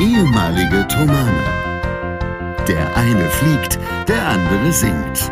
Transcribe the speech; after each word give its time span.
ehemalige 0.00 0.86
Tomane. 0.88 1.44
Der 2.66 2.96
eine 2.96 3.28
fliegt, 3.30 3.78
der 4.08 4.26
andere 4.26 4.72
singt. 4.72 5.30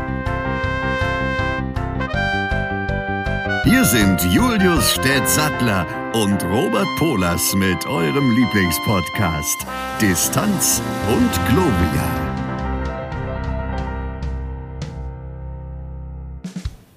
Hier 3.64 3.84
sind 3.84 4.22
Julius 4.32 4.92
Städtsattler 4.92 5.86
und 6.14 6.42
Robert 6.44 6.88
Polas 6.98 7.54
mit 7.54 7.86
eurem 7.86 8.30
Lieblingspodcast 8.32 9.66
Distanz 10.00 10.82
und 11.08 11.30
Globia. 11.48 12.22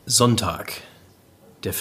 Sonntag, 0.06 0.72
der 1.64 1.74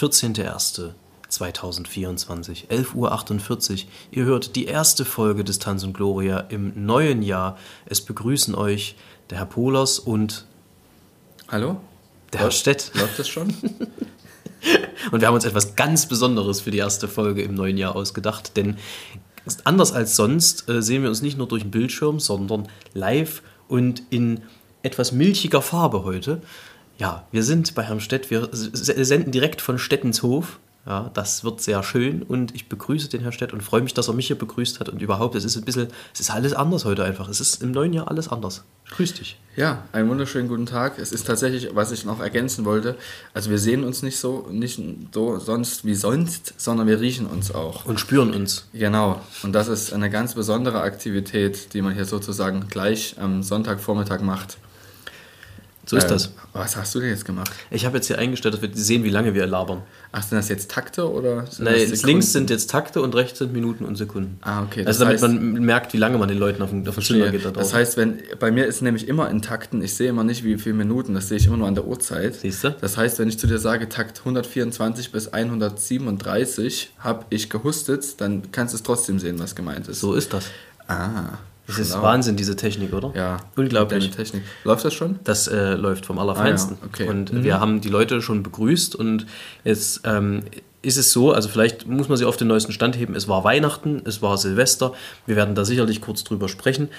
14.01.2024, 1.41 2.67
11.48 2.67 3.71
Uhr. 3.71 3.79
Ihr 4.11 4.25
hört 4.25 4.55
die 4.55 4.65
erste 4.65 5.05
Folge 5.05 5.43
des 5.43 5.59
Tanz 5.59 5.83
und 5.83 5.93
Gloria 5.93 6.39
im 6.39 6.85
neuen 6.85 7.21
Jahr. 7.21 7.57
Es 7.85 8.01
begrüßen 8.01 8.55
euch 8.55 8.95
der 9.29 9.39
Herr 9.39 9.45
Polas 9.45 9.99
und 9.99 10.45
Hallo? 11.47 11.77
der 12.33 12.41
Herr 12.41 12.51
Stett. 12.51 12.91
Läuft 12.95 13.19
das 13.19 13.27
schon? 13.27 13.53
Und 15.11 15.21
wir 15.21 15.27
haben 15.27 15.35
uns 15.35 15.45
etwas 15.45 15.75
ganz 15.75 16.07
Besonderes 16.07 16.61
für 16.61 16.71
die 16.71 16.79
erste 16.79 17.07
Folge 17.07 17.43
im 17.43 17.53
neuen 17.53 17.77
Jahr 17.77 17.95
ausgedacht, 17.95 18.57
denn 18.57 18.77
anders 19.63 19.91
als 19.91 20.15
sonst 20.15 20.67
äh, 20.69 20.81
sehen 20.81 21.03
wir 21.03 21.09
uns 21.09 21.21
nicht 21.21 21.37
nur 21.37 21.47
durch 21.47 21.61
den 21.61 21.71
Bildschirm, 21.71 22.19
sondern 22.19 22.67
live 22.93 23.43
und 23.67 24.01
in 24.09 24.41
etwas 24.81 25.11
milchiger 25.11 25.61
Farbe 25.61 26.03
heute. 26.03 26.41
Ja, 26.97 27.27
wir 27.31 27.43
sind 27.43 27.75
bei 27.75 27.83
Herrn 27.83 27.99
Stett, 27.99 28.31
wir 28.31 28.49
senden 28.51 29.31
direkt 29.31 29.61
von 29.61 29.77
Stettenshof. 29.77 30.59
Ja, 30.85 31.09
das 31.15 31.43
wird 31.43 31.61
sehr 31.61 31.81
schön 31.81 32.21
und 32.21 32.53
ich 32.53 32.69
begrüße 32.69 33.09
den 33.09 33.21
Herrn 33.21 33.31
Stett 33.31 33.53
und 33.53 33.61
freue 33.61 33.81
mich, 33.81 33.95
dass 33.95 34.07
er 34.07 34.13
mich 34.13 34.27
hier 34.27 34.37
begrüßt 34.37 34.79
hat 34.79 34.87
und 34.87 35.01
überhaupt, 35.01 35.33
es 35.33 35.43
ist 35.43 35.55
ein 35.55 35.65
bisschen, 35.65 35.87
es 36.13 36.19
ist 36.19 36.29
alles 36.29 36.53
anders 36.53 36.85
heute 36.85 37.03
einfach. 37.03 37.27
Es 37.27 37.39
ist 37.39 37.63
im 37.63 37.71
neuen 37.71 37.91
Jahr 37.91 38.07
alles 38.07 38.27
anders. 38.27 38.63
Grüß 38.91 39.15
dich. 39.15 39.39
Ja, 39.55 39.83
einen 39.93 40.09
wunderschönen 40.09 40.47
guten 40.47 40.67
Tag. 40.67 40.99
Es 40.99 41.11
ist 41.11 41.25
tatsächlich, 41.25 41.69
was 41.73 41.91
ich 41.91 42.05
noch 42.05 42.19
ergänzen 42.19 42.65
wollte, 42.65 42.97
also 43.33 43.49
wir 43.49 43.57
sehen 43.57 43.83
uns 43.83 44.03
nicht 44.03 44.17
so, 44.17 44.47
nicht 44.51 44.79
so 45.11 45.39
sonst 45.39 45.85
wie 45.85 45.95
sonst, 45.95 46.53
sondern 46.57 46.85
wir 46.85 46.99
riechen 46.99 47.25
uns 47.25 47.51
auch. 47.51 47.85
Und 47.85 47.99
spüren 47.99 48.31
uns. 48.31 48.67
Genau. 48.73 49.21
Und 49.41 49.53
das 49.53 49.69
ist 49.69 49.91
eine 49.91 50.11
ganz 50.11 50.35
besondere 50.35 50.81
Aktivität, 50.81 51.73
die 51.73 51.81
man 51.81 51.95
hier 51.95 52.05
sozusagen 52.05 52.67
gleich 52.69 53.15
am 53.19 53.41
Sonntagvormittag 53.41 54.21
macht. 54.21 54.59
So 55.87 55.97
ist 55.97 56.05
Äh, 56.05 56.07
das. 56.09 56.31
Was 56.53 56.75
hast 56.75 56.95
du 56.95 56.99
denn 56.99 57.09
jetzt 57.09 57.25
gemacht? 57.25 57.51
Ich 57.69 57.85
habe 57.85 57.97
jetzt 57.97 58.07
hier 58.07 58.17
eingestellt, 58.17 58.53
dass 58.55 58.61
wir 58.61 58.69
sehen, 58.73 59.03
wie 59.03 59.09
lange 59.09 59.33
wir 59.33 59.45
labern. 59.45 59.83
Ach, 60.11 60.23
sind 60.23 60.37
das 60.37 60.49
jetzt 60.49 60.71
Takte 60.71 61.11
oder? 61.11 61.45
Nein, 61.59 61.89
das 61.89 62.01
links 62.03 62.31
sind 62.31 62.49
jetzt 62.49 62.69
Takte 62.71 63.01
und 63.01 63.13
rechts 63.13 63.39
sind 63.39 63.53
Minuten 63.53 63.85
und 63.85 63.95
Sekunden. 63.95 64.37
Ah, 64.41 64.63
okay. 64.63 64.79
Das 64.83 64.95
Also 64.99 65.05
damit 65.05 65.17
heißt- 65.19 65.21
man 65.27 65.53
merkt, 65.63 65.93
wie 65.93 65.97
lange 65.97 66.17
man 66.17 66.27
den 66.27 66.37
Leuten 66.39 66.61
auf 66.63 66.69
den, 66.71 66.87
auf 66.87 66.95
den 66.95 67.03
Zimmer 67.03 67.29
geht 67.29 67.45
da 67.45 67.51
Das 67.51 67.69
draußen. 67.69 67.77
heißt, 67.77 67.97
wenn 67.97 68.19
bei 68.39 68.51
mir 68.51 68.65
ist 68.65 68.81
nämlich 68.81 69.07
immer 69.07 69.29
in 69.29 69.41
Takten, 69.41 69.81
ich 69.83 69.93
sehe 69.93 70.09
immer 70.09 70.23
nicht, 70.23 70.43
wie 70.43 70.57
viele 70.57 70.75
Minuten, 70.75 71.13
das 71.13 71.27
sehe 71.27 71.37
ich 71.37 71.45
immer 71.45 71.57
nur 71.57 71.67
an 71.67 71.75
der 71.75 71.85
Uhrzeit. 71.85 72.35
Siehst 72.35 72.63
du? 72.63 72.71
Das 72.81 72.97
heißt, 72.97 73.19
wenn 73.19 73.27
ich 73.29 73.37
zu 73.37 73.45
dir 73.45 73.59
sage, 73.59 73.87
Takt 73.89 74.19
124 74.19 75.11
bis 75.11 75.27
137 75.33 76.91
habe 76.99 77.25
ich 77.29 77.49
gehustet, 77.49 78.19
dann 78.21 78.51
kannst 78.51 78.73
du 78.73 78.77
es 78.77 78.83
trotzdem 78.83 79.19
sehen, 79.19 79.37
was 79.39 79.55
gemeint 79.55 79.87
ist. 79.87 79.99
so 79.99 80.13
ist 80.13 80.33
das. 80.33 80.45
Ah. 80.87 81.37
Das 81.67 81.79
ist 81.79 81.91
schlau. 81.91 82.03
Wahnsinn, 82.03 82.35
diese 82.35 82.55
Technik, 82.55 82.93
oder? 82.93 83.11
Ja. 83.15 83.37
Unglaublich. 83.55 84.11
Technik. 84.11 84.43
Läuft 84.63 84.85
das 84.85 84.93
schon? 84.93 85.19
Das 85.23 85.47
äh, 85.47 85.73
läuft 85.73 86.05
vom 86.05 86.19
Allerfeinsten. 86.19 86.77
Ah 86.79 86.83
ja, 86.83 86.87
okay. 86.87 87.07
Und 87.09 87.43
wir 87.43 87.59
haben 87.59 87.81
die 87.81 87.89
Leute 87.89 88.21
schon 88.21 88.43
begrüßt 88.43 88.95
und 88.95 89.25
jetzt 89.63 90.01
ähm, 90.03 90.43
ist 90.81 90.97
es 90.97 91.11
so, 91.11 91.31
also 91.31 91.49
vielleicht 91.49 91.87
muss 91.87 92.07
man 92.07 92.17
sie 92.17 92.25
auf 92.25 92.37
den 92.37 92.47
neuesten 92.47 92.71
Stand 92.71 92.97
heben. 92.97 93.15
Es 93.15 93.27
war 93.27 93.43
Weihnachten, 93.43 94.01
es 94.05 94.21
war 94.21 94.37
Silvester. 94.37 94.93
Wir 95.25 95.35
werden 95.35 95.55
da 95.55 95.65
sicherlich 95.65 96.01
kurz 96.01 96.23
drüber 96.23 96.47
sprechen. 96.47 96.89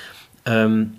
Ähm, 0.45 0.95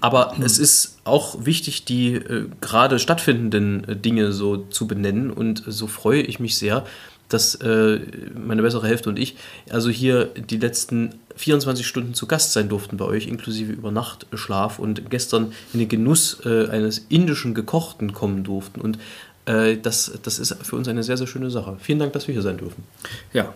aber 0.00 0.34
es 0.40 0.58
ist 0.58 0.98
auch 1.04 1.44
wichtig, 1.44 1.84
die 1.84 2.14
äh, 2.14 2.48
gerade 2.60 2.98
stattfindenden 2.98 3.84
äh, 3.84 3.96
Dinge 3.96 4.32
so 4.32 4.56
zu 4.56 4.86
benennen. 4.86 5.30
Und 5.30 5.62
so 5.66 5.86
freue 5.86 6.22
ich 6.22 6.40
mich 6.40 6.56
sehr, 6.56 6.84
dass 7.28 7.54
äh, 7.56 8.00
meine 8.34 8.62
bessere 8.62 8.86
Hälfte 8.86 9.08
und 9.08 9.18
ich 9.18 9.36
also 9.70 9.90
hier 9.90 10.26
die 10.26 10.58
letzten 10.58 11.14
24 11.36 11.86
Stunden 11.86 12.14
zu 12.14 12.26
Gast 12.26 12.52
sein 12.52 12.68
durften 12.68 12.96
bei 12.96 13.04
euch, 13.04 13.26
inklusive 13.26 13.72
Übernachtschlaf 13.72 14.78
und 14.78 15.10
gestern 15.10 15.52
in 15.72 15.80
den 15.80 15.88
Genuss 15.88 16.40
äh, 16.44 16.68
eines 16.68 16.98
indischen 17.08 17.54
Gekochten 17.54 18.12
kommen 18.12 18.44
durften. 18.44 18.80
Und 18.80 18.98
äh, 19.46 19.76
das, 19.76 20.12
das 20.22 20.38
ist 20.38 20.54
für 20.62 20.76
uns 20.76 20.86
eine 20.88 21.02
sehr, 21.02 21.16
sehr 21.16 21.26
schöne 21.26 21.50
Sache. 21.50 21.76
Vielen 21.80 21.98
Dank, 21.98 22.12
dass 22.12 22.28
wir 22.28 22.32
hier 22.32 22.42
sein 22.42 22.58
dürfen. 22.58 22.84
Ja, 23.32 23.52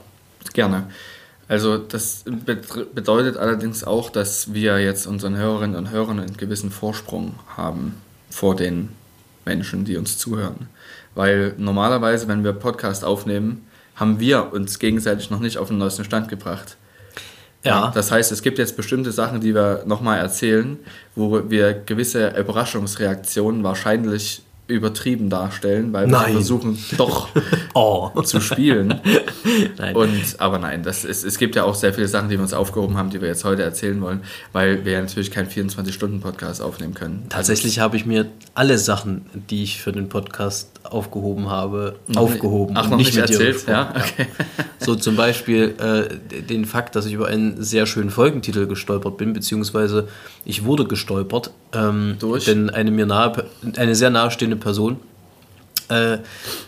gerne. 0.55 0.89
Also 1.47 1.79
das 1.79 2.25
bedeutet 2.95 3.39
allerdings 3.39 3.83
auch, 3.83 4.11
dass 4.11 4.53
wir 4.53 4.79
jetzt 4.81 5.07
unseren 5.07 5.37
Hörerinnen 5.37 5.77
und 5.77 5.91
Hörern 5.91 6.21
einen 6.21 6.37
gewissen 6.37 6.71
Vorsprung 6.71 7.35
haben 7.57 7.95
vor 8.29 8.55
den 8.55 8.91
Menschen, 9.47 9.87
die 9.87 9.97
uns 9.97 10.19
zuhören. 10.19 10.69
Weil 11.19 11.55
normalerweise, 11.59 12.29
wenn 12.29 12.45
wir 12.45 12.53
Podcast 12.53 13.05
aufnehmen, 13.05 13.67
haben 13.97 14.21
wir 14.21 14.53
uns 14.53 14.79
gegenseitig 14.79 15.31
noch 15.31 15.41
nicht 15.41 15.59
auf 15.59 15.67
den 15.67 15.77
neuesten 15.79 16.05
Stand 16.05 16.29
gebracht. 16.29 16.77
Ja. 17.65 17.91
Das 17.93 18.13
heißt, 18.13 18.31
es 18.31 18.41
gibt 18.41 18.57
jetzt 18.57 18.77
bestimmte 18.77 19.11
Sachen, 19.11 19.41
die 19.41 19.53
wir 19.53 19.83
nochmal 19.85 20.21
erzählen, 20.21 20.79
wo 21.17 21.51
wir 21.51 21.75
gewisse 21.75 22.29
Überraschungsreaktionen 22.39 23.65
wahrscheinlich 23.65 24.43
übertrieben 24.69 25.31
darstellen, 25.31 25.93
weil 25.95 26.07
wir 26.07 26.13
Nein. 26.13 26.33
versuchen 26.33 26.79
doch 26.99 27.29
Oh. 27.75 28.11
zu 28.23 28.39
spielen. 28.41 29.01
Nein. 29.79 29.97
Und, 29.97 30.37
aber 30.39 30.59
nein, 30.59 30.83
das 30.83 31.05
ist, 31.05 31.25
es 31.25 31.39
gibt 31.39 31.57
ja 31.57 31.65
auch 31.65 31.75
sehr 31.75 31.95
viele 31.95 32.07
Sachen, 32.07 32.29
die 32.29 32.37
wir 32.37 32.43
uns 32.43 32.53
aufgehoben 32.53 32.97
haben, 32.97 33.09
die 33.09 33.21
wir 33.21 33.29
jetzt 33.29 33.45
heute 33.45 33.63
erzählen 33.63 34.01
wollen, 34.03 34.21
weil 34.53 34.85
wir 34.85 34.93
ja 34.93 35.01
natürlich 35.01 35.31
keinen 35.31 35.49
24-Stunden-Podcast 35.49 36.61
aufnehmen 36.61 36.93
können. 36.95 37.27
Tatsächlich 37.31 37.79
habe 37.79 37.97
ich 37.97 38.05
mir 38.05 38.27
alle 38.55 38.77
Sachen, 38.79 39.25
die 39.49 39.63
ich 39.63 39.81
für 39.81 39.93
den 39.93 40.09
Podcast 40.11 40.71
aufgehoben 40.85 41.49
habe, 41.49 41.97
aufgehoben. 42.15 42.75
Ach, 42.77 42.89
noch 42.91 42.99
nicht, 42.99 43.15
mit 43.15 43.29
dir 43.29 43.33
erzählt? 43.33 43.67
Ja, 43.67 43.95
okay. 43.97 44.27
So 44.81 44.95
zum 44.95 45.17
Beispiel 45.17 45.75
äh, 45.79 46.43
den 46.43 46.65
Fakt, 46.65 46.95
dass 46.97 47.05
ich 47.05 47.13
über 47.13 47.27
einen 47.27 47.63
sehr 47.63 47.85
schönen 47.85 48.11
Folgentitel 48.11 48.67
gestolpert 48.67 49.19
bin, 49.19 49.33
beziehungsweise 49.33 50.09
ich 50.45 50.65
wurde 50.65 50.87
gestolpert. 50.87 51.51
Ähm, 51.73 52.17
Durch? 52.19 52.45
Denn 52.45 52.71
eine 52.71 52.91
mir 52.91 53.07
nahe, 53.07 53.45
eine 53.77 53.95
sehr 53.95 54.11
nahestehende 54.11 54.57
Person, 54.57 54.97
äh, 55.89 56.19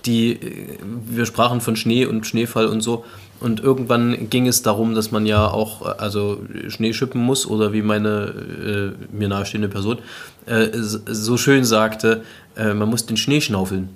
die, 0.04 0.32
äh, 0.32 0.78
wir 1.08 1.26
sprachen 1.26 1.60
von 1.60 1.76
Schnee 1.76 2.06
und 2.06 2.26
Schneefall 2.26 2.66
und 2.66 2.80
so. 2.80 3.04
Und 3.40 3.60
irgendwann 3.60 4.28
ging 4.28 4.46
es 4.46 4.60
darum, 4.62 4.94
dass 4.94 5.10
man 5.10 5.24
ja 5.24 5.48
auch 5.48 5.82
äh, 5.82 5.94
also 5.98 6.42
Schnee 6.68 6.92
schippen 6.92 7.20
muss 7.20 7.46
oder 7.46 7.72
wie 7.72 7.82
meine 7.82 8.94
äh, 9.10 9.16
mir 9.16 9.28
nahestehende 9.28 9.68
Person 9.68 9.98
äh, 10.46 10.68
so 10.72 11.36
schön 11.36 11.64
sagte, 11.64 12.22
äh, 12.56 12.74
man 12.74 12.88
muss 12.88 13.06
den 13.06 13.16
Schnee 13.16 13.40
schnaufeln. 13.40 13.88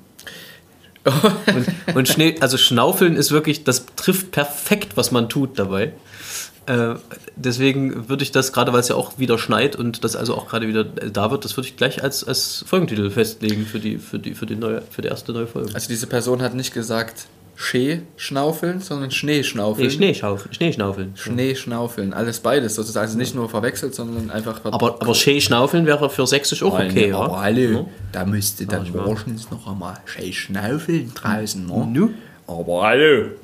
Und, 1.04 1.97
und 1.97 2.09
Schnee, 2.09 2.37
also 2.41 2.56
Schnaufeln 2.56 3.14
ist 3.16 3.31
wirklich, 3.31 3.62
das 3.62 3.84
trifft 3.94 4.31
perfekt, 4.31 4.97
was 4.97 5.10
man 5.10 5.28
tut 5.28 5.59
dabei. 5.59 5.93
Äh, 6.66 6.94
deswegen 7.36 8.08
würde 8.08 8.22
ich 8.22 8.32
das, 8.32 8.52
gerade 8.52 8.72
weil 8.72 8.80
es 8.80 8.88
ja 8.88 8.94
auch 8.97 9.19
wieder 9.19 9.38
schneit 9.38 9.76
und 9.76 10.02
das 10.04 10.16
also 10.16 10.34
auch 10.34 10.48
gerade 10.48 10.66
wieder 10.69 10.84
da 10.84 11.30
wird, 11.30 11.44
das 11.44 11.56
würde 11.56 11.69
ich 11.69 11.76
gleich 11.76 12.02
als, 12.02 12.25
als 12.25 12.64
Folgentitel 12.66 13.10
festlegen 13.10 13.66
für 13.66 13.78
die, 13.80 13.98
für 13.98 14.19
die, 14.19 14.34
für 14.34 14.47
die 14.47 14.56
neue, 14.56 14.82
für 14.91 15.02
die 15.02 15.08
erste 15.08 15.32
neue 15.32 15.47
Folge. 15.47 15.75
Also 15.75 15.88
diese 15.88 16.06
Person 16.06 16.41
hat 16.42 16.54
nicht 16.54 16.72
gesagt 16.72 17.26
Schee-Schnaufeln, 17.56 18.80
sondern 18.80 19.10
Schneeschnaufeln. 19.10 19.86
Nee, 19.86 19.94
Schneeschaufeln, 19.94 20.52
Schneeschnaufeln. 20.54 21.12
Schneeschnaufeln, 21.16 22.12
alles 22.12 22.41
beides 22.41 22.75
sozusagen. 22.75 23.06
Also 23.06 23.19
nicht 23.19 23.34
nur 23.34 23.48
verwechselt, 23.48 23.94
sondern 23.94 24.31
einfach... 24.31 24.60
Aber, 24.64 25.00
aber 25.00 25.14
Schneeschnaufeln 25.14 25.86
wäre 25.86 26.10
für 26.10 26.26
Sächsisch 26.26 26.62
auch 26.62 26.75
okay, 26.75 27.10
ja? 27.10 27.19
aber 27.19 27.38
alle, 27.38 27.72
Ja. 27.72 27.86
da 28.10 28.25
müsste 28.25 28.66
dann 28.66 28.84
ich 28.86 28.92
mal. 28.92 29.04
morgens 29.04 29.50
noch 29.50 29.66
einmal 29.69 29.99
Schneeschnaufeln 30.06 31.12
draußen, 31.14 31.64
ne? 31.67 31.87
Nu? 31.93 32.10
Aber 32.46 32.82
alle. 32.84 33.37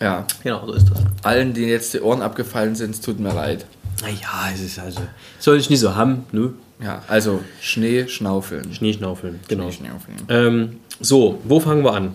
Ja, 0.00 0.26
Genau, 0.42 0.66
so 0.66 0.72
ist 0.72 0.90
das. 0.90 0.98
allen, 1.22 1.52
denen 1.52 1.68
jetzt 1.68 1.92
die 1.94 2.00
Ohren 2.00 2.22
abgefallen 2.22 2.74
sind, 2.74 2.94
es 2.94 3.00
tut 3.00 3.20
mir 3.20 3.34
leid. 3.34 3.66
Naja, 4.02 4.50
es 4.54 4.60
ist 4.60 4.78
also. 4.78 5.00
Soll 5.38 5.58
ich 5.58 5.68
nicht 5.68 5.80
so 5.80 5.94
haben, 5.94 6.24
ne? 6.32 6.54
Ja, 6.82 7.02
also 7.08 7.42
Schnee, 7.60 8.08
Schnaufeln. 8.08 8.72
Schneeschnaufeln, 8.72 9.40
genau. 9.48 9.70
Schnaufeln. 9.70 10.16
Ähm, 10.28 10.80
so, 11.00 11.38
wo 11.44 11.60
fangen 11.60 11.84
wir 11.84 11.92
an? 11.92 12.14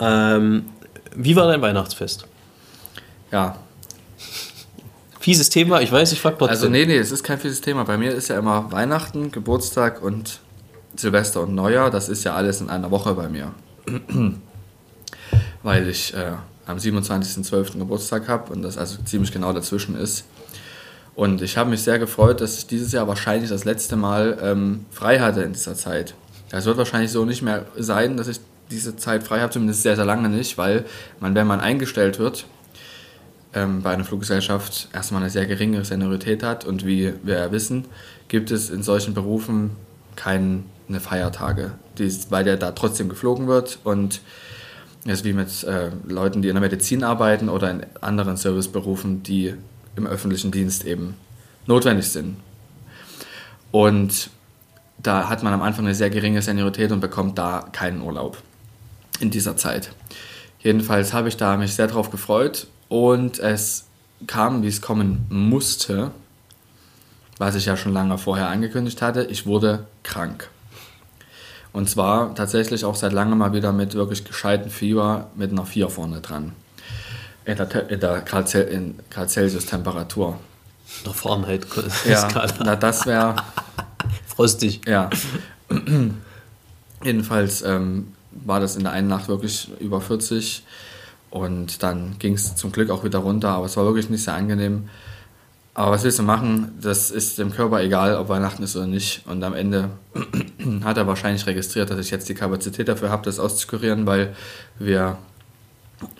Ähm, 0.00 0.66
wie 1.16 1.34
war 1.34 1.46
dein 1.46 1.62
Weihnachtsfest? 1.62 2.26
Ja, 3.32 3.56
Fieses 5.20 5.50
Thema, 5.50 5.80
ich 5.80 5.90
weiß, 5.92 6.12
ich 6.12 6.20
frag 6.20 6.38
trotzdem. 6.38 6.50
also 6.56 6.68
nee, 6.70 6.86
nee, 6.86 6.96
es 6.96 7.10
ist 7.10 7.22
kein 7.24 7.38
fieses 7.38 7.60
Thema. 7.60 7.84
Bei 7.84 7.98
mir 7.98 8.12
ist 8.12 8.28
ja 8.28 8.38
immer 8.38 8.70
Weihnachten, 8.72 9.30
Geburtstag 9.32 10.00
und 10.02 10.38
Silvester 10.96 11.42
und 11.42 11.54
Neujahr. 11.54 11.90
Das 11.90 12.08
ist 12.08 12.24
ja 12.24 12.34
alles 12.34 12.60
in 12.60 12.70
einer 12.70 12.90
Woche 12.90 13.14
bei 13.14 13.28
mir. 13.28 13.52
Weil 15.62 15.88
ich 15.88 16.14
äh, 16.14 16.32
am 16.68 16.76
27.12. 16.76 17.78
Geburtstag 17.78 18.28
habe 18.28 18.52
und 18.52 18.62
das 18.62 18.78
also 18.78 19.02
ziemlich 19.02 19.32
genau 19.32 19.52
dazwischen 19.52 19.96
ist. 19.96 20.24
Und 21.16 21.42
ich 21.42 21.56
habe 21.56 21.70
mich 21.70 21.82
sehr 21.82 21.98
gefreut, 21.98 22.40
dass 22.40 22.58
ich 22.58 22.66
dieses 22.66 22.92
Jahr 22.92 23.08
wahrscheinlich 23.08 23.50
das 23.50 23.64
letzte 23.64 23.96
Mal 23.96 24.38
ähm, 24.40 24.84
frei 24.92 25.18
hatte 25.18 25.42
in 25.42 25.54
dieser 25.54 25.74
Zeit. 25.74 26.14
Es 26.50 26.66
wird 26.66 26.76
wahrscheinlich 26.76 27.10
so 27.10 27.24
nicht 27.24 27.42
mehr 27.42 27.64
sein, 27.76 28.16
dass 28.16 28.28
ich 28.28 28.38
diese 28.70 28.96
Zeit 28.96 29.24
frei 29.24 29.40
habe, 29.40 29.50
zumindest 29.50 29.82
sehr, 29.82 29.96
sehr 29.96 30.04
lange 30.04 30.28
nicht, 30.28 30.58
weil 30.58 30.84
man, 31.20 31.34
wenn 31.34 31.46
man 31.46 31.60
eingestellt 31.60 32.18
wird, 32.18 32.44
ähm, 33.54 33.82
bei 33.82 33.90
einer 33.90 34.04
Fluggesellschaft 34.04 34.88
erstmal 34.92 35.22
eine 35.22 35.30
sehr 35.30 35.46
geringe 35.46 35.84
Seniorität 35.84 36.42
hat 36.42 36.66
und 36.66 36.86
wie 36.86 37.14
wir 37.22 37.38
ja 37.38 37.50
wissen, 37.50 37.86
gibt 38.28 38.50
es 38.50 38.68
in 38.68 38.82
solchen 38.82 39.14
Berufen 39.14 39.70
keine 40.16 40.62
Feiertage, 41.00 41.72
die, 41.96 42.14
weil 42.28 42.44
der 42.44 42.58
da 42.58 42.72
trotzdem 42.72 43.08
geflogen 43.08 43.46
wird 43.46 43.78
und 43.84 44.20
ist 45.04 45.24
wie 45.24 45.32
mit 45.32 45.64
äh, 45.64 45.90
Leuten, 46.06 46.42
die 46.42 46.48
in 46.48 46.54
der 46.54 46.62
Medizin 46.62 47.04
arbeiten 47.04 47.48
oder 47.48 47.70
in 47.70 47.86
anderen 48.00 48.36
Serviceberufen, 48.36 49.22
die 49.22 49.54
im 49.96 50.06
öffentlichen 50.06 50.50
Dienst 50.50 50.84
eben 50.84 51.14
notwendig 51.66 52.08
sind. 52.08 52.36
Und 53.70 54.30
da 54.98 55.28
hat 55.28 55.42
man 55.42 55.52
am 55.52 55.62
Anfang 55.62 55.84
eine 55.84 55.94
sehr 55.94 56.10
geringe 56.10 56.42
Seniorität 56.42 56.90
und 56.92 57.00
bekommt 57.00 57.38
da 57.38 57.68
keinen 57.72 58.02
Urlaub 58.02 58.38
in 59.20 59.30
dieser 59.30 59.56
Zeit. 59.56 59.90
Jedenfalls 60.60 61.12
habe 61.12 61.28
ich 61.28 61.36
da 61.36 61.56
mich 61.56 61.74
sehr 61.74 61.86
drauf 61.86 62.10
gefreut 62.10 62.66
und 62.88 63.38
es 63.38 63.86
kam, 64.26 64.62
wie 64.62 64.68
es 64.68 64.80
kommen 64.80 65.26
musste, 65.28 66.10
was 67.38 67.54
ich 67.54 67.66
ja 67.66 67.76
schon 67.76 67.92
lange 67.92 68.18
vorher 68.18 68.48
angekündigt 68.48 69.00
hatte, 69.00 69.24
ich 69.24 69.46
wurde 69.46 69.86
krank. 70.02 70.50
Und 71.72 71.88
zwar 71.88 72.34
tatsächlich 72.34 72.84
auch 72.84 72.94
seit 72.94 73.12
langem 73.12 73.38
mal 73.38 73.52
wieder 73.52 73.72
mit 73.72 73.94
wirklich 73.94 74.24
gescheiten 74.24 74.70
Fieber 74.70 75.28
mit 75.34 75.52
einer 75.52 75.66
4 75.66 75.88
vorne 75.90 76.20
dran. 76.20 76.52
In 77.44 77.56
der, 77.56 77.90
in 77.90 78.00
der 78.00 78.20
Grad, 78.20 78.48
Celsius-Temperatur. 78.48 80.38
Der 81.04 81.12
Fahrenheit. 81.12 81.66
Ja, 82.06 82.28
na, 82.64 82.76
das 82.76 83.06
wäre. 83.06 83.36
Frostig. 84.26 84.80
Ja. 84.86 85.10
Jedenfalls 87.02 87.62
ähm, 87.62 88.12
war 88.30 88.60
das 88.60 88.76
in 88.76 88.84
der 88.84 88.92
einen 88.92 89.08
Nacht 89.08 89.28
wirklich 89.28 89.70
über 89.80 90.00
40 90.00 90.64
und 91.30 91.82
dann 91.82 92.18
ging 92.18 92.34
es 92.34 92.56
zum 92.56 92.72
Glück 92.72 92.90
auch 92.90 93.04
wieder 93.04 93.18
runter, 93.18 93.50
aber 93.50 93.66
es 93.66 93.76
war 93.76 93.84
wirklich 93.84 94.08
nicht 94.08 94.24
sehr 94.24 94.34
angenehm. 94.34 94.88
Aber 95.78 95.92
was 95.92 96.02
willst 96.02 96.18
du 96.18 96.24
machen? 96.24 96.76
Das 96.80 97.12
ist 97.12 97.38
dem 97.38 97.52
Körper 97.52 97.80
egal, 97.80 98.16
ob 98.16 98.28
Weihnachten 98.28 98.64
ist 98.64 98.74
oder 98.74 98.88
nicht. 98.88 99.22
Und 99.28 99.44
am 99.44 99.54
Ende 99.54 99.90
hat 100.82 100.96
er 100.96 101.06
wahrscheinlich 101.06 101.46
registriert, 101.46 101.88
dass 101.88 102.00
ich 102.00 102.10
jetzt 102.10 102.28
die 102.28 102.34
Kapazität 102.34 102.88
dafür 102.88 103.10
habe, 103.10 103.22
das 103.24 103.38
auszukurieren, 103.38 104.04
weil 104.04 104.34
wir 104.80 105.18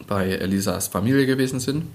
bei 0.06 0.28
Elisas 0.28 0.86
Familie 0.86 1.26
gewesen 1.26 1.58
sind 1.58 1.86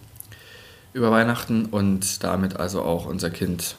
über 0.91 1.09
Weihnachten 1.09 1.67
und 1.67 2.21
damit 2.25 2.57
also 2.57 2.81
auch 2.81 3.05
unser 3.05 3.29
Kind 3.29 3.77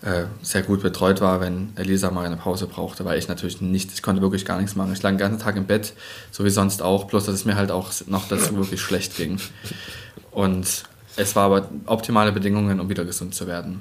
äh, 0.00 0.24
sehr 0.40 0.62
gut 0.62 0.80
betreut 0.82 1.20
war, 1.20 1.42
wenn 1.42 1.74
Elisa 1.76 2.10
mal 2.10 2.24
eine 2.24 2.38
Pause 2.38 2.66
brauchte, 2.66 3.04
weil 3.04 3.18
ich 3.18 3.28
natürlich 3.28 3.60
nicht, 3.60 3.92
ich 3.92 4.02
konnte 4.02 4.22
wirklich 4.22 4.46
gar 4.46 4.56
nichts 4.56 4.74
machen. 4.74 4.94
Ich 4.94 5.02
lag 5.02 5.10
den 5.10 5.18
ganzen 5.18 5.38
Tag 5.38 5.56
im 5.56 5.66
Bett, 5.66 5.92
so 6.30 6.46
wie 6.46 6.50
sonst 6.50 6.80
auch, 6.80 7.04
bloß 7.04 7.26
dass 7.26 7.34
es 7.34 7.44
mir 7.44 7.56
halt 7.56 7.70
auch 7.70 7.92
noch 8.06 8.26
dazu 8.26 8.56
wirklich 8.56 8.80
schlecht 8.80 9.18
ging. 9.18 9.38
Und 10.30 10.84
es 11.16 11.36
war 11.36 11.44
aber 11.44 11.68
optimale 11.86 12.32
Bedingungen, 12.32 12.80
um 12.80 12.88
wieder 12.88 13.04
gesund 13.04 13.34
zu 13.34 13.46
werden. 13.46 13.80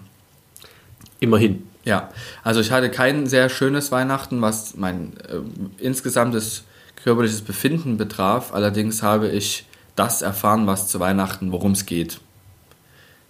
Immerhin. 1.20 1.68
Ja, 1.86 2.10
also 2.44 2.62
ich 2.62 2.72
hatte 2.72 2.90
kein 2.90 3.28
sehr 3.28 3.50
schönes 3.50 3.92
Weihnachten, 3.92 4.42
was 4.42 4.76
mein 4.78 5.14
äh, 5.28 5.84
insgesamtes 5.84 6.64
körperliches 7.04 7.42
Befinden 7.42 7.98
betraf. 7.98 8.54
Allerdings 8.54 9.04
habe 9.04 9.30
ich 9.30 9.66
das 9.96 10.22
erfahren, 10.22 10.66
was 10.66 10.88
zu 10.88 11.00
Weihnachten, 11.00 11.52
worum 11.52 11.74
es 11.74 11.86
geht. 11.86 12.20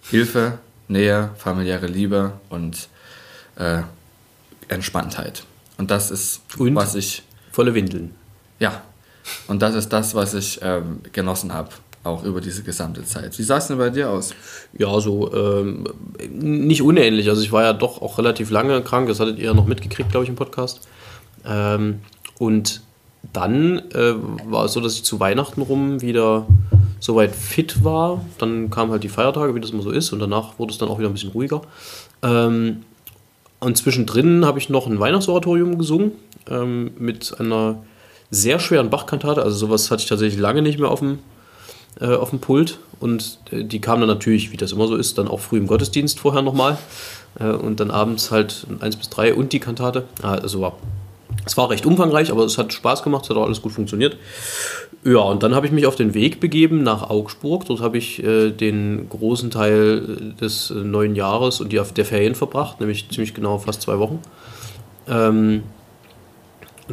Hilfe, 0.02 0.58
Nähe, 0.86 1.30
familiäre 1.36 1.86
Liebe 1.86 2.34
und 2.48 2.88
äh, 3.56 3.82
Entspanntheit. 4.68 5.44
Und 5.76 5.90
das 5.90 6.10
ist, 6.10 6.42
und 6.56 6.74
was 6.74 6.94
ich. 6.94 7.22
Volle 7.50 7.74
Windeln. 7.74 8.14
Ja. 8.58 8.82
Und 9.46 9.62
das 9.62 9.74
ist 9.74 9.88
das, 9.92 10.14
was 10.14 10.34
ich 10.34 10.60
ähm, 10.62 11.00
genossen 11.12 11.52
habe, 11.52 11.70
auch 12.04 12.24
über 12.24 12.40
diese 12.40 12.62
gesamte 12.62 13.04
Zeit. 13.04 13.38
Wie 13.38 13.42
sah 13.42 13.56
es 13.56 13.66
denn 13.66 13.78
bei 13.78 13.90
dir 13.90 14.10
aus? 14.10 14.34
Ja, 14.76 15.00
so 15.00 15.32
ähm, 15.32 15.84
nicht 16.30 16.82
unähnlich. 16.82 17.28
Also 17.28 17.42
ich 17.42 17.50
war 17.50 17.62
ja 17.62 17.72
doch 17.72 18.00
auch 18.02 18.18
relativ 18.18 18.50
lange 18.50 18.80
krank, 18.82 19.08
das 19.08 19.20
hattet 19.20 19.38
ihr 19.38 19.46
ja 19.46 19.54
noch 19.54 19.66
mitgekriegt, 19.66 20.10
glaube 20.10 20.24
ich, 20.24 20.30
im 20.30 20.36
Podcast. 20.36 20.86
Ähm, 21.46 22.00
und 22.38 22.82
dann 23.32 23.78
äh, 23.92 24.14
war 24.46 24.66
es 24.66 24.72
so, 24.72 24.80
dass 24.80 24.94
ich 24.94 25.04
zu 25.04 25.18
Weihnachten 25.18 25.62
rum 25.62 26.02
wieder 26.02 26.46
soweit 27.00 27.34
fit 27.34 27.84
war. 27.84 28.24
Dann 28.38 28.70
kamen 28.70 28.92
halt 28.92 29.02
die 29.02 29.08
Feiertage, 29.08 29.54
wie 29.54 29.60
das 29.60 29.70
immer 29.70 29.82
so 29.82 29.90
ist, 29.90 30.12
und 30.12 30.18
danach 30.18 30.58
wurde 30.58 30.72
es 30.72 30.78
dann 30.78 30.88
auch 30.88 30.98
wieder 30.98 31.08
ein 31.08 31.14
bisschen 31.14 31.30
ruhiger. 31.30 31.62
Ähm, 32.22 32.82
und 33.60 33.78
zwischendrin 33.78 34.44
habe 34.44 34.58
ich 34.58 34.68
noch 34.68 34.86
ein 34.86 35.00
Weihnachtsoratorium 35.00 35.78
gesungen 35.78 36.12
ähm, 36.50 36.90
mit 36.98 37.40
einer 37.40 37.82
sehr 38.30 38.58
schweren 38.58 38.90
Bachkantate. 38.90 39.42
Also 39.42 39.56
sowas 39.56 39.90
hatte 39.90 40.02
ich 40.02 40.08
tatsächlich 40.08 40.40
lange 40.40 40.60
nicht 40.60 40.78
mehr 40.78 40.90
auf 40.90 41.00
dem, 41.00 41.20
äh, 42.00 42.14
auf 42.14 42.30
dem 42.30 42.40
Pult. 42.40 42.78
Und 43.00 43.38
äh, 43.50 43.64
die 43.64 43.80
kam 43.80 44.00
dann 44.00 44.08
natürlich, 44.08 44.52
wie 44.52 44.56
das 44.56 44.72
immer 44.72 44.86
so 44.86 44.96
ist, 44.96 45.18
dann 45.18 45.28
auch 45.28 45.40
früh 45.40 45.58
im 45.58 45.66
Gottesdienst 45.66 46.18
vorher 46.20 46.42
nochmal. 46.42 46.78
Äh, 47.38 47.50
und 47.50 47.80
dann 47.80 47.90
abends 47.90 48.30
halt 48.30 48.66
1 48.80 48.96
bis 48.96 49.10
3 49.10 49.34
und 49.34 49.52
die 49.52 49.60
Kantate. 49.60 50.04
Ah, 50.22 50.34
also 50.34 50.60
war 50.60 50.76
es 51.46 51.56
war 51.56 51.70
recht 51.70 51.84
umfangreich, 51.84 52.30
aber 52.30 52.44
es 52.44 52.58
hat 52.58 52.72
Spaß 52.72 53.02
gemacht, 53.02 53.24
es 53.24 53.30
hat 53.30 53.36
auch 53.36 53.44
alles 53.44 53.60
gut 53.60 53.72
funktioniert. 53.72 54.16
Ja, 55.04 55.18
und 55.18 55.42
dann 55.42 55.54
habe 55.54 55.66
ich 55.66 55.72
mich 55.72 55.86
auf 55.86 55.96
den 55.96 56.14
Weg 56.14 56.40
begeben 56.40 56.82
nach 56.82 57.10
Augsburg. 57.10 57.66
Dort 57.66 57.80
habe 57.80 57.98
ich 57.98 58.22
äh, 58.22 58.50
den 58.50 59.08
großen 59.10 59.50
Teil 59.50 60.32
des 60.40 60.70
äh, 60.70 60.74
neuen 60.74 61.14
Jahres 61.14 61.60
und 61.60 61.72
die, 61.72 61.80
der 61.94 62.04
Ferien 62.04 62.34
verbracht, 62.34 62.80
nämlich 62.80 63.08
ziemlich 63.10 63.34
genau 63.34 63.58
fast 63.58 63.82
zwei 63.82 63.98
Wochen. 63.98 64.20
Ähm, 65.06 65.64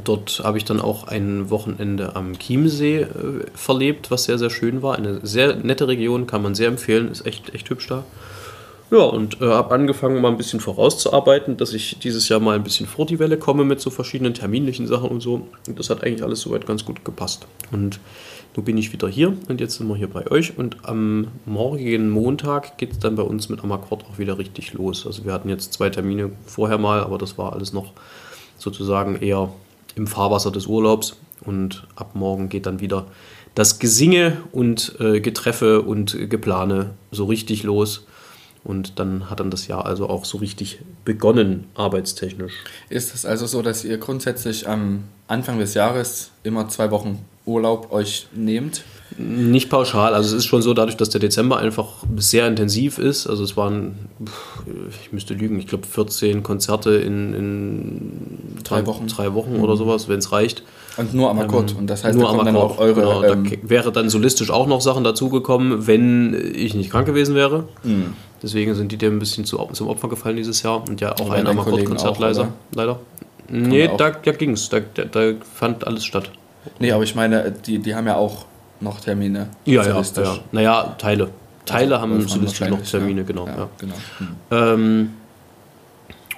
dort 0.04 0.42
habe 0.44 0.58
ich 0.58 0.66
dann 0.66 0.80
auch 0.80 1.08
ein 1.08 1.50
Wochenende 1.50 2.16
am 2.16 2.38
Chiemsee 2.38 3.02
äh, 3.02 3.08
verlebt, 3.54 4.12
was 4.12 4.26
sehr, 4.26 4.38
sehr 4.38 4.50
schön 4.50 4.82
war. 4.82 4.96
Eine 4.96 5.20
sehr 5.24 5.56
nette 5.56 5.88
Region, 5.88 6.28
kann 6.28 6.42
man 6.42 6.56
sehr 6.56 6.68
empfehlen, 6.68 7.10
ist 7.12 7.26
echt, 7.26 7.54
echt 7.54 7.70
hübsch 7.70 7.88
da. 7.88 8.04
Ja, 8.92 9.04
und 9.04 9.42
äh, 9.42 9.46
habe 9.46 9.74
angefangen, 9.74 10.22
mal 10.22 10.28
ein 10.28 10.38
bisschen 10.38 10.60
vorauszuarbeiten, 10.60 11.56
dass 11.56 11.74
ich 11.74 12.00
dieses 12.00 12.28
Jahr 12.28 12.42
mal 12.42 12.56
ein 12.56 12.64
bisschen 12.64 12.88
vor 12.88 13.06
die 13.06 13.20
Welle 13.20 13.38
komme 13.38 13.64
mit 13.64 13.80
so 13.80 13.90
verschiedenen 13.90 14.34
terminlichen 14.34 14.86
Sachen 14.86 15.10
und 15.10 15.22
so. 15.22 15.48
Und 15.66 15.80
das 15.80 15.90
hat 15.90 16.04
eigentlich 16.04 16.24
alles 16.24 16.42
soweit 16.42 16.66
ganz 16.66 16.84
gut 16.84 17.06
gepasst. 17.06 17.48
Und 17.72 18.02
nun 18.56 18.66
bin 18.66 18.78
ich 18.78 18.92
wieder 18.92 19.08
hier 19.08 19.34
und 19.48 19.62
jetzt 19.62 19.78
sind 19.78 19.88
wir 19.88 19.96
hier 19.96 20.10
bei 20.10 20.30
euch. 20.30 20.58
Und 20.58 20.76
am 20.84 21.28
morgigen 21.46 22.10
Montag 22.10 22.78
geht 22.78 22.92
es 22.92 23.00
dann 23.00 23.16
bei 23.16 23.24
uns 23.24 23.48
mit 23.48 23.64
Amakord 23.64 24.04
auch 24.04 24.20
wieder 24.20 24.38
richtig 24.38 24.74
los. 24.74 25.08
Also 25.08 25.24
wir 25.24 25.32
hatten 25.32 25.48
jetzt 25.48 25.72
zwei 25.72 25.90
Termine 25.90 26.32
vorher 26.46 26.78
mal, 26.78 27.00
aber 27.00 27.18
das 27.18 27.38
war 27.38 27.54
alles 27.54 27.72
noch 27.72 27.94
sozusagen 28.58 29.16
eher 29.22 29.54
im 29.96 30.08
Fahrwasser 30.08 30.52
des 30.52 30.68
Urlaubs. 30.68 31.18
Und 31.44 31.88
ab 31.96 32.12
morgen 32.14 32.50
geht 32.50 32.66
dann 32.66 32.80
wieder 32.80 33.08
das 33.56 33.80
Gesinge 33.80 34.38
und 34.52 34.96
äh, 35.00 35.20
Getreffe 35.20 35.82
und 35.82 36.30
Geplane 36.30 36.92
so 37.12 37.26
richtig 37.26 37.64
los. 37.64 38.06
Und 38.64 39.00
dann 39.00 39.30
hat 39.30 39.40
dann 39.40 39.50
das 39.50 39.68
Jahr 39.68 39.86
also 39.86 40.08
auch 40.08 40.24
so 40.24 40.38
richtig 40.38 40.80
begonnen, 41.04 41.66
arbeitstechnisch. 41.74 42.54
Ist 42.90 43.16
es 43.16 43.26
also 43.26 43.48
so, 43.48 43.64
dass 43.64 43.84
ihr 43.84 43.98
grundsätzlich 43.98 44.68
am 44.68 45.06
Anfang 45.28 45.58
des 45.58 45.74
Jahres 45.74 46.30
immer 46.44 46.70
zwei 46.70 46.92
Wochen 46.92 47.26
Urlaub 47.46 47.92
euch 47.92 48.28
nehmt? 48.36 48.84
Nicht 49.18 49.70
pauschal, 49.70 50.14
also 50.14 50.30
es 50.30 50.44
ist 50.44 50.46
schon 50.46 50.62
so, 50.62 50.74
dadurch, 50.76 50.96
dass 50.96 51.10
der 51.10 51.20
Dezember 51.20 51.58
einfach 51.58 52.04
sehr 52.16 52.48
intensiv 52.48 53.00
ist, 53.00 53.28
also 53.28 53.44
es 53.44 53.58
waren, 53.58 54.10
ich 55.02 55.12
müsste 55.12 55.34
lügen, 55.34 55.60
ich 55.60 55.68
glaube 55.68 55.88
14 55.88 56.44
Konzerte 56.44 56.92
in, 56.92 57.34
in 57.34 58.40
drei 58.64 58.86
Wochen, 58.86 59.08
drei 59.08 59.34
Wochen 59.34 59.58
mhm. 59.58 59.64
oder 59.64 59.78
sowas, 59.78 60.08
wenn 60.08 60.20
es 60.20 60.32
reicht. 60.32 60.64
Und 60.98 61.14
nur 61.14 61.30
am 61.30 61.40
Akkord. 61.40 61.72
Ähm, 61.72 61.78
und 61.78 61.88
das 61.88 62.04
heißt, 62.04 62.18
nur 62.18 62.32
da 62.32 62.44
dann 62.44 62.56
auch 62.56 62.78
eure. 62.78 63.02
Genau, 63.02 63.24
ähm, 63.24 63.50
da 63.50 63.70
wäre 63.70 63.92
dann 63.92 64.10
solistisch 64.10 64.52
auch 64.52 64.68
noch 64.68 64.82
Sachen 64.82 65.04
dazugekommen, 65.04 65.88
wenn 65.88 66.54
ich 66.54 66.74
nicht 66.74 66.92
krank 66.92 67.06
gewesen 67.06 67.36
wäre. 67.36 67.66
Mhm. 67.84 68.14
Deswegen 68.44 68.74
sind 68.76 68.92
die 68.92 68.98
dem 68.98 69.18
ein 69.18 69.20
bisschen 69.20 69.46
zu, 69.46 69.58
zum 69.72 69.88
Opfer 69.88 70.10
gefallen 70.10 70.36
dieses 70.36 70.64
Jahr. 70.64 70.84
Und 70.88 71.00
ja, 71.00 71.14
auch 71.14 71.30
ein 71.30 71.48
Amakord-Konzert 71.48 72.20
leider. 72.20 72.50
leider. 72.76 73.00
Nee, 73.50 73.90
da, 73.98 74.12
da 74.12 74.32
ging 74.32 74.52
es. 74.52 74.70
Da, 74.70 74.80
da, 74.80 75.06
da, 75.06 75.34
fand 75.54 75.86
alles 75.86 76.06
statt. 76.06 76.32
Nee, 76.80 76.92
aber 76.92 77.04
ich 77.04 77.16
meine, 77.16 77.52
die, 77.52 77.80
die 77.80 77.96
haben 77.96 78.08
ja 78.08 78.16
auch 78.16 78.46
noch 78.80 79.00
Termine. 79.00 79.50
Ja, 79.66 79.84
ja, 79.84 80.02
ja. 80.02 80.38
Naja, 80.52 80.96
Teile. 80.98 81.30
Teile 81.66 81.96
also, 81.96 82.02
haben 82.02 82.28
solistisch 82.28 82.70
noch 82.70 82.82
Termine, 82.82 83.22
ja. 83.22 83.28
genau. 83.28 83.46
Ja, 83.46 83.58
ja. 83.58 83.70
genau. 83.78 83.96
Hm. 84.18 84.28
Ähm, 84.52 85.10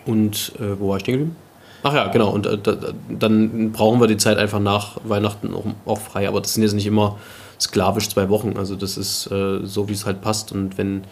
und 0.05 0.51
äh, 0.59 0.79
wo 0.79 0.89
war 0.89 0.97
ich 0.97 1.03
stehen 1.03 1.13
geblieben? 1.13 1.35
Ach 1.83 1.93
ja, 1.93 2.07
genau. 2.07 2.29
Und 2.29 2.45
äh, 2.45 2.57
da, 2.57 2.75
dann 3.09 3.73
brauchen 3.73 3.99
wir 3.99 4.07
die 4.07 4.17
Zeit 4.17 4.37
einfach 4.37 4.59
nach 4.59 4.97
Weihnachten 5.03 5.53
auch, 5.53 5.65
auch, 5.85 5.99
frei. 5.99 6.27
Aber 6.27 6.39
das 6.39 6.53
sind 6.53 6.63
jetzt 6.63 6.73
nicht 6.73 6.87
immer 6.87 7.19
sklavisch 7.59 8.09
zwei 8.09 8.29
Wochen. 8.29 8.53
Also 8.57 8.75
das 8.75 8.97
ist 8.97 9.29
äh, 9.31 9.59
so, 9.63 9.89
wie 9.89 9.93
es 9.93 10.05
halt 10.05 10.21
passt. 10.21 10.53
Und 10.53 10.77
wenn 10.77 11.03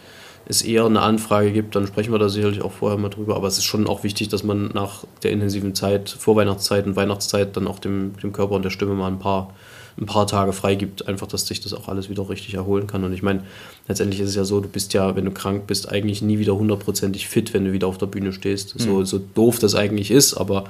es 0.46 0.62
eher 0.62 0.86
eine 0.86 1.02
Anfrage 1.02 1.52
gibt, 1.52 1.76
dann 1.76 1.86
sprechen 1.86 2.10
wir 2.10 2.18
da 2.18 2.30
sicherlich 2.30 2.62
auch 2.62 2.72
vorher 2.72 2.98
mal 2.98 3.10
drüber. 3.10 3.36
Aber 3.36 3.46
es 3.48 3.58
ist 3.58 3.64
schon 3.64 3.86
auch 3.86 4.02
wichtig, 4.02 4.28
dass 4.28 4.44
man 4.44 4.70
nach 4.72 5.04
der 5.22 5.32
intensiven 5.32 5.74
Zeit, 5.74 6.08
Vorweihnachtszeit 6.08 6.86
und 6.86 6.96
Weihnachtszeit, 6.96 7.56
dann 7.56 7.68
auch 7.68 7.78
dem, 7.78 8.16
dem 8.22 8.32
Körper 8.32 8.54
und 8.54 8.64
der 8.64 8.70
Stimme 8.70 8.94
mal 8.94 9.08
ein 9.08 9.18
paar, 9.18 9.52
ein 9.98 10.06
paar 10.06 10.26
Tage 10.26 10.52
frei 10.52 10.74
gibt. 10.74 11.08
Einfach, 11.08 11.26
dass 11.26 11.46
sich 11.46 11.60
das 11.60 11.74
auch 11.74 11.88
alles 11.88 12.08
wieder 12.08 12.28
richtig 12.28 12.54
erholen 12.54 12.86
kann. 12.86 13.04
Und 13.04 13.12
ich 13.12 13.22
meine, 13.22 13.42
letztendlich 13.88 14.20
ist 14.20 14.30
es 14.30 14.34
ja 14.34 14.44
so, 14.44 14.60
du 14.60 14.68
bist 14.68 14.94
ja, 14.94 15.14
wenn 15.16 15.24
du 15.24 15.30
krank 15.30 15.66
bist, 15.66 15.90
eigentlich 15.90 16.22
nie 16.22 16.38
wieder 16.38 16.56
hundertprozentig 16.56 17.28
fit, 17.28 17.52
wenn 17.54 17.64
du 17.64 17.72
wieder 17.72 17.86
auf 17.86 17.98
der 17.98 18.06
Bühne 18.06 18.32
stehst. 18.32 18.78
Mhm. 18.78 18.82
So, 18.82 19.04
so 19.04 19.20
doof 19.34 19.58
das 19.58 19.74
eigentlich 19.74 20.10
ist, 20.10 20.34
aber 20.34 20.64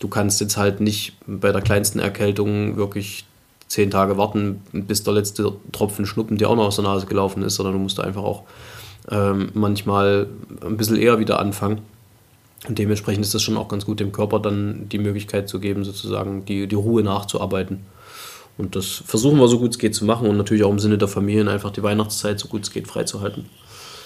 du 0.00 0.08
kannst 0.08 0.40
jetzt 0.40 0.56
halt 0.56 0.80
nicht 0.80 1.14
bei 1.26 1.52
der 1.52 1.62
kleinsten 1.62 1.98
Erkältung 1.98 2.76
wirklich 2.76 3.24
zehn 3.68 3.90
Tage 3.90 4.16
warten, 4.16 4.62
bis 4.72 5.02
der 5.02 5.14
letzte 5.14 5.52
Tropfen 5.72 6.06
Schnuppen 6.06 6.36
dir 6.36 6.48
auch 6.48 6.56
noch 6.56 6.66
aus 6.66 6.76
der 6.76 6.84
Nase 6.84 7.06
gelaufen 7.06 7.42
ist, 7.42 7.56
sondern 7.56 7.74
du 7.74 7.80
musst 7.80 7.98
einfach 7.98 8.22
auch 8.22 8.44
ähm, 9.10 9.50
manchmal 9.54 10.28
ein 10.64 10.76
bisschen 10.76 10.96
eher 10.96 11.18
wieder 11.18 11.40
anfangen. 11.40 11.80
Und 12.68 12.78
dementsprechend 12.78 13.24
ist 13.24 13.34
das 13.34 13.42
schon 13.42 13.56
auch 13.56 13.68
ganz 13.68 13.84
gut, 13.84 14.00
dem 14.00 14.12
Körper 14.12 14.40
dann 14.40 14.88
die 14.88 14.98
Möglichkeit 14.98 15.48
zu 15.48 15.60
geben, 15.60 15.84
sozusagen 15.84 16.44
die, 16.44 16.66
die 16.66 16.74
Ruhe 16.74 17.02
nachzuarbeiten. 17.02 17.80
Und 18.58 18.74
das 18.76 18.86
versuchen 19.06 19.38
wir 19.38 19.48
so 19.48 19.58
gut 19.58 19.72
es 19.72 19.78
geht 19.78 19.94
zu 19.94 20.04
machen 20.04 20.26
und 20.28 20.36
natürlich 20.36 20.64
auch 20.64 20.70
im 20.70 20.78
Sinne 20.78 20.96
der 20.98 21.08
Familien 21.08 21.48
einfach 21.48 21.70
die 21.70 21.82
Weihnachtszeit 21.82 22.38
so 22.38 22.48
gut 22.48 22.62
es 22.62 22.70
geht 22.70 22.88
freizuhalten. 22.88 23.46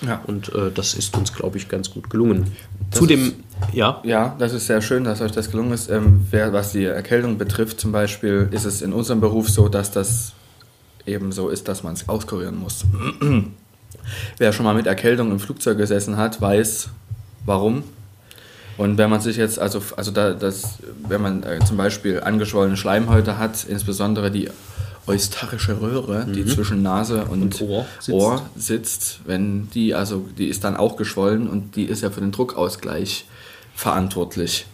Ja. 0.05 0.23
Und 0.27 0.53
äh, 0.55 0.71
das 0.75 0.95
ist 0.95 1.17
uns, 1.17 1.33
glaube 1.33 1.59
ich, 1.59 1.69
ganz 1.69 1.91
gut 1.91 2.09
gelungen. 2.11 2.51
Das 2.91 2.99
Zudem, 3.01 3.21
ist- 3.27 3.35
ja, 3.75 4.01
Ja, 4.03 4.35
das 4.39 4.53
ist 4.55 4.67
sehr 4.67 4.81
schön, 4.81 5.05
dass 5.05 5.21
euch 5.21 5.33
das 5.33 5.51
gelungen 5.51 5.73
ist. 5.73 5.91
Ähm, 5.91 6.27
wer, 6.31 6.53
was 6.53 6.73
die 6.73 6.85
Erkältung 6.85 7.37
betrifft, 7.39 7.79
zum 7.81 7.93
Beispiel, 7.93 8.49
ist 8.51 8.65
es 8.65 8.81
in 8.83 8.93
unserem 8.95 9.21
Beruf 9.21 9.49
so, 9.51 9.69
dass 9.69 9.91
das 9.93 10.33
eben 11.07 11.33
so 11.33 11.49
ist, 11.49 11.69
dass 11.69 11.83
man 11.83 11.93
es 11.93 12.09
auskurieren 12.09 12.59
muss. 12.59 12.85
wer 14.39 14.53
schon 14.53 14.65
mal 14.65 14.75
mit 14.75 14.87
Erkältung 14.87 15.31
im 15.31 15.39
Flugzeug 15.39 15.77
gesessen 15.79 16.17
hat, 16.17 16.41
weiß, 16.41 16.89
warum. 17.45 17.85
Und 18.81 18.97
wenn 18.97 19.11
man 19.11 19.21
sich 19.21 19.37
jetzt, 19.37 19.59
also, 19.59 19.83
also 19.99 20.11
da, 20.11 20.33
das, 20.33 20.79
wenn 21.07 21.21
man 21.21 21.43
äh, 21.43 21.59
zum 21.67 21.77
Beispiel 21.77 22.21
angeschwollene 22.21 22.79
Schleimhäute 22.79 23.37
hat, 23.37 23.65
insbesondere 23.65 24.31
die 24.31 24.49
eustarische 25.07 25.79
Röhre, 25.83 26.25
die 26.25 26.47
zwischen 26.47 26.81
Nase 26.81 27.27
und, 27.27 27.43
Und 27.43 27.61
Ohr 27.61 27.87
Ohr, 28.09 28.43
sitzt. 28.55 28.67
sitzt. 28.67 29.21
wenn 29.27 29.69
die, 29.75 29.95
also 29.95 30.25
die 30.39 30.47
ist 30.47 30.65
dann 30.65 30.79
auch 30.79 30.97
geschwollen 30.97 31.47
und 31.47 31.77
die 31.77 31.85
ist 31.85 32.01
ja 32.03 32.09
für 32.09 32.21
den 32.21 32.33
Druckausgleich 32.33 33.27
verantwortlich. 33.75 34.65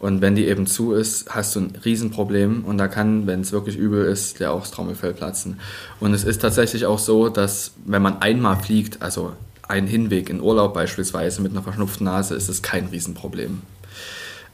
Und 0.00 0.20
wenn 0.20 0.34
die 0.34 0.44
eben 0.44 0.66
zu 0.66 0.92
ist, 0.92 1.34
hast 1.34 1.56
du 1.56 1.60
ein 1.60 1.78
Riesenproblem 1.82 2.62
und 2.62 2.76
da 2.76 2.88
kann, 2.88 3.26
wenn 3.26 3.40
es 3.40 3.52
wirklich 3.52 3.78
übel 3.78 4.04
ist, 4.04 4.38
der 4.38 4.52
auch 4.52 4.60
das 4.60 4.70
Trommelfell 4.70 5.14
platzen. 5.14 5.60
Und 5.98 6.12
es 6.12 6.24
ist 6.24 6.42
tatsächlich 6.42 6.84
auch 6.84 6.98
so, 6.98 7.30
dass 7.30 7.70
wenn 7.86 8.02
man 8.02 8.20
einmal 8.20 8.56
fliegt, 8.56 9.00
also 9.00 9.32
ein 9.68 9.86
Hinweg 9.86 10.30
in 10.30 10.40
Urlaub 10.40 10.74
beispielsweise 10.74 11.42
mit 11.42 11.52
einer 11.52 11.62
verschnupften 11.62 12.04
Nase, 12.04 12.34
ist 12.34 12.48
es 12.48 12.62
kein 12.62 12.86
Riesenproblem. 12.86 13.62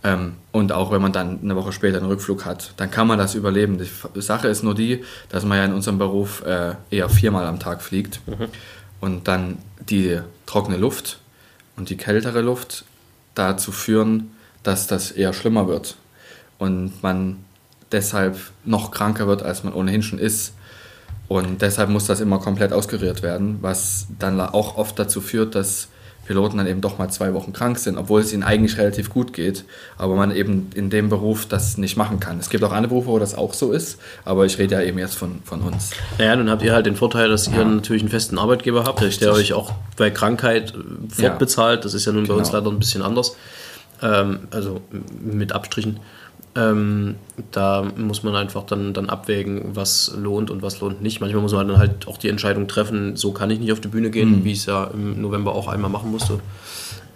Ähm, 0.04 0.34
und 0.50 0.72
auch 0.72 0.90
wenn 0.90 1.02
man 1.02 1.12
dann 1.12 1.40
eine 1.42 1.56
Woche 1.56 1.72
später 1.72 1.98
einen 1.98 2.06
Rückflug 2.06 2.44
hat, 2.44 2.74
dann 2.76 2.90
kann 2.90 3.06
man 3.06 3.18
das 3.18 3.34
überleben. 3.34 3.78
Die 3.78 4.20
Sache 4.20 4.48
ist 4.48 4.62
nur 4.62 4.74
die, 4.74 5.04
dass 5.28 5.44
man 5.44 5.58
ja 5.58 5.64
in 5.64 5.72
unserem 5.72 5.98
Beruf 5.98 6.42
äh, 6.44 6.74
eher 6.90 7.08
viermal 7.08 7.46
am 7.46 7.60
Tag 7.60 7.82
fliegt 7.82 8.20
und 9.00 9.28
dann 9.28 9.58
die 9.88 10.20
trockene 10.46 10.76
Luft 10.76 11.20
und 11.76 11.90
die 11.90 11.96
kältere 11.96 12.40
Luft 12.40 12.84
dazu 13.34 13.72
führen, 13.72 14.32
dass 14.62 14.86
das 14.86 15.10
eher 15.10 15.32
schlimmer 15.32 15.68
wird 15.68 15.96
und 16.58 17.02
man 17.02 17.44
deshalb 17.92 18.38
noch 18.64 18.90
kranker 18.90 19.26
wird, 19.26 19.42
als 19.42 19.64
man 19.64 19.72
ohnehin 19.72 20.02
schon 20.02 20.18
ist. 20.18 20.54
Und 21.32 21.62
deshalb 21.62 21.88
muss 21.88 22.06
das 22.06 22.20
immer 22.20 22.38
komplett 22.38 22.72
ausgerührt 22.72 23.22
werden, 23.22 23.58
was 23.62 24.06
dann 24.18 24.38
auch 24.40 24.76
oft 24.76 24.98
dazu 24.98 25.20
führt, 25.22 25.54
dass 25.54 25.88
Piloten 26.26 26.58
dann 26.58 26.66
eben 26.66 26.80
doch 26.80 26.98
mal 26.98 27.08
zwei 27.08 27.32
Wochen 27.34 27.52
krank 27.52 27.78
sind, 27.78 27.96
obwohl 27.98 28.20
es 28.20 28.32
ihnen 28.32 28.42
eigentlich 28.42 28.76
relativ 28.78 29.08
gut 29.10 29.32
geht, 29.32 29.64
aber 29.96 30.14
man 30.14 30.30
eben 30.30 30.70
in 30.74 30.90
dem 30.90 31.08
Beruf 31.08 31.46
das 31.46 31.78
nicht 31.78 31.96
machen 31.96 32.20
kann. 32.20 32.38
Es 32.38 32.48
gibt 32.50 32.62
auch 32.64 32.70
andere 32.72 32.88
Berufe, 32.90 33.08
wo 33.08 33.18
das 33.18 33.34
auch 33.34 33.54
so 33.54 33.72
ist, 33.72 33.98
aber 34.24 34.44
ich 34.46 34.58
rede 34.58 34.74
ja 34.76 34.82
eben 34.82 34.98
jetzt 34.98 35.16
von, 35.16 35.40
von 35.44 35.62
uns. 35.62 35.90
Naja, 36.18 36.36
dann 36.36 36.50
habt 36.50 36.62
ihr 36.62 36.72
halt 36.74 36.86
den 36.86 36.96
Vorteil, 36.96 37.28
dass 37.28 37.48
ihr 37.48 37.64
natürlich 37.64 38.02
einen 38.02 38.10
festen 38.10 38.38
Arbeitgeber 38.38 38.84
habt, 38.84 39.00
Richtig. 39.00 39.20
der 39.20 39.32
euch 39.32 39.52
auch 39.54 39.72
bei 39.96 40.10
Krankheit 40.10 40.74
äh, 40.74 41.22
Ja. 41.22 41.30
fortbezahlt. 41.30 41.84
Das 41.84 41.94
ist 41.94 42.04
ja 42.04 42.12
nun 42.12 42.26
bei 42.28 42.34
uns 42.34 42.50
Genau. 42.50 42.58
leider 42.60 42.70
ein 42.70 42.78
bisschen 42.78 43.02
anders. 43.02 43.36
Ähm, 44.02 44.40
also 44.50 44.80
mit 45.20 45.52
Abstrichen. 45.52 45.98
Ähm, 46.54 47.14
da 47.50 47.82
muss 47.96 48.22
man 48.22 48.36
einfach 48.36 48.64
dann, 48.64 48.92
dann 48.92 49.08
abwägen, 49.08 49.74
was 49.74 50.12
lohnt 50.16 50.50
und 50.50 50.60
was 50.60 50.80
lohnt 50.80 51.00
nicht. 51.00 51.20
Manchmal 51.20 51.40
muss 51.42 51.52
man 51.52 51.66
dann 51.66 51.78
halt 51.78 52.06
auch 52.06 52.18
die 52.18 52.28
Entscheidung 52.28 52.68
treffen, 52.68 53.16
so 53.16 53.32
kann 53.32 53.50
ich 53.50 53.58
nicht 53.58 53.72
auf 53.72 53.80
die 53.80 53.88
Bühne 53.88 54.10
gehen, 54.10 54.40
Mhm. 54.40 54.44
wie 54.44 54.52
ich 54.52 54.58
es 54.58 54.66
ja 54.66 54.84
im 54.92 55.20
November 55.22 55.54
auch 55.54 55.68
einmal 55.68 55.90
machen 55.90 56.10
musste. 56.10 56.40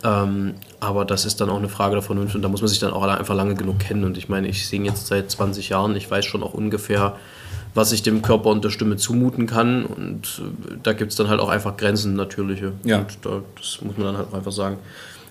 Ähm, 0.04 0.54
aber 0.80 1.04
das 1.04 1.26
ist 1.26 1.40
dann 1.40 1.50
auch 1.50 1.58
eine 1.58 1.68
Frage 1.68 1.94
der 1.94 2.02
Vernunft 2.02 2.34
und 2.34 2.42
da 2.42 2.48
muss 2.48 2.60
man 2.62 2.68
sich 2.68 2.78
dann 2.78 2.92
auch 2.92 3.02
einfach 3.02 3.34
lange 3.34 3.54
genug 3.56 3.78
kennen. 3.80 4.04
Und 4.04 4.16
ich 4.16 4.28
meine, 4.28 4.48
ich 4.48 4.66
singe 4.66 4.86
jetzt 4.88 5.06
seit 5.06 5.30
20 5.30 5.68
Jahren, 5.68 5.96
ich 5.96 6.10
weiß 6.10 6.24
schon 6.24 6.42
auch 6.42 6.54
ungefähr, 6.54 7.16
was 7.74 7.92
ich 7.92 8.02
dem 8.02 8.22
Körper 8.22 8.48
und 8.50 8.64
der 8.64 8.70
Stimme 8.70 8.96
zumuten 8.96 9.46
kann. 9.46 9.84
Und 9.84 10.40
äh, 10.70 10.76
da 10.82 10.92
gibt 10.94 11.10
es 11.12 11.16
dann 11.18 11.28
halt 11.28 11.40
auch 11.40 11.48
einfach 11.50 11.76
Grenzen, 11.76 12.14
natürliche. 12.14 12.72
Ja. 12.84 13.00
Und 13.00 13.18
da, 13.22 13.42
das 13.56 13.80
muss 13.82 13.96
man 13.98 14.06
dann 14.06 14.16
halt 14.16 14.28
auch 14.32 14.34
einfach 14.36 14.52
sagen. 14.52 14.78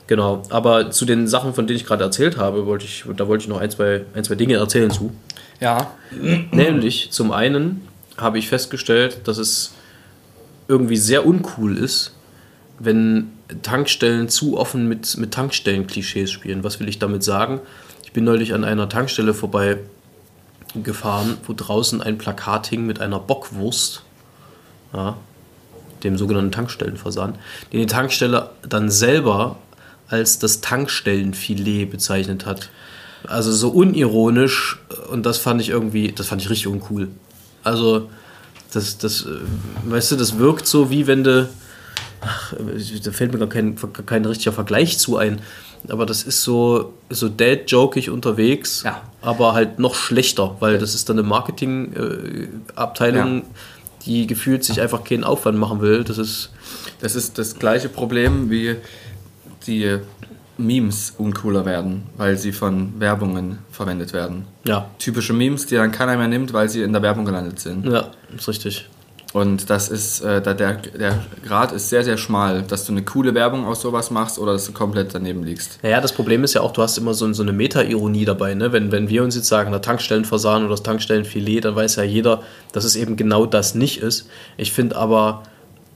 Genau, 0.07 0.43
aber 0.49 0.91
zu 0.91 1.05
den 1.05 1.27
Sachen, 1.27 1.53
von 1.53 1.65
denen 1.65 1.77
ich 1.77 1.85
gerade 1.85 2.03
erzählt 2.03 2.37
habe, 2.37 2.65
wollte 2.65 2.85
ich, 2.85 3.05
da 3.15 3.27
wollte 3.27 3.43
ich 3.43 3.47
noch 3.47 3.59
ein, 3.59 3.71
zwei, 3.71 4.05
ein, 4.13 4.23
zwei 4.23 4.35
Dinge 4.35 4.55
erzählen 4.55 4.91
zu. 4.91 5.11
Ja, 5.59 5.91
Nämlich, 6.51 7.11
zum 7.11 7.31
einen 7.31 7.87
habe 8.17 8.37
ich 8.37 8.47
festgestellt, 8.47 9.21
dass 9.23 9.37
es 9.37 9.73
irgendwie 10.67 10.97
sehr 10.97 11.25
uncool 11.25 11.77
ist, 11.77 12.13
wenn 12.79 13.31
Tankstellen 13.61 14.29
zu 14.29 14.57
offen 14.57 14.87
mit, 14.87 15.17
mit 15.17 15.33
Tankstellen-Klischees 15.33 16.31
spielen. 16.31 16.63
Was 16.63 16.79
will 16.79 16.89
ich 16.89 16.99
damit 16.99 17.23
sagen? 17.23 17.61
Ich 18.03 18.11
bin 18.11 18.23
neulich 18.23 18.53
an 18.53 18.63
einer 18.63 18.89
Tankstelle 18.89 19.33
vorbei 19.33 19.77
gefahren, 20.83 21.37
wo 21.45 21.53
draußen 21.53 22.01
ein 22.01 22.17
Plakat 22.17 22.67
hing 22.67 22.85
mit 22.85 22.99
einer 22.99 23.19
Bockwurst, 23.19 24.03
ja, 24.93 25.17
dem 26.03 26.17
sogenannten 26.17 26.51
Tankstellenversand, 26.51 27.37
den 27.71 27.79
die 27.79 27.85
Tankstelle 27.85 28.51
dann 28.67 28.89
selber 28.89 29.57
als 30.07 30.39
das 30.39 30.61
Tankstellenfilet 30.61 31.89
bezeichnet 31.89 32.45
hat. 32.45 32.69
Also 33.27 33.51
so 33.51 33.69
unironisch 33.69 34.77
und 35.09 35.25
das 35.25 35.39
fand 35.39 35.59
ich 35.61 35.69
irgendwie, 35.69 36.11
das 36.11 36.27
fand 36.27 36.41
ich 36.43 36.49
richtig 36.49 36.67
uncool. 36.67 37.07
Also 37.63 38.09
das, 38.71 38.97
das, 38.99 39.25
äh, 39.25 39.89
weißt 39.91 40.11
du, 40.11 40.15
das 40.17 40.37
wirkt 40.37 40.67
so 40.67 40.91
wie 40.91 41.07
wenn 41.07 41.23
du, 41.23 41.49
ach, 42.21 42.53
da 43.03 43.11
fällt 43.11 43.33
mir 43.33 43.39
gar 43.39 43.49
kein, 43.49 43.75
kein 44.05 44.25
richtiger 44.25 44.51
Vergleich 44.53 44.99
zu 44.99 45.17
ein, 45.17 45.41
aber 45.87 46.05
das 46.05 46.21
ist 46.23 46.43
so, 46.43 46.93
so 47.09 47.29
dad-jokig 47.29 48.09
unterwegs, 48.11 48.83
Ja. 48.83 49.01
aber 49.21 49.53
halt 49.53 49.79
noch 49.79 49.95
schlechter, 49.95 50.57
weil 50.59 50.77
das 50.77 50.93
ist 50.93 51.09
dann 51.09 51.17
eine 51.17 51.27
Marketing-Abteilung, 51.27 53.37
Ja. 53.37 53.43
die 54.05 54.27
gefühlt 54.27 54.63
sich 54.63 54.81
einfach 54.81 55.03
keinen 55.03 55.23
Aufwand 55.23 55.57
machen 55.57 55.81
will. 55.81 56.03
Das 56.03 56.17
ist, 56.17 56.51
das 57.01 57.15
ist 57.15 57.37
das 57.37 57.57
gleiche 57.57 57.89
Problem 57.89 58.49
wie 58.49 58.75
die 59.67 59.99
Memes 60.57 61.13
uncooler 61.17 61.65
werden, 61.65 62.03
weil 62.17 62.37
sie 62.37 62.51
von 62.51 62.99
Werbungen 62.99 63.59
verwendet 63.71 64.13
werden. 64.13 64.45
ja, 64.65 64.89
Typische 64.99 65.33
Memes, 65.33 65.65
die 65.65 65.75
dann 65.75 65.91
keiner 65.91 66.15
mehr 66.17 66.27
nimmt, 66.27 66.53
weil 66.53 66.69
sie 66.69 66.81
in 66.81 66.93
der 66.93 67.01
Werbung 67.01 67.25
gelandet 67.25 67.59
sind. 67.59 67.85
ja, 67.85 68.07
ist 68.35 68.47
richtig. 68.47 68.89
Und 69.33 69.69
das 69.69 69.89
ist, 69.89 70.21
äh, 70.21 70.41
da 70.41 70.53
der, 70.53 70.75
der 70.75 71.25
Grad 71.45 71.73
ist 71.73 71.89
sehr, 71.89 72.05
sehr 72.05 72.15
schmal, 72.15 72.61
dass 72.61 72.85
du 72.85 72.93
eine 72.93 73.03
coole 73.03 73.33
Werbung 73.33 73.65
aus 73.65 73.81
sowas 73.81 74.09
machst 74.09 74.39
oder 74.39 74.53
dass 74.53 74.65
du 74.65 74.71
komplett 74.71 75.13
daneben 75.13 75.43
liegst. 75.43 75.77
Naja, 75.83 75.99
das 75.99 76.13
Problem 76.13 76.45
ist 76.45 76.53
ja 76.53 76.61
auch, 76.61 76.71
du 76.71 76.81
hast 76.81 76.97
immer 76.97 77.13
so, 77.13 77.33
so 77.33 77.43
eine 77.43 77.51
Meta-Ironie 77.51 78.23
dabei. 78.23 78.53
Ne? 78.53 78.71
Wenn, 78.71 78.93
wenn 78.93 79.09
wir 79.09 79.23
uns 79.23 79.35
jetzt 79.35 79.49
sagen, 79.49 79.71
der 79.71 79.81
Tankstellenversagen 79.81 80.63
oder 80.63 80.71
das 80.75 80.83
Tankstellenfilet, 80.83 81.65
dann 81.65 81.75
weiß 81.75 81.97
ja 81.97 82.03
jeder, 82.03 82.43
dass 82.71 82.85
es 82.85 82.95
eben 82.95 83.17
genau 83.17 83.45
das 83.45 83.75
nicht 83.75 83.97
ist. 84.01 84.29
Ich 84.55 84.71
finde 84.71 84.95
aber, 84.95 85.43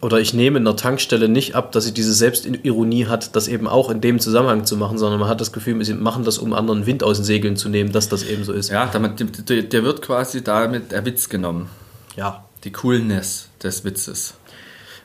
oder 0.02 0.20
ich 0.20 0.34
nehme 0.34 0.60
in 0.60 0.66
der 0.66 0.76
Tankstelle 0.78 1.28
nicht 1.28 1.56
ab, 1.56 1.72
dass 1.74 1.84
sie 1.84 1.94
diese 1.94 2.14
Selbstironie 2.14 3.08
hat, 3.08 3.36
das 3.36 3.48
eben 3.50 3.68
auch 3.68 3.90
in 3.90 4.00
dem 4.00 4.20
Zusammenhang 4.20 4.66
zu 4.66 4.78
machen, 4.78 4.98
sondern 4.98 5.20
man 5.20 5.28
hat 5.30 5.42
das 5.42 5.52
Gefühl, 5.52 5.84
sie 5.84 5.94
machen 5.94 6.24
das, 6.24 6.38
um 6.38 6.54
anderen 6.54 6.86
Wind 6.86 7.04
aus 7.04 7.18
den 7.18 7.26
Segeln 7.26 7.58
zu 7.58 7.68
nehmen, 7.70 7.92
dass 7.92 8.08
das 8.08 8.24
eben 8.24 8.44
so 8.46 8.54
ist. 8.54 8.70
Ja, 8.70 8.86
damit, 8.86 9.20
der, 9.50 9.84
wird 9.84 10.02
quasi 10.02 10.42
damit 10.44 10.92
der 10.94 11.06
Witz 11.06 11.30
genommen. 11.30 11.70
ja. 12.16 12.46
Die 12.66 12.72
Coolness 12.74 13.48
des 13.64 13.86
Witzes. 13.86 14.34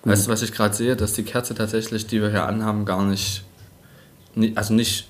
Weißt 0.02 0.26
du, 0.26 0.30
was 0.32 0.42
ich 0.42 0.50
gerade 0.50 0.74
sehe? 0.74 0.96
Dass 0.96 1.12
die 1.12 1.22
Kerze 1.22 1.54
tatsächlich, 1.54 2.04
die 2.08 2.20
wir 2.20 2.30
hier 2.30 2.46
anhaben, 2.46 2.84
gar 2.84 3.04
nicht, 3.04 3.44
ni- 4.34 4.50
also 4.56 4.74
nicht 4.74 5.06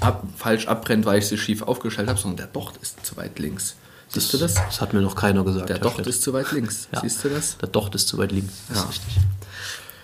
ab, 0.00 0.24
falsch 0.36 0.66
abbrennt, 0.66 1.06
weil 1.06 1.20
ich 1.20 1.28
sie 1.28 1.38
schief 1.38 1.62
aufgestellt 1.62 2.08
habe, 2.08 2.18
sondern 2.18 2.38
der 2.38 2.46
Docht 2.48 2.74
ist 2.82 3.06
zu 3.06 3.16
weit 3.16 3.38
links. 3.38 3.76
Siehst 4.20 4.32
du 4.32 4.38
das? 4.38 4.54
Das 4.54 4.80
hat 4.80 4.92
mir 4.92 5.00
noch 5.00 5.14
keiner 5.14 5.44
gesagt. 5.44 5.68
Der 5.68 5.76
Herr 5.76 5.82
Docht 5.82 6.06
ist 6.06 6.22
zu 6.22 6.32
weit 6.32 6.50
links. 6.52 6.88
Ja. 6.92 7.00
Siehst 7.00 7.22
du 7.24 7.28
das? 7.28 7.56
Der 7.58 7.68
Docht 7.68 7.94
ist 7.94 8.08
zu 8.08 8.18
weit 8.18 8.32
links. 8.32 8.52
Das 8.68 8.78
Ja. 8.78 8.84
ist 8.84 8.90
richtig. 8.90 9.16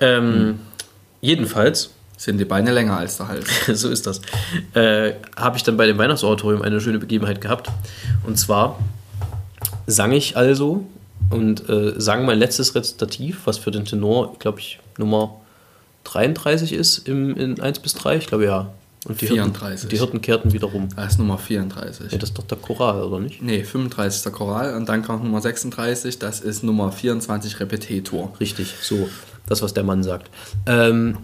Ähm, 0.00 0.60
Jedenfalls 1.20 1.90
Sind 2.16 2.38
die 2.38 2.44
Beine 2.44 2.70
länger 2.72 2.96
als 2.98 3.16
der 3.16 3.28
Hals. 3.28 3.48
so 3.80 3.88
ist 3.88 4.06
das. 4.06 4.20
Äh, 4.74 5.14
habe 5.36 5.56
ich 5.56 5.62
dann 5.64 5.76
bei 5.76 5.86
dem 5.86 5.98
Weihnachtsoratorium 5.98 6.62
eine 6.62 6.80
schöne 6.80 6.98
Begebenheit 6.98 7.40
gehabt. 7.40 7.68
Und 8.24 8.38
zwar 8.38 8.78
sang 9.88 10.12
ich 10.12 10.36
also 10.36 10.84
und 11.30 11.68
äh, 11.68 11.94
sang 12.00 12.24
mein 12.24 12.38
letztes 12.38 12.74
Rezitativ, 12.76 13.40
was 13.46 13.58
für 13.58 13.70
den 13.72 13.84
Tenor, 13.86 14.36
glaube 14.38 14.60
ich, 14.60 14.78
Nummer 14.98 15.40
33 16.04 16.72
ist 16.72 17.08
im, 17.08 17.36
in 17.36 17.60
1 17.60 17.78
bis 17.80 17.94
3. 17.94 18.16
Ich 18.16 18.26
glaube 18.26 18.44
ja. 18.44 18.72
Und 19.06 19.20
die 19.20 19.26
34. 19.26 19.80
Hirten, 19.80 19.88
die 19.88 19.98
Hirten 19.98 20.20
kehrten 20.20 20.52
wieder 20.52 20.68
rum. 20.68 20.88
Das 20.94 21.12
ist 21.12 21.18
Nummer 21.18 21.36
34. 21.36 22.12
Ja, 22.12 22.18
das 22.18 22.30
ist 22.30 22.38
doch 22.38 22.44
der 22.44 22.58
Choral, 22.58 23.02
oder 23.02 23.18
nicht? 23.18 23.42
Nee, 23.42 23.64
35 23.64 24.18
ist 24.18 24.24
der 24.24 24.32
Choral 24.32 24.76
und 24.76 24.88
dann 24.88 25.02
kommt 25.02 25.24
Nummer 25.24 25.40
36, 25.40 26.18
das 26.20 26.40
ist 26.40 26.62
Nummer 26.62 26.92
24 26.92 27.58
Repetitor. 27.58 28.32
Richtig, 28.38 28.74
so. 28.80 29.08
Das, 29.46 29.60
was 29.60 29.74
der 29.74 29.82
Mann 29.82 30.04
sagt. 30.04 30.30
Ähm, 30.66 31.18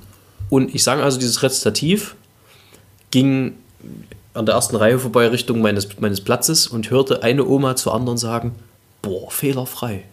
und 0.51 0.75
ich 0.75 0.83
sang 0.83 1.01
also, 1.01 1.19
dieses 1.21 1.43
Rezitativ 1.43 2.17
ging 3.13 3.55
an 4.35 4.45
der 4.45 4.57
ersten 4.57 4.77
Reihe 4.77 4.99
vorbei 4.99 5.29
Richtung 5.29 5.61
meines, 5.61 6.01
meines 6.01 6.21
Platzes 6.21 6.67
und 6.67 6.91
hörte 6.91 7.23
eine 7.23 7.47
Oma 7.47 7.77
zur 7.77 7.95
anderen 7.95 8.19
sagen, 8.19 8.57
boah, 9.03 9.31
fehlerfrei. 9.31 10.05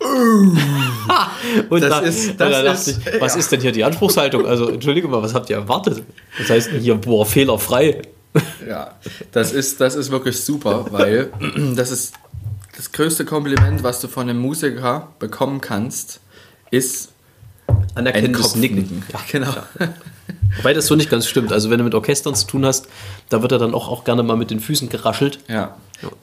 Und 0.00 1.80
Das 1.82 1.90
da, 1.90 1.98
ist- 2.00 2.28
das 2.28 2.36
da 2.36 2.62
dachte 2.62 2.90
ist- 2.90 2.98
ich, 3.06 3.20
was 3.20 3.34
ja. 3.34 3.38
ist 3.40 3.52
denn 3.52 3.60
hier 3.60 3.72
die 3.72 3.84
Anspruchshaltung? 3.84 4.46
Also, 4.46 4.68
entschuldige 4.68 5.08
mal, 5.08 5.22
was 5.22 5.34
habt 5.34 5.50
ihr 5.50 5.56
erwartet? 5.56 6.02
Das 6.38 6.50
heißt 6.50 6.70
hier, 6.80 6.94
boah, 6.96 7.26
fehlerfrei. 7.26 8.02
Ja, 8.66 8.92
das 9.32 9.52
ist, 9.52 9.80
das 9.80 9.96
ist 9.96 10.10
wirklich 10.10 10.40
super, 10.40 10.86
weil 10.90 11.30
das 11.76 11.90
ist 11.90 12.14
das 12.76 12.92
größte 12.92 13.24
Kompliment, 13.24 13.82
was 13.82 14.00
du 14.00 14.08
von 14.08 14.28
einem 14.28 14.38
Musiker 14.40 15.08
bekommen 15.18 15.60
kannst, 15.60 16.20
ist 16.70 17.10
ein 17.66 17.86
Anerkennendes 17.96 18.54
Nicken. 18.56 19.02
Ja, 19.12 19.20
genau. 19.30 19.54
Wobei 20.56 20.72
das 20.74 20.86
so 20.86 20.96
nicht 20.96 21.10
ganz 21.10 21.26
stimmt. 21.26 21.52
Also, 21.52 21.70
wenn 21.70 21.78
du 21.78 21.84
mit 21.84 21.94
Orchestern 21.94 22.34
zu 22.34 22.46
tun 22.46 22.64
hast, 22.64 22.86
da 23.28 23.42
wird 23.42 23.52
er 23.52 23.58
dann 23.58 23.74
auch, 23.74 23.88
auch 23.88 24.04
gerne 24.04 24.22
mal 24.22 24.36
mit 24.36 24.50
den 24.50 24.60
Füßen 24.60 24.88
geraschelt. 24.88 25.40
Ja. 25.48 25.76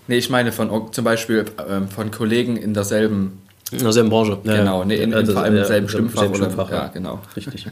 Nee, 0.07 0.17
ich 0.17 0.29
meine 0.29 0.51
von 0.51 0.91
zum 0.91 1.03
Beispiel 1.03 1.45
ähm, 1.69 1.87
von 1.89 2.09
Kollegen 2.09 2.57
in 2.57 2.73
derselben, 2.73 3.41
In 3.71 3.79
derselben 3.79 4.09
Branche. 4.09 4.37
Ja, 4.43 4.57
genau, 4.57 4.83
nee, 4.85 4.95
in, 4.95 5.11
in 5.11 5.25
das- 5.25 5.31
vor 5.33 5.43
allem 5.43 5.57
im 5.57 5.65
selben 5.65 5.85
im 5.85 5.89
Stimmfach. 5.89 6.19
selben 6.21 6.35
oder, 6.35 6.45
Stimmfach, 6.45 6.71
ja, 6.71 6.87
genau. 6.87 7.19
Richtig. 7.35 7.67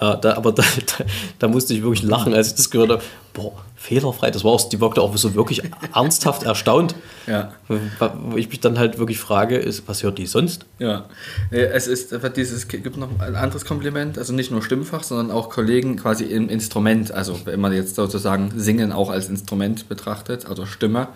ja, 0.00 0.16
da, 0.20 0.36
aber 0.36 0.52
da, 0.52 0.62
da, 0.62 1.04
da 1.38 1.48
musste 1.48 1.74
ich 1.74 1.82
wirklich 1.82 2.02
lachen, 2.02 2.34
als 2.34 2.48
ich 2.48 2.54
das 2.54 2.70
gehört 2.70 2.90
habe. 2.90 3.02
Boah, 3.32 3.52
fehlerfrei. 3.76 4.30
Das 4.30 4.42
war 4.44 4.52
auch, 4.52 4.68
die 4.68 4.80
wirkte 4.80 5.02
auch 5.02 5.16
so 5.16 5.34
wirklich 5.34 5.62
ernsthaft 5.94 6.42
erstaunt. 6.42 6.94
Ja. 7.26 7.52
Wo 7.68 8.36
ich 8.36 8.48
mich 8.48 8.60
dann 8.60 8.78
halt 8.78 8.98
wirklich 8.98 9.18
frage, 9.18 9.56
ist, 9.56 9.86
was 9.86 10.02
hört 10.02 10.18
die 10.18 10.26
sonst? 10.26 10.66
Ja, 10.78 11.06
es 11.50 11.86
ist 11.86 12.14
dieses 12.36 12.66
gibt 12.68 12.96
noch 12.96 13.08
ein 13.20 13.36
anderes 13.36 13.64
Kompliment, 13.64 14.18
also 14.18 14.32
nicht 14.32 14.50
nur 14.50 14.62
Stimmfach, 14.62 15.02
sondern 15.04 15.30
auch 15.30 15.50
Kollegen 15.50 15.96
quasi 15.96 16.24
im 16.24 16.48
Instrument, 16.48 17.12
also 17.12 17.38
wenn 17.44 17.60
man 17.60 17.72
jetzt 17.72 17.94
sozusagen 17.96 18.52
Singen 18.56 18.90
auch 18.90 19.10
als 19.10 19.28
Instrument 19.28 19.88
betrachtet, 19.88 20.46
also 20.46 20.66
Stimme. 20.66 21.08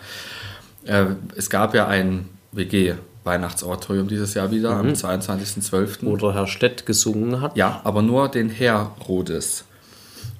Äh, 0.84 1.06
es 1.36 1.50
gab 1.50 1.74
ja 1.74 1.86
ein 1.86 2.28
WG 2.58 2.94
Weihnachtsoratorium 3.24 4.08
dieses 4.08 4.34
Jahr 4.34 4.50
wieder 4.50 4.70
am 4.70 4.88
22.12. 4.88 5.98
Wo 6.02 6.16
der 6.16 6.32
Herr 6.34 6.46
Stett 6.46 6.86
gesungen 6.86 7.40
hat. 7.40 7.56
Ja, 7.56 7.80
aber 7.84 8.02
nur 8.02 8.28
den 8.28 8.48
Herr 8.48 8.92
Rodes. 9.06 9.64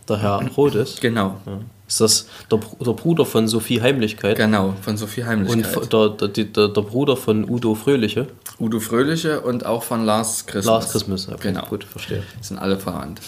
Der 0.08 0.16
Herr 0.18 0.42
Rodes. 0.56 0.98
Genau, 1.00 1.36
Ist 1.86 2.00
das 2.00 2.26
der, 2.50 2.60
der 2.84 2.92
Bruder 2.92 3.26
von 3.26 3.46
Sophie 3.46 3.82
Heimlichkeit? 3.82 4.36
genau, 4.36 4.74
von 4.80 4.96
Sophie 4.96 5.20
Und 5.22 5.26
Heimlichkeit. 5.28 5.92
der, 5.92 6.08
der, 6.10 6.28
der, 6.44 6.68
der 6.68 6.80
Bruder 6.82 7.16
von 7.16 7.48
Udo 7.48 7.74
Fröhliche. 7.74 8.28
Udo 8.58 8.80
Fröhliche 8.80 9.40
und 9.42 9.66
auch 9.66 9.82
von 9.82 10.04
Lars 10.06 10.46
Christmas. 10.46 10.64
Lars 10.66 10.92
Christmas. 10.92 11.28
Okay, 11.28 11.48
Genau. 11.52 11.66
Gut, 11.66 11.84
verstehe. 11.84 12.22
sind 12.40 12.58
alle 12.58 12.78
verwandt. 12.78 13.20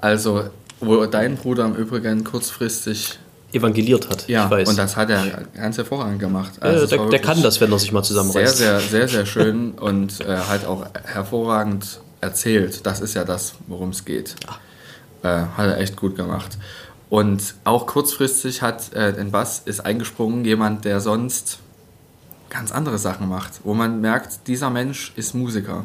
Also, 0.00 0.44
wo 0.80 1.06
dein 1.06 1.36
Bruder 1.36 1.64
im 1.66 1.74
Übrigen 1.76 2.24
kurzfristig 2.24 3.18
Evangeliert 3.52 4.08
hat, 4.08 4.28
Ja, 4.28 4.46
ich 4.46 4.50
weiß. 4.50 4.68
und 4.68 4.78
das 4.78 4.96
hat 4.96 5.10
er 5.10 5.44
ganz 5.54 5.76
hervorragend 5.76 6.18
gemacht. 6.20 6.52
ja, 6.60 6.68
Also 6.68 6.84
es 6.84 6.90
der, 6.90 7.06
der 7.08 7.18
kann 7.20 7.42
das, 7.42 7.60
wenn 7.60 7.70
er 7.70 7.78
sich 7.78 7.92
mal 7.92 8.02
Sehr, 8.02 8.08
zusammenreißt. 8.08 8.56
sehr, 8.56 8.80
sehr, 8.80 9.08
sehr 9.08 9.26
schön 9.26 9.72
und 9.72 10.20
äh, 10.20 10.36
halt 10.48 10.64
auch 10.64 10.86
hervorragend 11.04 12.00
erzählt. 12.20 12.86
Das 12.86 13.00
ist 13.00 13.14
ja 13.14 13.24
das, 13.24 13.54
worum 13.66 13.90
es 13.90 14.04
geht. 14.04 14.34
Äh, 15.22 15.28
hat 15.28 15.66
er 15.66 15.78
echt 15.78 15.96
gut 15.96 16.16
gemacht. 16.16 16.56
Und 17.10 17.54
auch 17.64 17.86
kurzfristig 17.86 18.62
hat 18.62 18.92
äh, 18.94 19.10
in 19.20 19.30
Bass 19.30 19.60
ist 19.64 19.80
eingesprungen 19.80 20.44
jemand, 20.44 20.84
der 20.86 21.00
sonst 21.00 21.58
ganz 22.48 22.72
andere 22.72 22.98
Sachen 22.98 23.28
macht, 23.28 23.60
wo 23.64 23.74
man 23.74 24.00
merkt, 24.00 24.46
dieser 24.46 24.70
Mensch 24.70 25.12
ist 25.16 25.34
Musiker. 25.34 25.84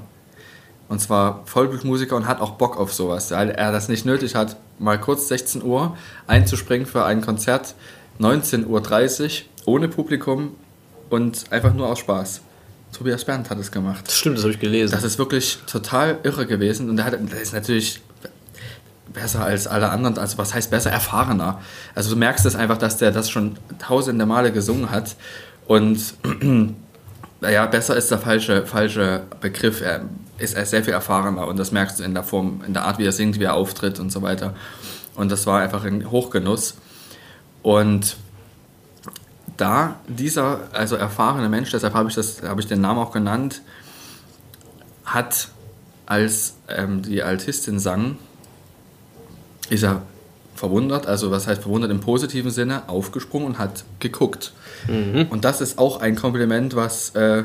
Und 0.90 1.00
zwar 1.00 1.42
Vollblutmusiker 1.46 2.16
und 2.16 2.28
hat 2.28 2.40
auch 2.40 2.52
Bock 2.52 2.78
auf 2.78 2.94
sowas, 2.94 3.32
weil 3.32 3.50
er 3.50 3.72
das 3.72 3.90
nicht 3.90 4.06
nötig 4.06 4.36
hat, 4.36 4.58
mal 4.80 5.00
kurz 5.00 5.28
16 5.28 5.64
Uhr 5.64 5.98
einzuspringen 6.28 6.88
für 6.88 7.04
ein 7.04 7.22
Konzert, 7.22 7.76
19.30 8.20 8.66
Uhr 8.66 9.30
ohne 9.66 9.90
Publikum 9.90 10.56
und 11.10 11.52
einfach 11.52 11.74
nur 11.74 11.88
aus 11.90 12.00
Spaß. 12.00 12.42
Tobias 12.94 13.26
Berndt 13.26 13.50
hat 13.50 13.60
es 13.60 13.72
gemacht. 13.72 14.08
Das 14.08 14.16
stimmt, 14.16 14.38
das 14.38 14.44
habe 14.44 14.54
ich 14.54 14.60
gelesen. 14.60 14.94
Das 14.94 15.04
ist 15.04 15.20
wirklich 15.20 15.60
total 15.68 16.20
irre 16.24 16.46
gewesen 16.46 16.90
und 16.90 16.98
er 16.98 17.06
hat, 17.06 17.14
der 17.14 17.42
ist 17.42 17.54
natürlich 17.54 18.02
besser 19.14 19.44
als 19.44 19.68
alle 19.68 19.90
anderen, 19.90 20.18
also 20.18 20.38
was 20.38 20.54
heißt 20.54 20.72
besser, 20.72 20.92
erfahrener. 20.92 21.62
Also 21.96 22.12
du 22.12 22.16
merkst 22.16 22.46
es 22.46 22.56
einfach, 22.56 22.78
dass 22.78 22.98
der 22.98 23.12
das 23.12 23.30
schon 23.30 23.58
tausende 23.80 24.26
Male 24.26 24.52
gesungen 24.52 24.90
hat 24.90 25.16
und 25.66 26.14
naja, 27.42 27.66
besser 27.66 27.96
ist 27.98 28.10
der 28.10 28.20
falsche, 28.20 28.66
falsche 28.66 29.24
Begriff. 29.42 29.82
Er 29.82 30.02
ist 30.38 30.56
er 30.56 30.66
sehr 30.66 30.84
viel 30.84 30.94
erfahrener 30.94 31.48
und 31.48 31.58
das 31.58 31.72
merkst 31.72 32.00
du 32.00 32.04
in 32.04 32.14
der 32.14 32.24
Form, 32.24 32.62
in 32.66 32.74
der 32.74 32.84
Art, 32.86 33.00
wie 33.00 33.06
er 33.06 33.12
singt, 33.12 33.40
wie 33.40 33.46
er 33.46 33.54
auftritt 33.54 34.00
und 34.00 34.12
so 34.12 34.22
weiter. 34.22 34.54
Und 35.16 35.32
das 35.32 35.48
war 35.48 35.62
einfach 35.62 35.84
ein 35.84 36.12
Hochgenuss. 36.12 36.76
Und 37.64 38.18
da 39.58 39.96
dieser, 40.08 40.60
also 40.74 40.96
erfahrene 40.96 41.50
Mensch, 41.50 41.72
deshalb 41.72 41.94
habe 41.94 42.10
ich, 42.10 42.16
das, 42.16 42.44
habe 42.44 42.62
ich 42.62 42.68
den 42.68 42.82
Namen 42.82 43.00
auch 43.00 43.12
genannt, 43.12 43.62
hat, 45.06 45.50
als 46.06 46.56
ähm, 46.70 47.02
die 47.02 47.24
Altistin 47.24 47.80
sang, 47.80 48.18
ist 49.70 49.84
er 49.84 50.04
verwundert, 50.56 51.08
also 51.08 51.32
was 51.32 51.48
heißt 51.48 51.62
verwundert 51.64 51.92
im 51.92 52.00
positiven 52.00 52.52
Sinne, 52.52 52.88
aufgesprungen 52.88 53.48
und 53.48 53.60
hat 53.60 53.86
geguckt. 54.00 54.54
Und 55.30 55.46
das 55.46 55.62
ist 55.62 55.78
auch 55.78 56.02
ein 56.02 56.16
Kompliment, 56.16 56.76
was, 56.76 57.12
äh, 57.16 57.44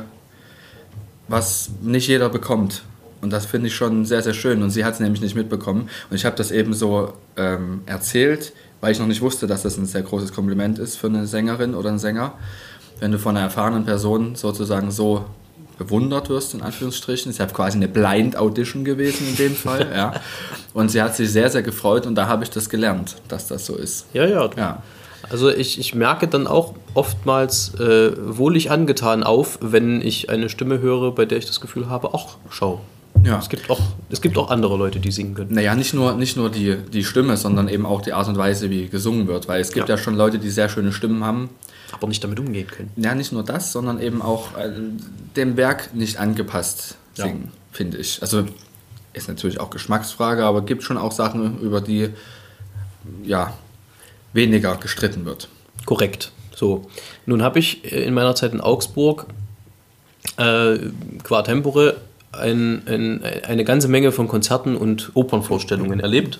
was 1.28 1.70
nicht 1.80 2.08
jeder 2.08 2.28
bekommt. 2.28 2.82
Und 3.20 3.32
das 3.32 3.46
finde 3.46 3.68
ich 3.68 3.74
schon 3.74 4.04
sehr, 4.04 4.22
sehr 4.22 4.34
schön. 4.34 4.62
Und 4.62 4.70
sie 4.70 4.84
hat 4.84 4.94
es 4.94 5.00
nämlich 5.00 5.22
nicht 5.22 5.36
mitbekommen. 5.36 5.88
Und 6.10 6.16
ich 6.16 6.24
habe 6.24 6.36
das 6.36 6.50
eben 6.50 6.74
so 6.74 7.12
ähm, 7.36 7.82
erzählt, 7.86 8.52
weil 8.80 8.92
ich 8.92 8.98
noch 8.98 9.06
nicht 9.06 9.22
wusste, 9.22 9.46
dass 9.46 9.62
das 9.62 9.76
ein 9.76 9.86
sehr 9.86 10.02
großes 10.02 10.32
Kompliment 10.32 10.78
ist 10.78 10.96
für 10.96 11.06
eine 11.06 11.26
Sängerin 11.26 11.74
oder 11.74 11.90
einen 11.90 12.00
Sänger. 12.00 12.34
Wenn 12.98 13.12
du 13.12 13.18
von 13.18 13.36
einer 13.36 13.46
erfahrenen 13.46 13.84
Person 13.84 14.34
sozusagen 14.34 14.90
so 14.90 15.24
bewundert 15.78 16.28
wirst, 16.28 16.54
in 16.54 16.62
Anführungsstrichen. 16.62 17.30
Es 17.30 17.36
ist 17.36 17.38
ja 17.38 17.46
quasi 17.46 17.76
eine 17.76 17.88
Blind 17.88 18.36
Audition 18.36 18.84
gewesen 18.84 19.28
in 19.28 19.36
dem 19.36 19.54
Fall. 19.54 19.90
ja. 19.94 20.12
Und 20.74 20.90
sie 20.90 21.02
hat 21.02 21.16
sich 21.16 21.30
sehr, 21.30 21.50
sehr 21.50 21.62
gefreut 21.62 22.06
und 22.06 22.14
da 22.14 22.26
habe 22.26 22.44
ich 22.44 22.50
das 22.50 22.68
gelernt, 22.68 23.16
dass 23.28 23.48
das 23.48 23.66
so 23.66 23.76
ist. 23.76 24.06
ja, 24.12 24.26
ja. 24.26 24.50
Ja. 24.56 24.82
Also 25.30 25.50
ich, 25.50 25.78
ich 25.78 25.94
merke 25.94 26.28
dann 26.28 26.46
auch 26.46 26.74
oftmals 26.94 27.74
äh, 27.76 28.12
wohlig 28.18 28.70
angetan 28.70 29.22
auf, 29.22 29.58
wenn 29.60 30.00
ich 30.02 30.30
eine 30.30 30.48
Stimme 30.48 30.80
höre, 30.80 31.14
bei 31.14 31.24
der 31.24 31.38
ich 31.38 31.46
das 31.46 31.60
Gefühl 31.60 31.88
habe, 31.88 32.10
ach, 32.14 32.36
schau. 32.50 32.80
Ja. 33.24 33.38
Es 33.38 33.48
gibt 33.48 33.70
auch, 33.70 33.80
es 34.10 34.20
gibt 34.20 34.36
auch 34.36 34.50
andere 34.50 34.76
Leute, 34.76 34.98
die 34.98 35.12
singen 35.12 35.34
können. 35.34 35.54
Naja, 35.54 35.74
nicht 35.74 35.94
nur, 35.94 36.14
nicht 36.14 36.36
nur 36.36 36.50
die, 36.50 36.76
die 36.76 37.04
Stimme, 37.04 37.36
sondern 37.36 37.68
eben 37.68 37.86
auch 37.86 38.00
die 38.02 38.12
Art 38.14 38.26
und 38.26 38.36
Weise, 38.36 38.68
wie 38.70 38.88
gesungen 38.88 39.28
wird. 39.28 39.46
Weil 39.48 39.60
es 39.60 39.70
gibt 39.72 39.88
ja, 39.88 39.94
Ja. 39.96 40.02
schon 40.02 40.16
Leute, 40.16 40.38
die 40.38 40.50
sehr 40.50 40.68
schöne 40.68 40.92
Stimmen 40.92 41.22
haben. 41.24 41.50
Aber 41.92 42.08
nicht 42.08 42.24
damit 42.24 42.40
umgehen 42.40 42.66
können. 42.66 42.90
Ja, 42.96 43.14
nicht 43.14 43.32
nur 43.32 43.42
das, 43.44 43.70
sondern 43.70 44.00
eben 44.00 44.22
auch 44.22 44.56
äh, 44.56 44.70
dem 45.36 45.56
Werk 45.56 45.94
nicht 45.94 46.18
angepasst 46.18 46.96
Ja. 47.16 47.24
singen, 47.26 47.52
finde 47.70 47.98
ich. 47.98 48.20
Also 48.22 48.44
ist 49.12 49.28
natürlich 49.28 49.60
auch 49.60 49.68
Geschmacksfrage, 49.70 50.44
aber 50.44 50.62
gibt 50.62 50.82
schon 50.82 50.96
auch 50.96 51.12
Sachen, 51.12 51.60
über 51.60 51.80
die 51.82 52.08
ja 53.22 53.52
weniger 54.32 54.76
gestritten 54.76 55.24
wird. 55.24 55.48
Korrekt. 55.84 56.32
So. 56.54 56.86
Nun 57.26 57.42
habe 57.42 57.58
ich 57.58 57.84
äh, 57.90 58.04
in 58.04 58.14
meiner 58.14 58.34
Zeit 58.34 58.52
in 58.52 58.60
Augsburg 58.60 59.26
äh, 60.36 60.78
qua 61.22 61.42
tempore 61.42 61.96
ein, 62.32 62.82
ein, 62.86 63.20
eine 63.44 63.64
ganze 63.64 63.88
Menge 63.88 64.12
von 64.12 64.28
Konzerten 64.28 64.76
und 64.76 65.10
Opernvorstellungen 65.14 66.00
erlebt, 66.00 66.38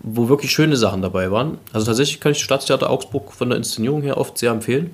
wo 0.00 0.28
wirklich 0.28 0.50
schöne 0.50 0.76
Sachen 0.76 1.02
dabei 1.02 1.30
waren. 1.30 1.58
Also 1.72 1.86
tatsächlich 1.86 2.20
kann 2.20 2.32
ich 2.32 2.38
das 2.38 2.44
Staatstheater 2.44 2.90
Augsburg 2.90 3.32
von 3.32 3.50
der 3.50 3.58
Inszenierung 3.58 4.02
her 4.02 4.18
oft 4.18 4.38
sehr 4.38 4.50
empfehlen. 4.50 4.90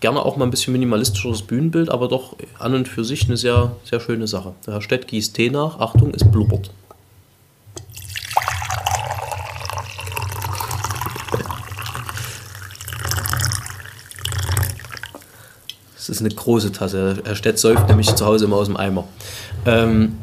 Gerne 0.00 0.20
auch 0.20 0.36
mal 0.36 0.44
ein 0.44 0.50
bisschen 0.50 0.72
minimalistischeres 0.72 1.42
Bühnenbild, 1.42 1.88
aber 1.88 2.08
doch 2.08 2.36
an 2.58 2.74
und 2.74 2.88
für 2.88 3.04
sich 3.04 3.26
eine 3.26 3.36
sehr, 3.36 3.76
sehr 3.84 4.00
schöne 4.00 4.26
Sache. 4.26 4.52
Der 4.66 4.74
Herr 4.74 4.82
Stett 4.82 5.06
gießt 5.06 5.34
Tee 5.36 5.48
nach. 5.48 5.78
Achtung, 5.78 6.12
es 6.12 6.28
blubbert. 6.28 6.70
Das 16.02 16.08
ist 16.08 16.20
eine 16.20 16.30
große 16.34 16.72
Tasse. 16.72 17.22
Herr 17.24 17.36
Stett 17.36 17.60
säuft 17.60 17.88
nämlich 17.88 18.12
zu 18.12 18.26
Hause 18.26 18.46
immer 18.46 18.56
aus 18.56 18.66
dem 18.66 18.76
Eimer. 18.76 19.04
Ähm, 19.66 20.18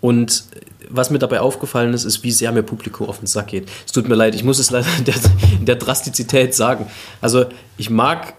und 0.00 0.44
was 0.88 1.10
mir 1.10 1.18
dabei 1.18 1.40
aufgefallen 1.40 1.92
ist, 1.92 2.04
ist, 2.04 2.22
wie 2.22 2.30
sehr 2.30 2.52
mir 2.52 2.62
Publikum 2.62 3.08
auf 3.08 3.18
den 3.18 3.26
Sack 3.26 3.48
geht. 3.48 3.68
Es 3.84 3.90
tut 3.90 4.08
mir 4.08 4.14
leid, 4.14 4.36
ich 4.36 4.44
muss 4.44 4.60
es 4.60 4.70
leider 4.70 4.86
in 4.96 5.04
der, 5.06 5.14
in 5.58 5.66
der 5.66 5.74
Drastizität 5.74 6.54
sagen. 6.54 6.86
Also 7.20 7.46
ich 7.78 7.90
mag 7.90 8.34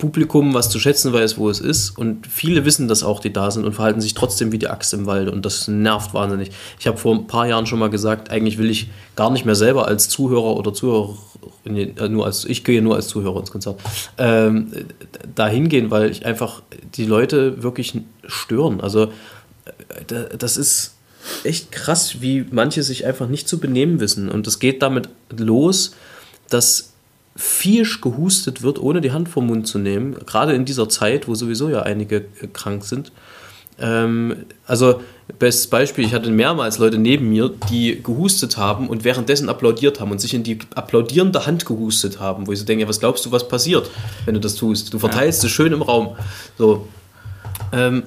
Publikum, 0.00 0.52
was 0.54 0.68
zu 0.70 0.80
schätzen 0.80 1.12
weiß, 1.12 1.38
wo 1.38 1.48
es 1.48 1.60
ist. 1.60 1.96
Und 1.96 2.26
viele 2.26 2.64
wissen 2.64 2.88
das 2.88 3.04
auch, 3.04 3.20
die 3.20 3.32
da 3.32 3.52
sind 3.52 3.64
und 3.64 3.74
verhalten 3.74 4.00
sich 4.00 4.14
trotzdem 4.14 4.50
wie 4.50 4.58
die 4.58 4.66
Axt 4.66 4.92
im 4.92 5.06
Wald. 5.06 5.28
Und 5.28 5.46
das 5.46 5.68
nervt 5.68 6.12
wahnsinnig. 6.14 6.50
Ich 6.80 6.88
habe 6.88 6.98
vor 6.98 7.14
ein 7.14 7.28
paar 7.28 7.46
Jahren 7.46 7.66
schon 7.66 7.78
mal 7.78 7.90
gesagt, 7.90 8.30
eigentlich 8.30 8.58
will 8.58 8.68
ich 8.68 8.90
gar 9.14 9.30
nicht 9.30 9.44
mehr 9.44 9.54
selber 9.54 9.86
als 9.86 10.08
Zuhörer 10.08 10.56
oder 10.56 10.74
Zuhörer, 10.74 11.16
nee, 11.64 11.94
äh, 11.96 12.08
nur 12.08 12.26
als, 12.26 12.44
ich 12.44 12.64
gehe 12.64 12.82
nur 12.82 12.96
als 12.96 13.06
Zuhörer 13.06 13.38
ins 13.38 13.52
Konzert, 13.52 13.80
ähm, 14.18 14.72
da 15.36 15.46
hingehen, 15.46 15.90
weil 15.92 16.10
ich 16.10 16.26
einfach 16.26 16.62
die 16.96 17.04
Leute 17.06 17.62
wirklich 17.62 17.94
stören. 18.26 18.80
Also 18.80 19.04
äh, 19.04 19.10
da- 20.08 20.24
das 20.36 20.56
ist 20.56 20.96
echt 21.44 21.70
krass, 21.70 22.20
wie 22.22 22.46
manche 22.50 22.82
sich 22.82 23.04
einfach 23.06 23.28
nicht 23.28 23.46
zu 23.48 23.58
benehmen 23.60 24.00
wissen. 24.00 24.28
Und 24.30 24.46
es 24.46 24.58
geht 24.58 24.82
damit 24.82 25.08
los, 25.36 25.92
dass 26.48 26.89
viehisch 27.40 28.02
gehustet 28.02 28.60
wird, 28.62 28.78
ohne 28.78 29.00
die 29.00 29.12
Hand 29.12 29.28
vom 29.28 29.46
Mund 29.46 29.66
zu 29.66 29.78
nehmen. 29.78 30.14
Gerade 30.26 30.52
in 30.52 30.66
dieser 30.66 30.90
Zeit, 30.90 31.26
wo 31.26 31.34
sowieso 31.34 31.70
ja 31.70 31.82
einige 31.82 32.16
äh, 32.16 32.46
krank 32.52 32.84
sind. 32.84 33.12
Ähm, 33.78 34.44
also, 34.66 35.00
bestes 35.38 35.66
Beispiel, 35.68 36.04
ich 36.04 36.12
hatte 36.12 36.30
mehrmals 36.30 36.76
Leute 36.76 36.98
neben 36.98 37.30
mir, 37.30 37.50
die 37.70 38.02
gehustet 38.02 38.58
haben 38.58 38.88
und 38.88 39.04
währenddessen 39.04 39.48
applaudiert 39.48 40.00
haben 40.00 40.10
und 40.10 40.20
sich 40.20 40.34
in 40.34 40.42
die 40.42 40.58
applaudierende 40.74 41.46
Hand 41.46 41.64
gehustet 41.64 42.20
haben, 42.20 42.46
wo 42.46 42.52
ich 42.52 42.58
so 42.58 42.66
denke, 42.66 42.86
was 42.86 43.00
glaubst 43.00 43.24
du, 43.24 43.32
was 43.32 43.48
passiert, 43.48 43.90
wenn 44.26 44.34
du 44.34 44.40
das 44.40 44.54
tust? 44.56 44.92
Du 44.92 44.98
verteilst 44.98 45.42
es 45.42 45.50
schön 45.50 45.72
im 45.72 45.80
Raum. 45.80 46.16
So. 46.58 46.88
Ähm, 47.72 48.02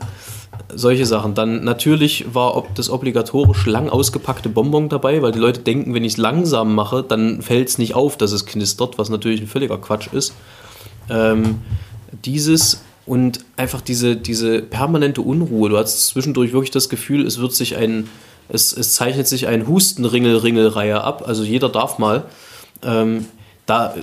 solche 0.75 1.05
Sachen. 1.05 1.33
Dann 1.35 1.63
natürlich 1.63 2.33
war 2.33 2.65
das 2.75 2.89
obligatorisch 2.89 3.65
lang 3.65 3.89
ausgepackte 3.89 4.49
Bonbon 4.49 4.89
dabei, 4.89 5.21
weil 5.21 5.31
die 5.31 5.39
Leute 5.39 5.61
denken, 5.61 5.93
wenn 5.93 6.03
ich 6.03 6.13
es 6.13 6.17
langsam 6.17 6.75
mache, 6.75 7.03
dann 7.03 7.41
fällt 7.41 7.69
es 7.69 7.77
nicht 7.77 7.95
auf, 7.95 8.17
dass 8.17 8.31
es 8.31 8.45
knistert, 8.45 8.97
was 8.97 9.09
natürlich 9.09 9.41
ein 9.41 9.47
völliger 9.47 9.77
Quatsch 9.77 10.07
ist. 10.11 10.33
Ähm, 11.09 11.59
dieses 12.23 12.83
und 13.05 13.39
einfach 13.57 13.81
diese, 13.81 14.15
diese 14.15 14.61
permanente 14.61 15.21
Unruhe. 15.21 15.69
Du 15.69 15.77
hast 15.77 16.07
zwischendurch 16.07 16.53
wirklich 16.53 16.71
das 16.71 16.89
Gefühl, 16.89 17.25
es 17.25 17.39
wird 17.39 17.53
sich 17.53 17.75
ein, 17.75 18.09
es, 18.49 18.71
es 18.71 18.93
zeichnet 18.93 19.27
sich 19.27 19.47
ein 19.47 19.67
Hustenringel-Ringel-Reihe 19.67 21.01
ab. 21.01 21.23
Also 21.25 21.43
jeder 21.43 21.69
darf 21.69 21.99
mal. 21.99 22.25
Ähm, 22.81 23.25
da, 23.65 23.93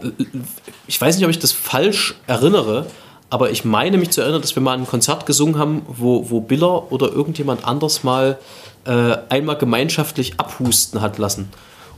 ich 0.87 1.01
weiß 1.01 1.17
nicht, 1.17 1.25
ob 1.25 1.31
ich 1.31 1.39
das 1.39 1.53
falsch 1.53 2.15
erinnere, 2.27 2.87
aber 3.31 3.51
ich 3.51 3.65
meine 3.65 3.97
mich 3.97 4.11
zu 4.11 4.21
erinnern, 4.21 4.43
dass 4.43 4.57
wir 4.57 4.63
mal 4.63 4.77
ein 4.77 4.87
Konzert 4.87 5.25
gesungen 5.25 5.57
haben, 5.57 5.83
wo, 5.87 6.29
wo 6.31 6.41
Biller 6.41 6.93
oder 6.93 7.13
irgendjemand 7.13 7.65
anders 7.65 8.03
mal 8.03 8.39
äh, 8.85 9.17
einmal 9.29 9.57
gemeinschaftlich 9.57 10.35
abhusten 10.39 11.01
hat 11.01 11.19
lassen. 11.19 11.49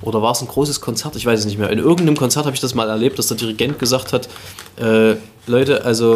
Oder 0.02 0.20
war 0.20 0.32
es 0.32 0.42
ein 0.42 0.48
großes 0.48 0.80
Konzert? 0.80 1.16
Ich 1.16 1.24
weiß 1.24 1.40
es 1.40 1.46
nicht 1.46 1.58
mehr. 1.58 1.70
In 1.70 1.78
irgendeinem 1.78 2.16
Konzert 2.16 2.44
habe 2.44 2.54
ich 2.54 2.60
das 2.60 2.74
mal 2.74 2.88
erlebt, 2.88 3.18
dass 3.18 3.28
der 3.28 3.36
Dirigent 3.36 3.78
gesagt 3.78 4.12
hat, 4.12 4.28
äh, 4.76 5.14
Leute, 5.46 5.84
also 5.84 6.14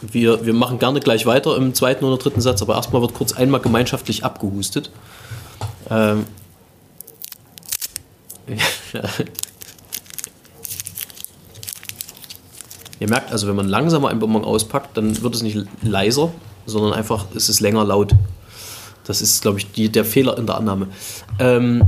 wir, 0.00 0.46
wir 0.46 0.54
machen 0.54 0.78
gerne 0.78 1.00
gleich 1.00 1.26
weiter 1.26 1.56
im 1.56 1.74
zweiten 1.74 2.04
oder 2.04 2.16
dritten 2.16 2.40
Satz, 2.40 2.62
aber 2.62 2.76
erstmal 2.76 3.02
wird 3.02 3.12
kurz 3.12 3.32
einmal 3.32 3.60
gemeinschaftlich 3.60 4.24
abgehustet. 4.24 4.90
Ähm, 5.90 6.24
Ihr 13.00 13.08
merkt 13.08 13.32
also, 13.32 13.48
wenn 13.48 13.56
man 13.56 13.68
langsamer 13.68 14.08
ein 14.08 14.18
Bonbon 14.18 14.44
auspackt, 14.44 14.96
dann 14.96 15.20
wird 15.22 15.34
es 15.34 15.42
nicht 15.42 15.58
leiser, 15.82 16.30
sondern 16.66 16.92
einfach 16.92 17.26
ist 17.34 17.48
es 17.48 17.60
länger 17.60 17.84
laut. 17.84 18.14
Das 19.04 19.22
ist, 19.22 19.42
glaube 19.42 19.58
ich, 19.58 19.72
die, 19.72 19.88
der 19.88 20.04
Fehler 20.04 20.38
in 20.38 20.46
der 20.46 20.56
Annahme. 20.56 20.88
Ähm, 21.38 21.82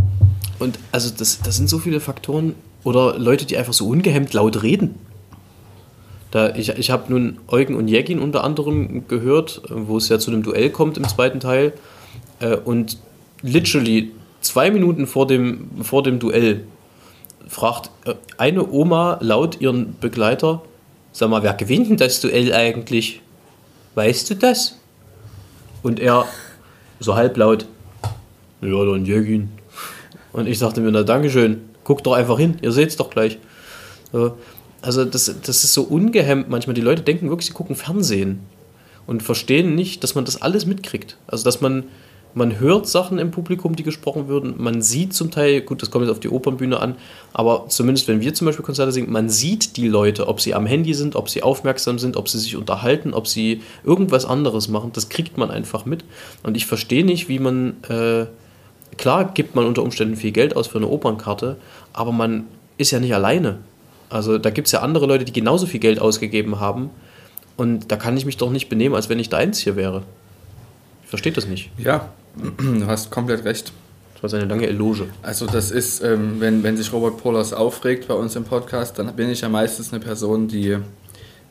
und 0.59 0.79
also 0.91 1.11
das, 1.17 1.41
das 1.41 1.57
sind 1.57 1.69
so 1.69 1.79
viele 1.79 2.01
Faktoren 2.01 2.55
oder 2.83 3.19
Leute, 3.19 3.45
die 3.45 3.57
einfach 3.57 3.75
so 3.75 3.87
ungehemmt 3.89 4.33
laut 4.33 4.63
reden. 4.63 4.95
Da, 6.31 6.55
ich 6.55 6.71
ich 6.71 6.91
habe 6.91 7.13
nun 7.13 7.39
Eugen 7.47 7.75
und 7.75 7.89
Jägin 7.89 8.19
unter 8.19 8.43
anderem 8.43 9.07
gehört, 9.07 9.61
wo 9.69 9.99
es 9.99 10.09
ja 10.09 10.19
zu 10.19 10.31
einem 10.31 10.43
Duell 10.43 10.71
kommt 10.71 10.97
im 10.97 11.07
zweiten 11.07 11.41
Teil. 11.41 11.75
Äh, 12.41 12.57
und 12.57 12.97
literally 13.43 14.13
zwei 14.41 14.71
Minuten 14.71 15.07
vor 15.07 15.27
dem, 15.27 15.69
vor 15.83 16.03
dem 16.03 16.19
Duell 16.19 16.65
fragt 17.49 17.91
äh, 18.07 18.15
eine 18.39 18.71
Oma 18.71 19.19
laut 19.21 19.61
ihren 19.61 19.95
Begleiter, 20.01 20.63
Sag 21.13 21.29
mal, 21.29 21.43
wer 21.43 21.55
gewinnt 21.55 21.91
denn 21.91 21.97
das 21.97 22.21
Duell 22.21 22.53
eigentlich? 22.53 23.21
Weißt 23.95 24.31
du 24.31 24.35
das? 24.35 24.79
Und 25.83 26.01
er 26.01 26.27
so 27.01 27.15
halblaut, 27.15 27.67
ja, 28.63 28.85
dann 28.85 29.05
Jürgen. 29.05 29.53
Und 30.33 30.47
ich 30.47 30.59
sagte 30.59 30.81
mir, 30.81 30.91
na 30.91 31.03
Dankeschön, 31.03 31.61
guck 31.85 32.03
doch 32.05 32.15
einfach 32.15 32.39
hin, 32.39 32.57
ihr 32.63 32.73
seht 32.73 32.89
es 32.91 32.97
doch 32.97 33.11
gleich. 33.11 33.39
Also 34.81 35.05
das, 35.05 35.35
das 35.43 35.65
ist 35.65 35.75
so 35.75 35.83
ungehemmt 35.83 36.49
manchmal. 36.49 36.75
Die 36.75 36.81
Leute 36.81 37.03
denken 37.03 37.29
wirklich, 37.29 37.47
sie 37.47 37.53
gucken 37.53 37.77
Fernsehen 37.77 38.41
und 39.07 39.23
verstehen 39.23 39.75
nicht, 39.75 40.03
dass 40.03 40.15
man 40.15 40.25
das 40.25 40.41
alles 40.41 40.65
mitkriegt. 40.65 41.19
Also 41.27 41.45
dass 41.45 41.61
man 41.61 41.85
man 42.35 42.59
hört 42.61 42.89
Sachen 42.89 43.19
im 43.19 43.31
Publikum, 43.31 43.77
die 43.77 43.83
gesprochen 43.83 44.29
würden. 44.29 44.55
Man 44.57 44.83
sieht 44.83 45.13
zum 45.13 45.31
Teil, 45.31 45.61
gut, 45.61 45.83
das 45.83 45.91
kommt 45.91 46.05
jetzt 46.05 46.13
auf 46.13 46.21
die 46.21 46.29
Opernbühne 46.29 46.81
an, 46.81 46.97
aber 47.33 47.67
zumindest 47.69 48.09
wenn 48.09 48.21
wir 48.21 48.33
zum 48.35 48.47
Beispiel 48.47 48.65
Konzerte 48.65 48.93
singen, 48.93 49.13
man 49.13 49.29
sieht 49.29 49.77
die 49.77 49.89
Leute, 49.89 50.29
ob 50.29 50.41
sie 50.41 50.55
am 50.55 50.67
Handy 50.67 50.95
sind, 50.95 51.17
ob 51.17 51.29
sie 51.29 51.43
aufmerksam 51.43 51.99
sind, 51.99 52.17
ob 52.17 52.29
sie 52.29 52.39
sich 52.39 52.57
unterhalten, 52.57 53.15
ob 53.15 53.27
sie 53.29 53.63
irgendwas 53.85 54.25
anderes 54.25 54.69
machen. 54.69 54.91
Das 54.95 55.09
kriegt 55.09 55.37
man 55.37 55.51
einfach 55.51 55.85
mit. 55.85 56.05
Und 56.43 56.57
ich 56.57 56.67
verstehe 56.67 57.05
nicht, 57.05 57.29
wie 57.29 57.39
man, 57.39 57.77
äh, 57.89 58.27
klar 58.97 59.33
gibt 59.33 59.55
man 59.55 59.67
unter 59.67 59.83
Umständen 59.83 60.17
viel 60.17 60.33
Geld 60.33 60.57
aus 60.57 60.69
für 60.69 60.79
eine 60.79 60.89
Opernkarte, 60.89 61.57
aber 61.93 62.13
man 62.13 62.45
ist 62.79 62.91
ja 62.91 63.01
nicht 63.01 63.15
alleine. 63.15 63.59
Also 64.09 64.39
da 64.39 64.51
gibt 64.51 64.67
es 64.67 64.73
ja 64.73 64.81
andere 64.81 65.07
Leute, 65.07 65.25
die 65.25 65.33
genauso 65.33 65.67
viel 65.67 65.81
Geld 65.81 66.01
ausgegeben 66.01 66.61
haben. 66.61 66.91
Und 67.57 67.93
da 67.93 67.97
kann 67.97 68.17
ich 68.17 68.27
mich 68.27 68.39
doch 68.39 68.51
nicht 68.51 68.69
benehmen, 68.69 68.95
als 68.95 69.09
wenn 69.09 69.19
ich 69.19 69.29
da 69.29 69.37
eins 69.37 69.59
hier 69.59 69.77
wäre. 69.77 70.03
Ich 71.13 71.21
verstehe 71.21 71.33
das 71.35 71.47
nicht. 71.47 71.69
Ja, 71.77 72.09
Du 72.57 72.87
hast 72.87 73.11
komplett 73.11 73.45
recht. 73.45 73.71
Das 74.15 74.23
war 74.23 74.31
seine 74.31 74.47
lange 74.47 74.67
Eloge. 74.67 75.09
Also 75.21 75.45
das 75.45 75.71
ist, 75.71 76.03
ähm, 76.03 76.41
wenn, 76.41 76.63
wenn 76.63 76.79
sich 76.79 76.91
Robert 76.91 77.19
Polas 77.19 77.53
aufregt 77.53 78.09
bei 78.09 78.15
uns 78.15 78.35
im 78.35 78.45
Podcast, 78.45 78.99
dann 78.99 79.15
bin 79.15 79.29
ich 79.29 79.43
ja 79.43 79.51
meistens 79.51 79.93
eine 79.93 80.03
Person, 80.03 80.49
die 80.49 80.79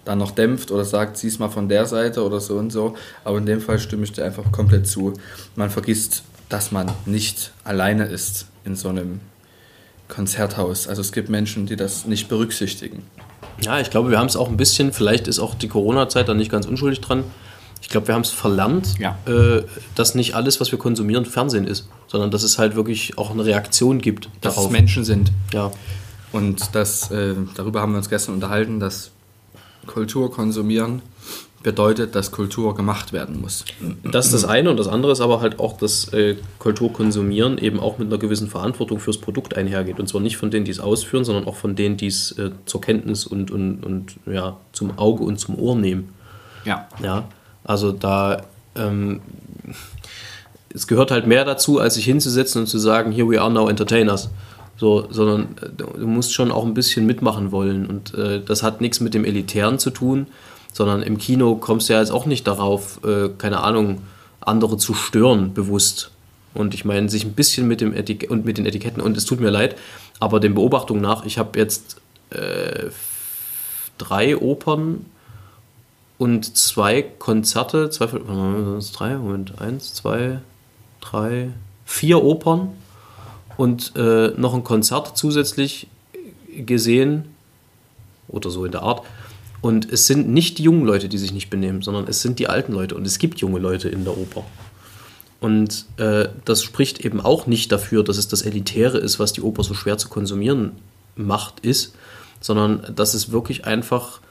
dann 0.04 0.18
noch 0.18 0.32
dämpft 0.32 0.72
oder 0.72 0.84
sagt, 0.84 1.16
sieh's 1.18 1.38
mal 1.38 1.50
von 1.50 1.70
der 1.70 1.86
Seite 1.86 2.26
oder 2.26 2.40
so 2.40 2.56
und 2.56 2.72
so. 2.72 2.96
Aber 3.24 3.38
in 3.38 3.46
dem 3.46 3.62
Fall 3.62 3.78
stimme 3.78 4.04
ich 4.04 4.12
dir 4.12 4.26
einfach 4.26 4.52
komplett 4.52 4.88
zu. 4.88 5.14
Man 5.56 5.70
vergisst, 5.70 6.24
dass 6.50 6.72
man 6.72 6.92
nicht 7.06 7.52
alleine 7.64 8.06
ist 8.06 8.48
in 8.66 8.76
so 8.76 8.90
einem 8.90 9.20
Konzerthaus. 10.08 10.88
Also 10.88 11.02
es 11.02 11.12
gibt 11.12 11.30
Menschen, 11.30 11.68
die 11.68 11.76
das 11.76 12.08
nicht 12.08 12.30
berücksichtigen. 12.30 13.04
Ja, 13.62 13.80
ich 13.80 13.92
glaube, 13.92 14.10
wir 14.10 14.18
haben 14.18 14.26
es 14.26 14.36
auch 14.36 14.50
ein 14.50 14.58
bisschen, 14.58 14.92
vielleicht 14.92 15.28
ist 15.28 15.38
auch 15.38 15.54
die 15.54 15.68
Corona-Zeit 15.68 16.28
da 16.28 16.34
nicht 16.34 16.50
ganz 16.50 16.66
unschuldig 16.66 17.00
dran, 17.02 17.26
ich 17.82 17.90
glaube, 17.90 18.08
wir 18.08 18.16
haben 18.16 18.22
es 18.22 18.30
verlernt, 18.30 19.00
ja. 19.00 19.18
äh, 19.26 19.64
dass 19.96 20.16
nicht 20.16 20.36
alles, 20.36 20.62
was 20.62 20.72
wir 20.72 20.80
konsumieren, 20.80 21.26
Fernsehen 21.26 21.66
ist, 21.66 21.88
sondern 22.08 22.32
dass 22.32 22.44
es 22.44 22.58
halt 22.58 22.76
wirklich 22.76 23.18
auch 23.18 23.32
eine 23.32 23.44
Reaktion 23.44 24.00
gibt. 24.00 24.30
Dass 24.42 24.56
darauf. 24.56 24.68
es 24.68 24.72
Menschen 24.72 25.04
sind. 25.04 25.32
Ja. 25.52 25.72
Und 26.32 26.76
das, 26.76 27.12
äh, 27.12 27.36
darüber 27.56 27.82
haben 27.82 27.92
wir 27.92 27.98
uns 27.98 28.10
gestern 28.10 28.36
unterhalten, 28.36 28.80
dass 28.80 29.12
Kultur 29.88 30.32
konsumieren 30.32 31.02
bedeutet, 31.64 32.16
dass 32.16 32.32
Kultur 32.32 32.76
gemacht 32.76 33.14
werden 33.14 33.40
muss. 33.40 33.66
Das 34.04 34.26
ist 34.26 34.34
das 34.34 34.46
eine 34.46 34.70
und 34.70 34.78
das 34.78 34.88
andere 34.88 35.12
ist 35.12 35.22
aber 35.22 35.42
halt 35.42 35.60
auch, 35.60 35.78
dass 35.78 36.12
äh, 36.14 36.36
Kultur 36.60 36.92
konsumieren 36.92 37.58
eben 37.58 37.80
auch 37.80 37.98
mit 37.98 38.08
einer 38.08 38.18
gewissen 38.18 38.48
Verantwortung 38.48 39.00
fürs 39.00 39.20
Produkt 39.20 39.56
einhergeht. 39.56 40.00
Und 40.00 40.08
zwar 40.08 40.22
nicht 40.22 40.38
von 40.38 40.50
denen, 40.50 40.66
die 40.66 40.72
es 40.72 40.80
ausführen, 40.80 41.24
sondern 41.24 41.46
auch 41.46 41.56
von 41.56 41.76
denen, 41.76 41.98
die 41.98 42.08
es 42.08 42.32
äh, 42.34 42.52
zur 42.66 42.82
Kenntnis 42.82 43.28
und, 43.28 43.52
und, 43.52 43.84
und 43.84 44.16
ja, 44.26 44.58
zum 44.72 44.98
Auge 44.98 45.24
und 45.24 45.40
zum 45.40 45.60
Ohr 45.60 45.76
nehmen. 45.76 46.10
Ja. 46.66 46.88
Ja. 47.02 47.26
Also 47.64 47.92
da, 47.92 48.42
ähm, 48.76 49.22
es 50.74 50.88
gehört 50.88 51.12
halt 51.12 51.28
mehr 51.28 51.46
dazu, 51.46 51.80
als 51.80 51.96
sich 51.96 52.06
hinzusetzen 52.06 52.62
und 52.62 52.68
zu 52.68 52.80
sagen, 52.80 53.12
here 53.12 53.30
we 53.30 53.40
are 53.40 53.52
now 53.52 53.68
entertainers. 53.68 54.30
So, 54.78 55.08
sondern 55.12 55.56
äh, 55.62 55.70
du 56.00 56.08
musst 56.08 56.34
schon 56.34 56.52
auch 56.52 56.66
ein 56.66 56.74
bisschen 56.74 57.06
mitmachen 57.06 57.52
wollen. 57.52 57.86
Und 57.86 58.14
äh, 58.16 58.42
das 58.44 58.64
hat 58.64 58.82
nichts 58.82 59.00
mit 59.00 59.14
dem 59.14 59.26
Elitären 59.26 59.78
zu 59.78 59.92
tun, 59.92 60.28
sondern 60.74 61.04
im 61.04 61.18
Kino 61.18 61.56
kommst 61.56 61.90
du 61.90 61.94
ja 61.94 62.00
jetzt 62.00 62.12
auch 62.12 62.26
nicht 62.26 62.48
darauf, 62.48 63.00
äh, 63.04 63.30
keine 63.38 63.62
Ahnung, 63.62 64.02
andere 64.40 64.78
zu 64.78 64.94
stören, 64.94 65.54
bewusst. 65.54 66.12
Und 66.54 66.74
ich 66.74 66.84
meine, 66.84 67.10
sich 67.10 67.24
ein 67.24 67.34
bisschen 67.34 67.68
mit, 67.68 67.80
dem 67.80 67.94
Etik 67.94 68.28
und 68.30 68.44
mit 68.46 68.58
den 68.58 68.66
Etiketten, 68.66 69.02
und 69.02 69.16
es 69.16 69.26
tut 69.26 69.40
mir 69.40 69.52
leid, 69.52 69.76
aber 70.20 70.40
den 70.40 70.56
Beobachtungen 70.56 71.02
nach, 71.02 71.26
ich 71.26 71.38
habe 71.38 71.58
jetzt 71.60 72.02
äh, 72.32 72.90
drei 73.98 74.36
Opern 74.38 75.06
und 76.22 76.56
zwei 76.56 77.02
Konzerte, 77.02 77.90
zwei, 77.90 78.06
drei, 78.06 79.18
Moment, 79.18 79.60
eins, 79.60 79.96
zwei, 79.96 80.38
drei, 81.00 81.50
vier 81.84 82.24
Opern 82.24 82.74
und 83.58 83.94
äh, 83.96 84.28
noch 84.38 84.54
ein 84.54 84.64
Konzert 84.64 85.18
zusätzlich 85.18 85.88
gesehen 86.56 87.26
oder 88.28 88.52
so 88.52 88.66
in 88.66 88.72
der 88.72 88.84
Art. 88.84 89.04
Und 89.62 89.92
es 89.92 90.06
sind 90.06 90.30
nicht 90.30 90.60
die 90.60 90.64
jungen 90.64 90.86
Leute, 90.86 91.10
die 91.10 91.18
sich 91.18 91.34
nicht 91.34 91.50
benehmen, 91.50 91.82
sondern 91.82 92.08
es 92.08 92.22
sind 92.22 92.38
die 92.38 92.48
alten 92.48 92.74
Leute 92.74 92.94
und 92.94 93.08
es 93.08 93.18
gibt 93.18 93.40
junge 93.40 93.58
Leute 93.58 93.90
in 93.90 94.04
der 94.04 94.16
Oper. 94.16 94.46
Und 95.40 95.88
äh, 95.98 96.30
das 96.46 96.62
spricht 96.62 97.04
eben 97.04 97.20
auch 97.20 97.48
nicht 97.48 97.72
dafür, 97.72 98.04
dass 98.04 98.20
es 98.20 98.28
das 98.28 98.44
Elitäre 98.44 99.00
ist, 99.00 99.18
was 99.18 99.34
die 99.34 99.42
Oper 99.42 99.64
so 99.64 99.74
schwer 99.74 99.98
zu 99.98 100.08
konsumieren 100.08 100.74
macht, 101.16 101.62
ist, 101.62 101.96
sondern 102.42 102.94
dass 102.96 103.16
es 103.16 103.32
wirklich 103.32 103.66
einfach 103.66 104.22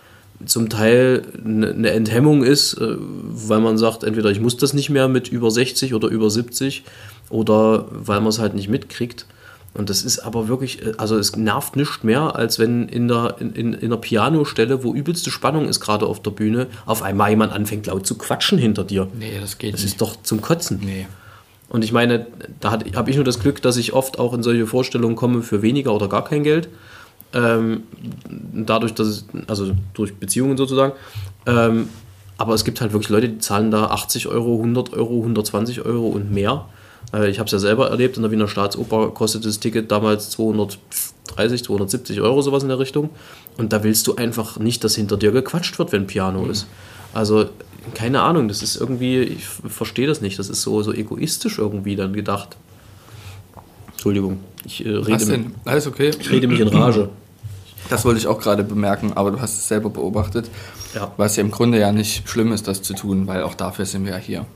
zum 0.45 0.69
Teil 0.69 1.23
eine 1.45 1.91
Enthemmung 1.91 2.43
ist, 2.43 2.75
äh, 2.75 2.97
weil 2.99 3.61
man 3.61 3.79
sagt, 3.79 4.05
entweder 4.05 4.31
ich 4.31 4.41
muss 4.41 4.57
das 4.57 4.73
nicht 4.73 4.91
mehr 4.91 5.09
mit 5.09 5.29
über 5.29 5.51
60 5.51 5.95
oder 5.95 6.09
über 6.09 6.31
70 6.31 6.85
oder 7.29 7.87
weil 7.91 8.21
man 8.21 8.29
es 8.29 8.39
halt 8.39 8.55
nicht 8.55 8.69
mitkriegt. 8.69 9.27
Und 9.73 9.89
das 9.89 10.03
ist 10.03 10.19
aber 10.19 10.49
wirklich, 10.49 10.85
äh, 10.85 10.93
also 10.97 11.17
es 11.17 11.37
nervt 11.37 11.77
nicht 11.77 12.05
mehr, 12.05 12.37
als 12.37 12.59
wenn 12.59 12.89
in 12.89 13.09
der, 13.09 13.37
in, 13.39 13.53
in, 13.53 13.73
in 13.75 13.91
der 13.91 13.99
Pianostelle, 13.99 14.83
wo 14.83 14.95
übelste 14.95 15.31
Spannung 15.31 15.69
ist 15.69 15.81
gerade 15.81 16.07
auf 16.07 16.21
der 16.21 16.33
Bühne, 16.33 16.67
auf 16.87 17.03
einmal 17.03 17.31
jemand 17.31 17.53
anfängt 17.53 17.87
laut 17.87 18.07
zu 18.07 18.17
quatschen 18.17 18.59
hinter 18.59 18.85
dir. 18.85 19.09
Nee, 19.19 19.39
das 19.41 19.59
geht 19.59 19.75
das 19.75 19.83
nicht. 19.83 20.01
Das 20.01 20.09
ist 20.09 20.17
doch 20.17 20.23
zum 20.23 20.41
Kotzen. 20.41 20.81
Nee. 20.83 21.07
Und 21.69 21.85
ich 21.85 21.93
meine, 21.93 22.27
da 22.59 22.73
habe 22.73 23.11
ich 23.11 23.17
nur 23.17 23.25
das 23.25 23.39
Glück, 23.39 23.63
dass 23.63 23.77
ich 23.77 23.93
oft 23.93 24.19
auch 24.19 24.35
in 24.35 24.43
solche 24.43 24.67
Vorstellungen 24.67 25.15
komme 25.15 25.43
für 25.43 25.63
weniger 25.63 25.95
oder 25.95 26.09
gar 26.09 26.25
kein 26.25 26.43
Geld. 26.43 26.69
Ähm, 27.33 27.85
dadurch, 28.53 28.95
dass 28.95 29.07
es, 29.07 29.25
also 29.47 29.73
durch 29.95 30.15
Beziehungen 30.17 30.57
sozusagen. 30.57 30.93
Ähm, 31.47 31.89
aber 32.39 32.55
es 32.55 32.65
gibt 32.65 32.81
halt 32.81 32.93
wirklich 32.93 33.11
Leute, 33.11 33.29
die 33.29 33.39
zahlen 33.39 33.71
da 33.71 33.89
80 33.89 34.29
Euro, 34.29 34.57
100 34.57 34.95
Euro, 34.95 35.19
120 35.19 35.85
Euro 35.85 36.09
und 36.09 36.33
mehr. 36.33 36.67
Äh, 37.13 37.31
ich 37.31 37.39
habe 37.39 37.47
es 37.47 37.53
ja 37.53 37.59
selber 37.59 37.91
erlebt, 37.91 38.17
in 38.17 38.23
der 38.23 38.31
Wiener 38.31 38.49
Staatsoper 38.49 39.11
kostet 39.11 39.45
das 39.45 39.61
Ticket 39.61 39.91
damals 39.91 40.31
230, 40.31 41.65
270 41.65 42.21
Euro, 42.21 42.41
sowas 42.43 42.63
in 42.63 42.69
der 42.69 42.79
Richtung. 42.79 43.11
Und 43.59 43.73
da 43.73 43.85
willst 43.85 44.07
du 44.07 44.17
einfach 44.17 44.59
nicht, 44.59 44.83
dass 44.85 44.95
hinter 44.95 45.17
dir 45.17 45.33
gequatscht 45.33 45.79
wird, 45.79 45.93
wenn 45.93 46.07
Piano 46.07 46.43
mhm. 46.43 46.51
ist. 46.51 46.67
Also, 47.13 47.47
keine 47.95 48.23
Ahnung, 48.23 48.49
das 48.49 48.63
ist 48.63 48.77
irgendwie, 48.77 49.19
ich 49.21 49.45
verstehe 49.45 50.07
das 50.07 50.21
nicht, 50.21 50.39
das 50.39 50.49
ist 50.49 50.63
so, 50.63 50.83
so 50.83 50.93
egoistisch 50.93 51.59
irgendwie 51.59 51.97
dann 51.97 52.13
gedacht. 52.13 52.57
Entschuldigung, 53.93 54.41
ich, 54.65 54.85
äh, 54.85 54.91
rede, 54.91 55.45
Alles 55.65 55.87
okay. 55.87 56.11
ich 56.19 56.31
rede 56.31 56.47
mich 56.47 56.61
in 56.61 56.69
Rage. 56.69 57.09
Das 57.89 58.05
wollte 58.05 58.21
ich 58.21 58.27
auch 58.27 58.39
gerade 58.39 58.63
bemerken, 58.63 59.13
aber 59.15 59.33
du 59.33 59.41
hast 59.41 59.59
es 59.59 59.69
selber 59.69 59.91
beobachtet. 59.91 60.49
Ja. 60.95 61.13
Was 61.17 61.37
ja 61.37 61.43
im 61.43 61.51
Grunde 61.51 61.79
ja 61.79 61.93
nicht 61.93 62.29
schlimm 62.29 62.53
ist, 62.53 62.69
das 62.69 62.83
zu 62.83 62.95
tun, 62.95 63.27
weil 63.27 63.43
auch 63.43 63.55
dafür 63.55 63.85
sind 63.85 64.05
wir 64.05 64.13
ja 64.13 64.19
hier. 64.19 64.47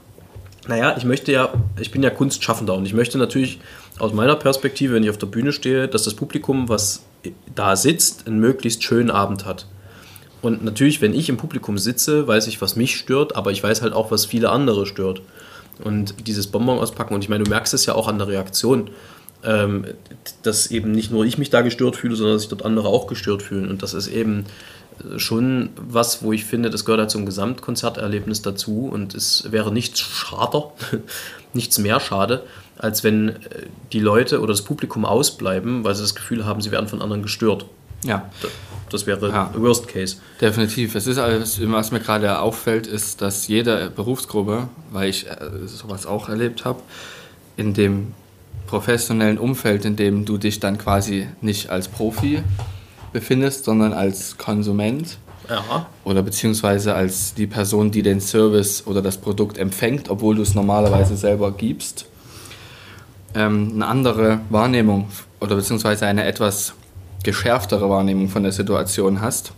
Naja, 0.67 0.95
ich 0.97 1.05
möchte 1.05 1.33
ja, 1.33 1.53
ich 1.79 1.91
bin 1.91 2.03
ja 2.03 2.11
Kunstschaffender 2.11 2.75
und 2.75 2.87
ich 2.87 2.95
möchte 2.95 3.19
natürlich 3.19 3.61
aus 3.99 4.13
meiner 4.13 4.37
Perspektive, 4.37 4.95
wenn 4.95 5.03
ich 5.03 5.11
auf 5.11 5.19
der 5.19 5.27
Bühne 5.27 5.53
stehe, 5.53 5.89
dass 5.89 6.05
das 6.05 6.15
Publikum, 6.15 6.69
was 6.69 7.03
da 7.55 7.77
sitzt, 7.77 8.27
einen 8.27 8.41
möglichst 8.41 8.83
schönen 8.83 9.11
Abend 9.11 9.45
hat. 9.45 9.67
Und 10.43 10.65
natürlich, 10.65 11.01
wenn 11.01 11.15
ich 11.15 11.29
im 11.29 11.37
Publikum 11.37 11.79
sitze, 11.79 12.27
weiß 12.27 12.47
ich, 12.49 12.61
was 12.61 12.77
mich 12.77 12.97
stört, 12.97 13.37
aber 13.37 13.51
ich 13.51 13.63
weiß 13.63 13.83
halt 13.83 13.95
auch, 13.95 14.11
was 14.11 14.27
viele 14.27 14.51
andere 14.51 14.87
stört. 14.87 15.23
Und 15.83 16.27
dieses 16.27 16.47
Bonbon 16.47 16.79
auspacken, 16.79 17.15
und 17.15 17.25
ich 17.25 17.29
meine, 17.29 17.45
du 17.45 17.51
merkst 17.51 17.75
es 17.75 17.87
ja 17.87 17.95
auch 17.95 18.09
an 18.09 18.19
der 18.19 18.29
Reaktion, 18.29 18.91
ähm, 19.45 19.87
dass 20.43 20.71
eben 20.71 20.93
nicht 20.93 21.11
nur 21.11 21.25
ich 21.25 21.39
mich 21.39 21.51
da 21.51 21.63
gestört 21.63 21.97
fühle, 21.97 22.17
sondern 22.17 22.37
dass 22.37 22.43
sich 22.43 22.51
dort 22.51 22.65
andere 22.65 22.89
auch 22.89 23.07
gestört 23.07 23.43
fühlen. 23.43 23.69
Und 23.69 23.83
das 23.83 23.95
ist 23.95 24.09
eben 24.09 24.47
schon 25.17 25.71
was, 25.77 26.23
wo 26.23 26.33
ich 26.33 26.45
finde, 26.45 26.71
das 26.71 26.85
gehört 26.85 27.01
halt 27.01 27.11
zum 27.11 27.27
Gesamtkonzerterlebnis 27.27 28.43
dazu 28.43 28.89
und 28.93 29.15
es 29.15 29.51
wäre 29.51 29.73
nichts 29.73 30.01
schader, 30.01 30.73
nichts 31.53 31.79
mehr 31.79 32.01
schade, 32.01 32.45
als 32.79 33.05
wenn 33.05 33.31
äh, 33.31 33.35
die 33.93 34.01
Leute 34.01 34.41
oder 34.41 34.53
das 34.53 34.63
Publikum 34.63 35.05
ausbleiben, 35.05 35.85
weil 35.85 35.95
sie 35.95 36.03
das 36.03 36.15
Gefühl 36.15 36.45
haben, 36.45 36.61
sie 36.61 36.71
werden 36.71 36.89
von 36.89 37.03
anderen 37.03 37.23
gestört. 37.23 37.67
Ja. 38.05 38.31
Das 38.91 39.07
wäre 39.07 39.29
Ja. 39.29 39.51
Worst 39.57 39.89
Case. 39.89 40.17
Definitiv. 40.41 40.95
Es 40.95 41.07
ist 41.07 41.19
alles, 41.19 41.59
was 41.61 41.91
mir 41.91 42.01
gerade 42.01 42.39
auffällt, 42.39 42.87
ist, 42.87 43.23
dass 43.23 43.49
jede 43.49 43.91
Berufsgruppe, 43.91 44.69
weil 44.93 45.09
ich 45.09 45.27
äh, 45.27 45.67
sowas 45.67 46.07
auch 46.07 46.29
erlebt 46.29 46.65
habe, 46.65 46.81
in 47.57 47.73
dem 47.75 48.13
professionellen 48.75 49.39
Umfeld, 49.39 49.85
in 49.85 49.95
dem 49.95 50.25
du 50.25 50.37
dich 50.37 50.59
dann 50.59 50.79
quasi 50.79 51.29
nicht 51.41 51.71
als 51.71 51.87
Profi 51.87 52.43
befindest, 53.13 53.67
sondern 53.67 53.93
als 53.93 54.37
Konsument 54.37 55.17
Ja. 55.49 55.87
oder 56.03 56.25
beziehungsweise 56.25 56.93
als 56.93 57.35
die 57.35 57.47
Person, 57.47 57.93
die 57.93 58.03
den 58.03 58.21
Service 58.21 58.85
oder 58.85 59.01
das 59.01 59.19
Produkt 59.19 59.59
empfängt, 59.59 60.11
obwohl 60.11 60.35
du 60.35 60.43
es 60.43 60.57
normalerweise 60.57 61.17
selber 61.17 61.53
gibst, 61.53 62.07
ähm, 63.37 63.71
eine 63.77 63.87
andere 63.87 64.41
Wahrnehmung 64.51 65.07
oder 65.41 65.55
beziehungsweise 65.55 66.07
eine 66.07 66.25
etwas 66.25 66.75
geschärftere 67.23 67.89
Wahrnehmung 67.89 68.29
von 68.29 68.43
der 68.43 68.51
Situation 68.51 69.21
hast, 69.21 69.53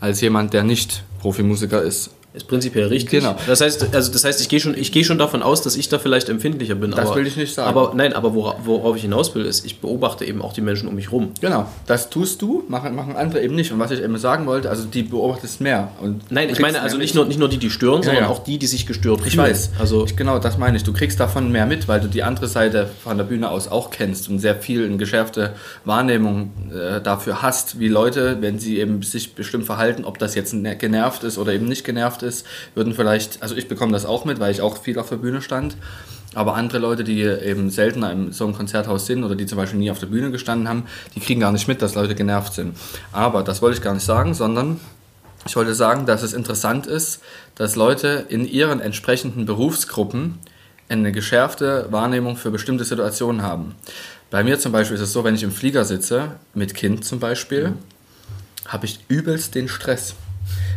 als 0.00 0.22
jemand, 0.22 0.54
der 0.54 0.62
nicht 0.64 1.04
Profimusiker 1.20 1.82
ist. 1.82 2.08
Ist 2.36 2.46
prinzipiell 2.48 2.88
richtig. 2.88 3.20
Genau. 3.20 3.34
Das 3.46 3.62
heißt, 3.62 3.94
also 3.94 4.12
das 4.12 4.24
heißt, 4.24 4.40
ich 4.42 4.48
gehe 4.50 4.60
schon, 4.60 4.76
ich 4.76 4.92
gehe 4.92 5.04
schon 5.04 5.16
davon 5.16 5.42
aus, 5.42 5.62
dass 5.62 5.74
ich 5.74 5.88
da 5.88 5.98
vielleicht 5.98 6.28
empfindlicher 6.28 6.74
bin. 6.74 6.90
Das 6.90 7.06
aber, 7.08 7.16
will 7.16 7.26
ich 7.26 7.36
nicht 7.36 7.54
sagen. 7.54 7.66
Aber 7.68 7.92
nein, 7.94 8.12
aber 8.12 8.34
wora- 8.34 8.56
worauf 8.62 8.94
ich 8.94 9.02
hinaus 9.02 9.34
will, 9.34 9.46
ist, 9.46 9.64
ich 9.64 9.80
beobachte 9.80 10.24
eben 10.26 10.42
auch 10.42 10.52
die 10.52 10.60
Menschen 10.60 10.86
um 10.86 10.94
mich 10.94 11.10
rum. 11.12 11.30
Genau, 11.40 11.66
das 11.86 12.10
tust 12.10 12.42
du, 12.42 12.62
machen, 12.68 12.94
machen 12.94 13.16
andere 13.16 13.40
eben 13.42 13.54
nicht. 13.54 13.72
Und 13.72 13.78
was 13.78 13.90
ich 13.90 14.02
eben 14.02 14.18
sagen 14.18 14.44
wollte, 14.46 14.68
also 14.68 14.84
die 14.84 15.02
beobachtest 15.02 15.62
mehr. 15.62 15.92
Und 16.02 16.30
Nein, 16.30 16.50
ich 16.50 16.60
meine 16.60 16.82
also 16.82 16.98
nicht 16.98 17.14
nur, 17.14 17.24
nicht 17.24 17.38
nur 17.38 17.48
die, 17.48 17.56
die 17.56 17.70
stören, 17.70 18.02
sondern 18.02 18.24
ja. 18.24 18.28
auch 18.28 18.44
die, 18.44 18.58
die 18.58 18.66
sich 18.66 18.86
gestört 18.86 19.20
Ich 19.24 19.32
fühlen. 19.36 19.46
weiß. 19.48 19.70
Also 19.78 20.04
ich, 20.04 20.14
genau, 20.14 20.38
das 20.38 20.58
meine 20.58 20.76
ich. 20.76 20.84
Du 20.84 20.92
kriegst 20.92 21.18
davon 21.18 21.50
mehr 21.50 21.64
mit, 21.64 21.88
weil 21.88 22.00
du 22.00 22.06
die 22.08 22.22
andere 22.22 22.48
Seite 22.48 22.90
von 23.02 23.16
der 23.16 23.24
Bühne 23.24 23.50
aus 23.50 23.66
auch 23.68 23.90
kennst 23.90 24.28
und 24.28 24.40
sehr 24.40 24.56
viel 24.56 24.84
eine 24.84 24.98
geschärfte 24.98 25.54
Wahrnehmung 25.86 26.52
äh, 26.70 27.00
dafür 27.00 27.40
hast, 27.40 27.78
wie 27.80 27.88
Leute, 27.88 28.36
wenn 28.40 28.58
sie 28.58 28.78
eben 28.78 29.02
sich 29.02 29.34
bestimmt 29.34 29.64
verhalten, 29.64 30.04
ob 30.04 30.18
das 30.18 30.34
jetzt 30.34 30.52
ne- 30.52 30.76
genervt 30.76 31.24
ist 31.24 31.38
oder 31.38 31.52
eben 31.54 31.66
nicht 31.66 31.84
genervt 31.84 32.22
ist, 32.22 32.25
würden 32.74 32.94
vielleicht, 32.94 33.42
also 33.42 33.54
ich 33.54 33.68
bekomme 33.68 33.92
das 33.92 34.04
auch 34.04 34.24
mit, 34.24 34.40
weil 34.40 34.50
ich 34.50 34.60
auch 34.60 34.78
viel 34.78 34.98
auf 34.98 35.08
der 35.08 35.16
Bühne 35.16 35.42
stand. 35.42 35.76
Aber 36.34 36.54
andere 36.54 36.78
Leute, 36.78 37.02
die 37.02 37.22
eben 37.22 37.70
seltener 37.70 38.12
in 38.12 38.32
so 38.32 38.44
einem 38.44 38.54
Konzerthaus 38.54 39.06
sind 39.06 39.24
oder 39.24 39.34
die 39.34 39.46
zum 39.46 39.56
Beispiel 39.56 39.78
nie 39.78 39.90
auf 39.90 39.98
der 39.98 40.08
Bühne 40.08 40.30
gestanden 40.30 40.68
haben, 40.68 40.84
die 41.14 41.20
kriegen 41.20 41.40
gar 41.40 41.52
nicht 41.52 41.66
mit, 41.66 41.80
dass 41.80 41.94
Leute 41.94 42.14
genervt 42.14 42.52
sind. 42.52 42.76
Aber 43.10 43.42
das 43.42 43.62
wollte 43.62 43.78
ich 43.78 43.82
gar 43.82 43.94
nicht 43.94 44.04
sagen, 44.04 44.34
sondern 44.34 44.78
ich 45.46 45.56
wollte 45.56 45.74
sagen, 45.74 46.06
dass 46.06 46.22
es 46.22 46.32
interessant 46.32 46.86
ist, 46.86 47.22
dass 47.54 47.76
Leute 47.76 48.26
in 48.28 48.46
ihren 48.46 48.80
entsprechenden 48.80 49.46
Berufsgruppen 49.46 50.38
eine 50.88 51.12
geschärfte 51.12 51.86
Wahrnehmung 51.90 52.36
für 52.36 52.50
bestimmte 52.50 52.84
Situationen 52.84 53.42
haben. 53.42 53.74
Bei 54.30 54.42
mir 54.42 54.58
zum 54.58 54.72
Beispiel 54.72 54.96
ist 54.96 55.02
es 55.02 55.12
so, 55.12 55.24
wenn 55.24 55.34
ich 55.34 55.42
im 55.42 55.52
Flieger 55.52 55.84
sitze, 55.84 56.32
mit 56.52 56.74
Kind 56.74 57.04
zum 57.04 57.20
Beispiel, 57.20 57.74
habe 58.66 58.86
ich 58.86 59.00
übelst 59.08 59.54
den 59.54 59.68
Stress. 59.68 60.14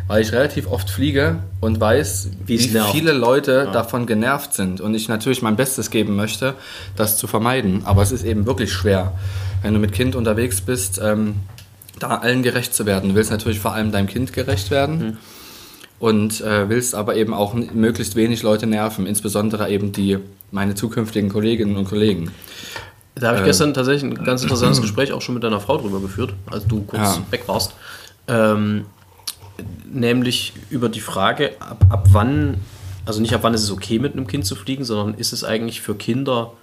Weil 0.07 0.21
ich 0.23 0.31
relativ 0.31 0.67
oft 0.67 0.89
fliege 0.89 1.37
und 1.61 1.79
weiß, 1.79 2.29
Wie 2.45 2.57
viele 2.57 3.13
Leute 3.13 3.69
davon 3.71 4.07
genervt 4.07 4.53
sind. 4.53 4.81
Und 4.81 4.95
ich 4.95 5.07
natürlich 5.07 5.41
mein 5.41 5.55
Bestes 5.55 5.91
geben 5.91 6.15
möchte, 6.15 6.55
das 6.95 7.17
zu 7.17 7.27
vermeiden. 7.27 7.83
Aber 7.85 8.01
es 8.01 8.11
ist 8.11 8.23
eben 8.25 8.45
wirklich 8.45 8.73
schwer, 8.73 9.13
wenn 9.61 9.73
du 9.73 9.79
mit 9.79 9.91
Kind 9.91 10.15
unterwegs 10.15 10.61
bist, 10.61 10.99
ähm, 11.03 11.35
da 11.99 12.17
allen 12.17 12.41
gerecht 12.43 12.73
zu 12.73 12.85
werden. 12.85 13.09
Du 13.09 13.15
willst 13.15 13.29
natürlich 13.29 13.59
vor 13.59 13.73
allem 13.73 13.91
deinem 13.91 14.07
Kind 14.07 14.33
gerecht 14.33 14.71
werden 14.71 15.17
und 15.99 16.41
äh, 16.41 16.69
willst 16.69 16.95
aber 16.95 17.15
eben 17.15 17.33
auch 17.33 17.53
möglichst 17.53 18.15
wenig 18.15 18.41
Leute 18.41 18.65
nerven, 18.65 19.05
insbesondere 19.05 19.69
eben 19.69 19.91
die 19.91 20.17
meine 20.51 20.75
zukünftigen 20.75 21.29
Kolleginnen 21.29 21.75
und 21.77 21.85
Kollegen. 21.85 22.31
Da 23.15 23.27
habe 23.29 23.39
ich 23.39 23.45
gestern 23.45 23.73
tatsächlich 23.73 24.03
ein 24.03 24.23
ganz 24.23 24.43
interessantes 24.43 24.81
Gespräch 24.81 25.11
auch 25.11 25.21
schon 25.21 25.35
mit 25.35 25.43
deiner 25.43 25.59
Frau 25.59 25.77
drüber 25.77 25.99
geführt, 25.99 26.33
als 26.49 26.65
du 26.65 26.83
kurz 26.83 27.17
Ja. 27.17 27.21
weg 27.31 27.43
warst. 27.47 27.73
Ähm, 28.27 28.85
nämlich 29.91 30.53
über 30.69 30.89
die 30.89 30.99
Frage, 30.99 31.53
ab, 31.59 31.85
ab 31.89 32.07
wann, 32.11 32.57
also 33.05 33.21
nicht 33.21 33.33
ab 33.33 33.43
wann 33.43 33.53
ist 33.53 33.63
es 33.63 33.71
okay, 33.71 33.99
mit 33.99 34.13
einem 34.13 34.27
Kind 34.27 34.45
zu 34.45 34.55
fliegen, 34.55 34.83
sondern 34.83 35.17
ist 35.17 35.33
es 35.33 35.43
eigentlich 35.43 35.81
für 35.81 35.95
Kinder 35.95 36.53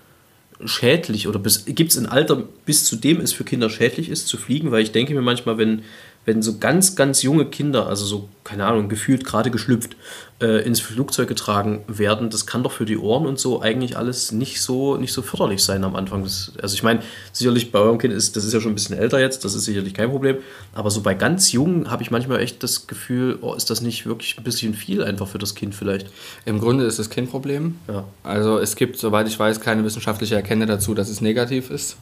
schädlich 0.64 1.28
oder 1.28 1.38
gibt 1.66 1.92
es 1.92 1.98
ein 1.98 2.06
Alter, 2.06 2.42
bis 2.64 2.87
zu 2.87 2.96
dem 2.96 3.20
es 3.20 3.32
für 3.32 3.44
Kinder 3.44 3.68
schädlich 3.68 4.09
ist, 4.09 4.28
zu 4.28 4.37
fliegen? 4.37 4.70
Weil 4.70 4.82
ich 4.82 4.92
denke 4.92 5.14
mir 5.14 5.22
manchmal, 5.22 5.59
wenn, 5.59 5.82
wenn 6.26 6.42
so 6.42 6.58
ganz, 6.58 6.96
ganz 6.96 7.22
junge 7.22 7.46
Kinder, 7.46 7.86
also 7.86 8.04
so, 8.04 8.28
keine 8.42 8.66
Ahnung, 8.66 8.88
gefühlt 8.88 9.24
gerade 9.24 9.52
geschlüpft, 9.52 9.96
äh, 10.42 10.66
ins 10.66 10.80
Flugzeug 10.80 11.28
getragen 11.28 11.84
werden, 11.86 12.30
das 12.30 12.46
kann 12.46 12.64
doch 12.64 12.72
für 12.72 12.84
die 12.84 12.98
Ohren 12.98 13.26
und 13.26 13.38
so 13.38 13.62
eigentlich 13.62 13.96
alles 13.96 14.32
nicht 14.32 14.60
so, 14.60 14.96
nicht 14.96 15.12
so 15.12 15.22
förderlich 15.22 15.62
sein 15.62 15.84
am 15.84 15.94
Anfang. 15.94 16.24
Das, 16.24 16.52
also 16.60 16.74
ich 16.74 16.82
meine, 16.82 17.00
sicherlich 17.32 17.70
bei 17.70 17.78
eurem 17.78 17.98
Kind 17.98 18.12
ist, 18.12 18.34
das 18.34 18.44
ist 18.44 18.52
ja 18.52 18.60
schon 18.60 18.72
ein 18.72 18.74
bisschen 18.74 18.98
älter 18.98 19.20
jetzt, 19.20 19.44
das 19.44 19.54
ist 19.54 19.64
sicherlich 19.64 19.94
kein 19.94 20.10
Problem, 20.10 20.38
aber 20.74 20.90
so 20.90 21.00
bei 21.00 21.14
ganz 21.14 21.52
jungen 21.52 21.92
habe 21.92 22.02
ich 22.02 22.10
manchmal 22.10 22.40
echt 22.40 22.60
das 22.62 22.88
Gefühl, 22.88 23.38
oh, 23.40 23.54
ist 23.54 23.70
das 23.70 23.80
nicht 23.80 24.04
wirklich 24.04 24.36
ein 24.36 24.42
bisschen 24.44 24.74
viel 24.74 25.04
einfach 25.04 25.28
für 25.28 25.38
das 25.38 25.54
Kind 25.54 25.76
vielleicht? 25.76 26.10
Im 26.44 26.58
Grunde 26.58 26.84
ist 26.84 26.98
es 26.98 27.08
kein 27.08 27.28
Problem. 27.28 27.76
Ja. 27.86 28.04
Also 28.24 28.58
es 28.58 28.74
gibt, 28.74 28.98
soweit 28.98 29.28
ich 29.28 29.38
weiß, 29.38 29.60
keine 29.60 29.84
wissenschaftliche 29.84 30.34
Erkenntnis 30.34 30.68
dazu, 30.68 30.92
dass 30.92 31.08
es 31.08 31.20
negativ 31.20 31.70
ist. 31.70 31.96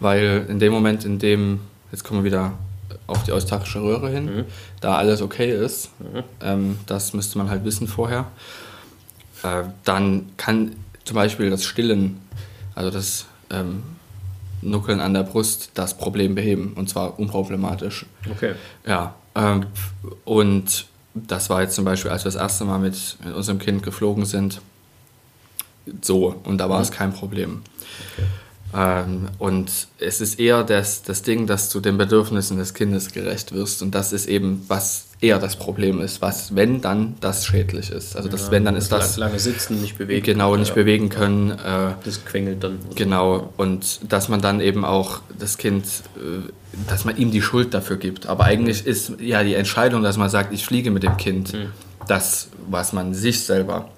Weil 0.00 0.46
in 0.48 0.58
dem 0.58 0.72
Moment, 0.72 1.04
in 1.04 1.18
dem, 1.18 1.60
jetzt 1.92 2.02
kommen 2.02 2.24
wir 2.24 2.32
wieder 2.32 2.54
auf 3.06 3.24
die 3.24 3.32
eustachische 3.32 3.82
Röhre 3.82 4.10
hin, 4.10 4.44
da 4.80 4.96
alles 4.96 5.22
okay 5.22 5.50
ist, 5.52 5.90
ähm, 6.40 6.78
das 6.86 7.12
müsste 7.12 7.38
man 7.38 7.50
halt 7.50 7.64
wissen 7.64 7.88
vorher, 7.88 8.26
äh, 9.42 9.64
dann 9.84 10.30
kann 10.36 10.76
zum 11.04 11.16
Beispiel 11.16 11.50
das 11.50 11.64
Stillen, 11.64 12.20
also 12.74 12.90
das 12.90 13.26
ähm, 13.50 13.82
Nuckeln 14.62 15.00
an 15.00 15.14
der 15.14 15.24
Brust, 15.24 15.72
das 15.74 15.96
Problem 15.96 16.34
beheben. 16.34 16.72
Und 16.74 16.88
zwar 16.88 17.18
unproblematisch. 17.18 18.06
Okay. 18.30 18.54
Ja, 18.86 19.14
ähm, 19.34 19.66
und 20.24 20.86
das 21.14 21.50
war 21.50 21.62
jetzt 21.62 21.74
zum 21.74 21.84
Beispiel, 21.84 22.10
als 22.10 22.24
wir 22.24 22.30
das 22.30 22.40
erste 22.40 22.64
Mal 22.64 22.78
mit, 22.78 23.18
mit 23.24 23.34
unserem 23.34 23.58
Kind 23.58 23.82
geflogen 23.82 24.24
sind, 24.24 24.60
so. 26.00 26.36
Und 26.44 26.58
da 26.58 26.70
war 26.70 26.80
es 26.80 26.90
kein 26.90 27.12
Problem. 27.12 27.62
Ähm, 28.74 29.28
und 29.38 29.70
es 29.98 30.20
ist 30.20 30.38
eher 30.40 30.64
das, 30.64 31.02
das 31.02 31.22
Ding, 31.22 31.46
dass 31.46 31.68
du 31.68 31.80
den 31.80 31.98
Bedürfnissen 31.98 32.56
des 32.58 32.74
Kindes 32.74 33.12
gerecht 33.12 33.52
wirst. 33.52 33.82
Und 33.82 33.94
das 33.94 34.12
ist 34.12 34.26
eben, 34.26 34.64
was 34.68 35.06
eher 35.20 35.38
das 35.38 35.56
Problem 35.56 36.00
ist, 36.00 36.20
was, 36.20 36.56
wenn 36.56 36.80
dann, 36.80 37.14
das 37.20 37.46
schädlich 37.46 37.90
ist. 37.90 38.16
Also 38.16 38.28
das, 38.28 38.50
wenn 38.50 38.64
dann 38.64 38.74
ist 38.74 38.90
das 38.90 39.16
lange 39.16 39.38
sitzen, 39.38 39.80
nicht 39.80 39.96
bewegen. 39.98 40.24
genau 40.24 40.56
nicht 40.56 40.70
Ja. 40.70 40.74
bewegen 40.74 41.08
können. 41.10 41.50
Äh, 41.50 41.94
Das 42.04 42.24
quengelt 42.24 42.64
dann. 42.64 42.78
Genau, 42.96 43.52
und 43.56 44.00
dass 44.10 44.28
man 44.28 44.40
dann 44.40 44.60
eben 44.60 44.84
auch 44.84 45.20
das 45.38 45.58
Kind, 45.58 45.84
äh, 46.16 46.50
dass 46.88 47.04
man 47.04 47.16
ihm 47.16 47.30
die 47.30 47.42
Schuld 47.42 47.72
dafür 47.74 47.98
gibt. 47.98 48.26
Aber 48.26 48.44
eigentlich 48.44 48.84
ist 48.86 49.12
ja 49.20 49.44
die 49.44 49.54
Entscheidung, 49.54 50.02
dass 50.02 50.16
man 50.16 50.28
sagt, 50.28 50.52
ich 50.52 50.64
fliege 50.64 50.90
mit 50.90 51.02
dem 51.04 51.16
Kind, 51.18 51.54
das, 52.08 52.48
was 52.68 52.92
man 52.92 53.14
sich 53.14 53.44
selber 53.44 53.88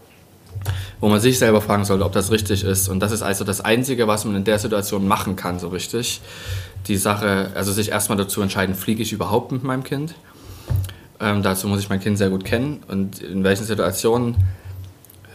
wo 1.00 1.08
man 1.08 1.20
sich 1.20 1.38
selber 1.38 1.60
fragen 1.60 1.84
sollte, 1.84 2.04
ob 2.04 2.12
das 2.12 2.30
richtig 2.30 2.64
ist. 2.64 2.88
Und 2.88 3.00
das 3.00 3.12
ist 3.12 3.22
also 3.22 3.44
das 3.44 3.60
Einzige, 3.60 4.06
was 4.06 4.24
man 4.24 4.36
in 4.36 4.44
der 4.44 4.58
Situation 4.58 5.06
machen 5.06 5.36
kann, 5.36 5.58
so 5.58 5.68
richtig. 5.68 6.20
Die 6.88 6.96
Sache, 6.96 7.50
also 7.54 7.72
sich 7.72 7.90
erstmal 7.90 8.18
dazu 8.18 8.42
entscheiden, 8.42 8.74
fliege 8.74 9.02
ich 9.02 9.12
überhaupt 9.12 9.52
mit 9.52 9.64
meinem 9.64 9.84
Kind? 9.84 10.14
Ähm, 11.20 11.42
dazu 11.42 11.68
muss 11.68 11.80
ich 11.80 11.88
mein 11.88 12.00
Kind 12.00 12.18
sehr 12.18 12.30
gut 12.30 12.44
kennen 12.44 12.82
und 12.88 13.20
in 13.20 13.44
welchen 13.44 13.64
Situationen 13.64 14.36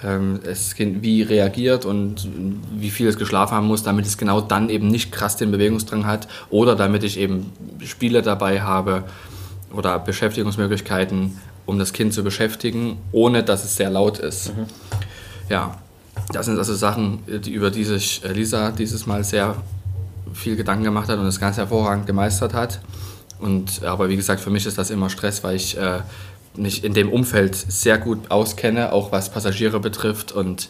ähm, 0.03 0.39
das 0.43 0.75
Kind 0.75 1.01
wie 1.01 1.21
reagiert 1.21 1.85
und 1.85 2.27
wie 2.75 2.89
viel 2.89 3.07
es 3.07 3.17
geschlafen 3.17 3.55
haben 3.55 3.67
muss, 3.67 3.83
damit 3.83 4.05
es 4.05 4.17
genau 4.17 4.41
dann 4.41 4.69
eben 4.69 4.87
nicht 4.87 5.11
krass 5.11 5.37
den 5.37 5.51
Bewegungsdrang 5.51 6.05
hat 6.05 6.27
oder 6.49 6.75
damit 6.75 7.03
ich 7.03 7.17
eben 7.17 7.51
Spiele 7.83 8.21
dabei 8.21 8.61
habe 8.61 9.03
oder 9.73 9.99
Beschäftigungsmöglichkeiten, 9.99 11.37
um 11.65 11.79
das 11.79 11.93
Kind 11.93 12.13
zu 12.13 12.23
beschäftigen, 12.23 12.97
ohne 13.11 13.43
dass 13.43 13.63
es 13.63 13.75
sehr 13.75 13.89
laut 13.89 14.19
ist. 14.19 14.55
Mhm. 14.55 14.65
Ja, 15.49 15.75
das 16.31 16.45
sind 16.45 16.57
also 16.57 16.75
Sachen, 16.75 17.19
die, 17.27 17.51
über 17.51 17.71
die 17.71 17.83
sich 17.83 18.21
Lisa 18.23 18.71
dieses 18.71 19.05
Mal 19.05 19.23
sehr 19.23 19.55
viel 20.33 20.55
Gedanken 20.55 20.83
gemacht 20.83 21.09
hat 21.09 21.17
und 21.17 21.25
das 21.25 21.39
ganz 21.39 21.57
hervorragend 21.57 22.05
gemeistert 22.05 22.53
hat. 22.53 22.79
Und, 23.39 23.83
aber 23.83 24.09
wie 24.09 24.15
gesagt, 24.15 24.41
für 24.41 24.49
mich 24.49 24.65
ist 24.65 24.77
das 24.77 24.89
immer 24.89 25.09
Stress, 25.09 25.43
weil 25.43 25.55
ich 25.55 25.77
äh, 25.77 25.99
mich 26.55 26.83
in 26.83 26.93
dem 26.93 27.11
Umfeld 27.11 27.55
sehr 27.55 27.97
gut 27.97 28.31
auskenne, 28.31 28.91
auch 28.91 29.11
was 29.11 29.31
Passagiere 29.31 29.79
betrifft 29.79 30.31
und 30.31 30.69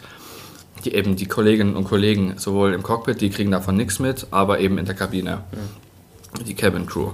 die, 0.85 0.93
eben 0.93 1.15
die 1.15 1.25
Kolleginnen 1.25 1.75
und 1.75 1.85
Kollegen 1.85 2.35
sowohl 2.37 2.73
im 2.73 2.83
Cockpit, 2.83 3.21
die 3.21 3.29
kriegen 3.29 3.51
davon 3.51 3.75
nichts 3.75 3.99
mit, 3.99 4.27
aber 4.31 4.59
eben 4.59 4.77
in 4.77 4.85
der 4.85 4.95
Kabine, 4.95 5.29
ja. 5.51 6.43
die 6.43 6.53
Cabin 6.53 6.85
Crew. 6.85 7.11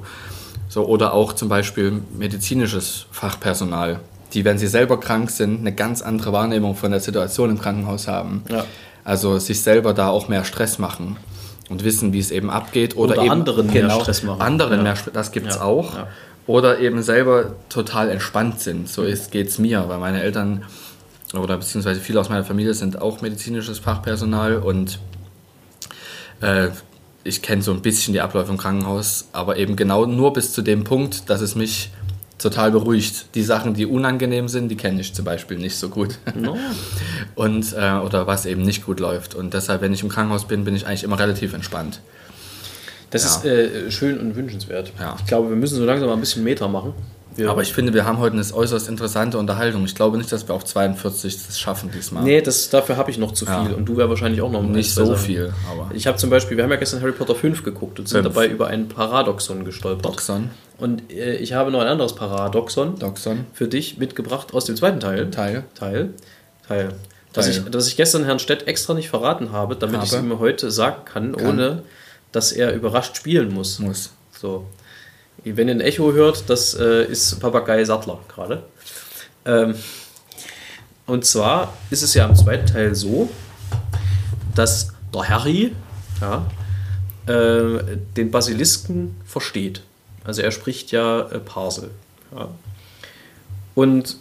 So, 0.68 0.86
oder 0.86 1.14
auch 1.14 1.34
zum 1.34 1.48
Beispiel 1.48 2.02
medizinisches 2.18 3.06
Fachpersonal, 3.12 4.02
die, 4.36 4.46
wenn 4.46 4.58
sie 4.58 4.68
selber 4.68 5.00
krank 5.00 5.32
sind, 5.32 5.62
eine 5.62 5.74
ganz 5.74 6.02
andere 6.02 6.32
Wahrnehmung 6.34 6.76
von 6.76 6.92
der 6.92 7.00
Situation 7.00 7.50
im 7.50 7.60
Krankenhaus 7.60 8.08
haben. 8.08 8.44
Ja. 8.50 8.66
Also 9.04 9.40
sich 9.40 9.62
selber 9.62 9.94
da 9.94 10.10
auch 10.10 10.28
mehr 10.28 10.46
Stress 10.46 10.78
machen 10.78 11.18
und 11.70 11.84
wissen, 11.84 12.14
wie 12.14 12.20
es 12.20 12.32
eben 12.32 12.50
abgeht. 12.50 12.96
Oder, 12.96 13.14
oder 13.14 13.24
eben 13.24 13.32
anderen 13.32 13.72
genau, 13.72 13.96
mehr 13.96 14.02
Stress 14.02 14.24
machen. 14.24 14.42
Anderen 14.42 14.78
ja. 14.78 14.84
mehr 14.84 14.96
das 15.14 15.32
gibt 15.32 15.48
es 15.48 15.60
auch 15.60 16.06
oder 16.48 16.80
eben 16.80 17.02
selber 17.02 17.56
total 17.70 18.10
entspannt 18.10 18.60
sind. 18.60 18.88
So 18.88 19.04
geht 19.04 19.48
es 19.48 19.58
mir, 19.58 19.88
weil 19.88 20.00
meine 20.00 20.22
Eltern 20.22 20.64
oder 21.34 21.58
beziehungsweise 21.58 22.00
viele 22.00 22.20
aus 22.20 22.30
meiner 22.30 22.44
Familie 22.44 22.74
sind 22.74 23.02
auch 23.02 23.22
medizinisches 23.22 23.80
Fachpersonal 23.80 24.58
und 24.58 25.00
äh, 26.42 26.70
ich 27.24 27.42
kenne 27.42 27.64
so 27.64 27.72
ein 27.72 27.82
bisschen 27.82 28.14
die 28.14 28.22
Abläufe 28.22 28.52
im 28.52 28.58
Krankenhaus, 28.58 29.28
aber 29.32 29.58
eben 29.58 29.76
genau 29.76 30.06
nur 30.06 30.34
bis 30.34 30.54
zu 30.54 30.62
dem 30.62 30.84
Punkt, 30.84 31.30
dass 31.30 31.42
es 31.42 31.56
mich 31.56 31.90
total 32.38 32.72
beruhigt. 32.72 33.28
Die 33.36 33.44
Sachen, 33.44 33.74
die 33.74 33.86
unangenehm 33.86 34.48
sind, 34.48 34.70
die 34.70 34.76
kenne 34.76 35.02
ich 35.02 35.14
zum 35.14 35.26
Beispiel 35.26 35.58
nicht 35.58 35.76
so 35.78 35.90
gut. 35.90 36.18
No. 36.36 36.58
und, 37.36 37.74
äh, 37.74 37.94
oder 37.94 38.28
was 38.28 38.46
eben 38.46 38.64
nicht 38.64 38.86
gut 38.86 39.00
läuft. 39.00 39.36
Und 39.36 39.54
deshalb, 39.54 39.82
wenn 39.82 39.94
ich 39.94 40.04
im 40.04 40.10
Krankenhaus 40.10 40.46
bin, 40.46 40.64
bin 40.66 40.76
ich 40.76 40.86
eigentlich 40.86 41.04
immer 41.04 41.20
relativ 41.20 41.54
entspannt. 41.54 42.02
Das 43.12 43.24
ja. 43.24 43.30
ist 43.30 43.46
äh, 43.46 43.92
schön 43.92 44.20
und 44.20 44.36
wünschenswert. 44.36 44.92
Ja. 45.00 45.16
Ich 45.20 45.26
glaube, 45.26 45.50
wir 45.50 45.56
müssen 45.56 45.76
so 45.76 45.86
langsam 45.86 46.08
mal 46.08 46.16
ein 46.16 46.20
bisschen 46.20 46.44
Meter 46.44 46.68
machen. 46.68 46.94
Wir 47.36 47.50
Aber 47.50 47.62
ich 47.62 47.74
finde, 47.74 47.94
wir 47.94 48.06
haben 48.06 48.20
heute 48.20 48.38
eine 48.38 48.54
äußerst 48.54 48.88
interessante 48.88 49.38
Unterhaltung. 49.38 49.84
Ich 49.84 49.94
glaube 49.94 50.18
nicht, 50.18 50.32
dass 50.32 50.48
wir 50.48 50.56
auf 50.56 50.64
42 50.64 51.48
das 51.48 51.60
schaffen 51.60 51.92
diesmal. 51.92 52.24
Nee, 52.24 52.42
das, 52.42 52.70
dafür 52.70 52.96
habe 52.96 53.12
ich 53.12 53.18
noch 53.18 53.34
zu 53.34 53.46
viel. 53.46 53.54
Ja. 53.54 53.76
Und 53.76 53.86
du 53.86 53.98
wäre 53.98 54.10
wahrscheinlich 54.10 54.42
auch 54.42 54.52
noch 54.52 54.64
nicht 54.64 54.94
so 54.94 55.02
besser. 55.02 55.18
viel. 55.18 55.54
Aber 55.70 55.90
ich 55.94 56.08
habe 56.08 56.18
zum 56.18 56.30
Beispiel, 56.30 56.56
wir 56.56 56.64
haben 56.64 56.72
ja 56.72 56.78
gestern 56.78 57.02
Harry 57.02 57.12
Potter 57.12 57.36
5 57.36 57.64
geguckt 57.64 58.00
und 58.00 58.08
sind 58.08 58.24
Fünf. 58.24 58.34
dabei 58.34 58.48
über 58.48 58.68
ein 58.68 58.88
Paradoxon 58.88 59.66
gestolpert. 59.66 60.06
Doxon. 60.06 60.50
Und 60.78 61.12
äh, 61.12 61.36
ich 61.36 61.54
habe 61.54 61.72
noch 61.72 61.82
ein 61.82 61.88
anderes 61.88 62.16
Paradoxon 62.16 62.98
Doxon. 63.00 63.46
für 63.54 63.68
dich 63.68 63.98
mitgebracht 63.98 64.54
aus 64.54 64.66
dem 64.66 64.78
zweiten 64.78 65.02
Teil. 65.02 65.30
Teil. 65.30 65.64
Teil. 65.76 66.14
Teil. 66.68 66.90
Das 67.34 67.50
ich, 67.50 67.64
dass 67.66 67.88
ich 67.88 67.98
gestern 67.98 68.24
Herrn 68.24 68.40
Stett 68.40 68.66
extra 68.66 68.94
nicht 68.94 69.10
verraten 69.10 69.52
habe, 69.52 69.76
damit 69.76 69.98
habe. 69.98 70.06
ich 70.06 70.14
es 70.14 70.20
ihm 70.20 70.40
heute 70.40 70.72
sagen 70.72 71.04
kann, 71.04 71.34
kann, 71.34 71.48
ohne 71.48 71.84
dass 72.32 72.54
er 72.54 72.74
überrascht 72.74 73.18
spielen 73.18 73.54
muss. 73.54 73.80
Muss. 73.80 74.14
So. 74.32 74.66
Wenn 75.46 75.68
ihr 75.68 75.76
ein 75.76 75.82
Echo 75.82 76.12
hört, 76.14 76.50
das 76.50 76.74
äh, 76.74 77.06
ist 77.06 77.40
Papagei 77.40 77.86
Sattler 77.86 78.20
gerade. 78.28 78.64
Ähm, 79.46 79.76
und 81.06 81.24
zwar 81.24 81.74
ist 81.92 82.02
es 82.02 82.16
ja 82.16 82.26
im 82.26 82.36
zweiten 82.36 82.66
Teil 82.66 82.96
so, 82.96 83.30
dass 84.56 84.92
der 85.14 85.30
Harry 85.30 85.76
ja, 86.20 86.46
äh, 87.28 87.98
den 88.18 88.32
Basilisken 88.32 89.16
versteht. 89.26 89.84
Also 90.24 90.42
er 90.42 90.52
spricht 90.52 90.92
ja 90.92 91.22
äh, 91.30 91.40
Parsel. 91.40 91.92
Ja. 92.36 92.50
Und 93.76 94.18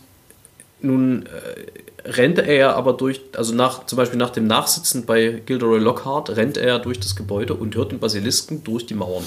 nun 0.83 1.25
äh, 1.25 2.09
rennt 2.09 2.39
er 2.39 2.55
ja 2.55 2.75
aber 2.75 2.93
durch, 2.93 3.23
also 3.35 3.55
nach, 3.55 3.87
zum 3.87 3.97
Beispiel 3.97 4.19
nach 4.19 4.31
dem 4.31 4.47
Nachsitzen 4.47 5.07
bei 5.07 5.41
Gilderoy 5.47 5.79
Lockhart, 5.79 6.37
rennt 6.37 6.59
er 6.59 6.79
durch 6.79 7.01
das 7.01 7.17
Gebäude 7.17 7.55
und 7.55 7.75
hört 7.77 7.93
den 7.93 7.99
Basilisken 7.99 8.63
durch 8.63 8.85
die 8.85 8.95
Mauern 8.95 9.25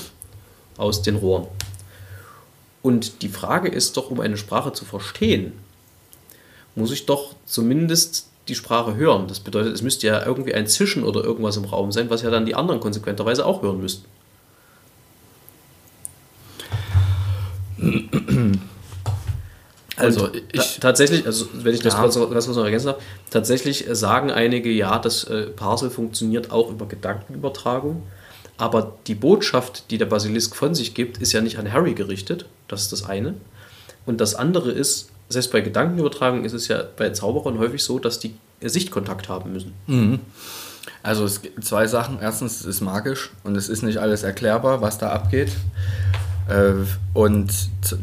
aus 0.77 1.01
den 1.01 1.15
Rohren. 1.15 1.47
Und 2.81 3.21
die 3.21 3.29
Frage 3.29 3.67
ist 3.67 3.97
doch, 3.97 4.11
um 4.11 4.19
eine 4.19 4.37
Sprache 4.37 4.71
zu 4.73 4.85
verstehen, 4.85 5.53
muss 6.75 6.91
ich 6.91 7.05
doch 7.05 7.35
zumindest 7.45 8.27
die 8.47 8.55
Sprache 8.55 8.95
hören. 8.95 9.27
Das 9.27 9.39
bedeutet, 9.39 9.73
es 9.73 9.81
müsste 9.81 10.07
ja 10.07 10.25
irgendwie 10.25 10.53
ein 10.53 10.67
Zischen 10.67 11.03
oder 11.03 11.23
irgendwas 11.23 11.57
im 11.57 11.65
Raum 11.65 11.91
sein, 11.91 12.09
was 12.09 12.21
ja 12.21 12.29
dann 12.29 12.45
die 12.45 12.55
anderen 12.55 12.79
konsequenterweise 12.79 13.45
auch 13.45 13.61
hören 13.61 13.81
müssten. 13.81 14.05
Also 19.97 20.29
ich, 20.51 20.79
tatsächlich, 20.79 21.25
also 21.25 21.47
wenn 21.53 21.73
ich 21.73 21.81
das 21.81 21.95
ja. 21.95 22.01
kurz, 22.01 22.15
kurz 22.15 22.47
noch 22.47 22.63
ergänzen 22.63 22.87
darf, 22.87 23.01
tatsächlich 23.31 23.85
sagen 23.91 24.29
einige, 24.29 24.69
ja, 24.69 24.99
das 24.99 25.23
äh, 25.23 25.47
Parsel 25.47 25.89
funktioniert 25.89 26.51
auch 26.51 26.69
über 26.69 26.87
Gedankenübertragung. 26.87 28.03
Aber 28.57 28.97
die 29.05 29.15
Botschaft, 29.15 29.91
die 29.91 29.97
der 29.97 30.07
Basilisk 30.07 30.55
von 30.55 30.73
sich 30.73 30.93
gibt, 30.93 31.19
ist 31.19 31.31
ja 31.31 31.41
nicht 31.41 31.59
an 31.59 31.71
Harry 31.71 31.93
gerichtet. 31.93 32.45
Das 32.67 32.81
ist 32.81 32.91
das 32.91 33.05
eine. 33.05 33.35
Und 34.05 34.19
das 34.19 34.35
andere 34.35 34.71
ist, 34.71 35.09
selbst 35.29 35.51
bei 35.51 35.61
Gedankenübertragung 35.61 36.43
ist 36.43 36.53
es 36.53 36.67
ja 36.67 36.83
bei 36.97 37.09
Zauberern 37.11 37.59
häufig 37.59 37.83
so, 37.83 37.99
dass 37.99 38.19
die 38.19 38.33
Sichtkontakt 38.61 39.29
haben 39.29 39.53
müssen. 39.53 39.73
Mhm. 39.85 40.19
Also 41.03 41.25
es 41.25 41.41
gibt 41.41 41.63
zwei 41.63 41.85
Sachen. 41.87 42.19
Erstens, 42.21 42.61
es 42.61 42.65
ist 42.65 42.81
magisch 42.81 43.31
und 43.43 43.55
es 43.55 43.69
ist 43.69 43.83
nicht 43.83 43.99
alles 43.99 44.23
erklärbar, 44.23 44.81
was 44.81 44.97
da 44.97 45.11
abgeht. 45.11 45.51
Äh, 46.49 46.73
und 47.13 47.51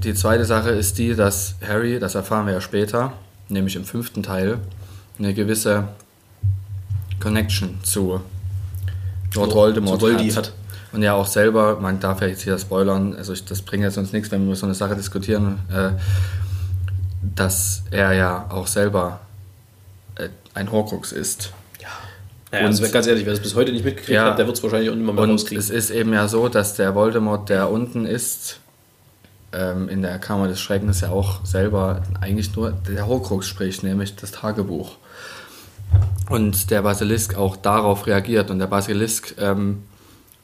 die 0.04 0.14
zweite 0.14 0.44
Sache 0.44 0.70
ist 0.70 0.98
die, 0.98 1.14
dass 1.14 1.56
Harry, 1.66 1.98
das 1.98 2.14
erfahren 2.14 2.46
wir 2.46 2.52
ja 2.52 2.60
später, 2.60 3.14
nämlich 3.48 3.74
im 3.74 3.84
fünften 3.84 4.22
Teil, 4.22 4.58
eine 5.18 5.34
gewisse 5.34 5.88
Connection 7.20 7.78
zu 7.82 8.20
Lord 9.34 9.54
Voldemort 9.54 10.02
hat. 10.02 10.36
hat. 10.36 10.52
Und 10.92 11.02
ja 11.02 11.14
auch 11.14 11.26
selber, 11.26 11.80
man 11.80 11.98
darf 11.98 12.20
ja 12.20 12.28
jetzt 12.28 12.42
hier 12.42 12.56
spoilern, 12.56 13.16
also 13.16 13.32
ich, 13.32 13.44
das 13.44 13.62
bringt 13.62 13.82
jetzt 13.82 13.98
uns 13.98 14.12
nichts, 14.12 14.30
wenn 14.30 14.42
wir 14.42 14.46
über 14.46 14.56
so 14.56 14.66
eine 14.66 14.74
Sache 14.74 14.94
diskutieren, 14.94 15.58
äh, 15.68 15.90
dass 17.34 17.82
er 17.90 18.12
ja 18.12 18.46
auch 18.50 18.68
selber 18.68 19.20
äh, 20.16 20.28
ein 20.54 20.70
Horcrux 20.70 21.10
ist. 21.10 21.52
Ja, 22.54 22.60
und 22.60 22.66
also 22.66 22.88
ganz 22.90 23.06
ehrlich, 23.06 23.26
wer 23.26 23.32
es 23.32 23.40
bis 23.40 23.56
heute 23.56 23.72
nicht 23.72 23.84
mitgekriegt 23.84 24.14
ja, 24.14 24.26
hat, 24.26 24.38
der 24.38 24.46
wird 24.46 24.56
es 24.56 24.62
wahrscheinlich 24.62 24.90
auch 24.90 24.94
nicht 24.94 25.12
mehr, 25.12 25.24
rauskriegen. 25.24 25.58
Es 25.58 25.70
ist 25.70 25.90
eben 25.90 26.12
ja 26.12 26.28
so, 26.28 26.48
dass 26.48 26.76
der 26.76 26.94
Voldemort, 26.94 27.48
der 27.48 27.70
unten 27.70 28.06
ist, 28.06 28.60
ähm, 29.52 29.88
in 29.88 30.02
der 30.02 30.18
Kammer 30.18 30.48
des 30.48 30.60
Schreckens 30.60 31.00
ja 31.00 31.10
auch 31.10 31.44
selber 31.44 32.02
eigentlich 32.20 32.54
nur 32.54 32.70
der 32.70 33.06
Horcrux 33.06 33.46
spricht, 33.46 33.82
nämlich 33.82 34.14
das 34.16 34.30
Tagebuch. 34.30 34.96
Und 36.30 36.70
der 36.70 36.82
Basilisk 36.82 37.36
auch 37.36 37.56
darauf 37.56 38.06
reagiert. 38.06 38.50
Und 38.50 38.58
der 38.58 38.66
Basilisk 38.66 39.34
ähm, 39.38 39.82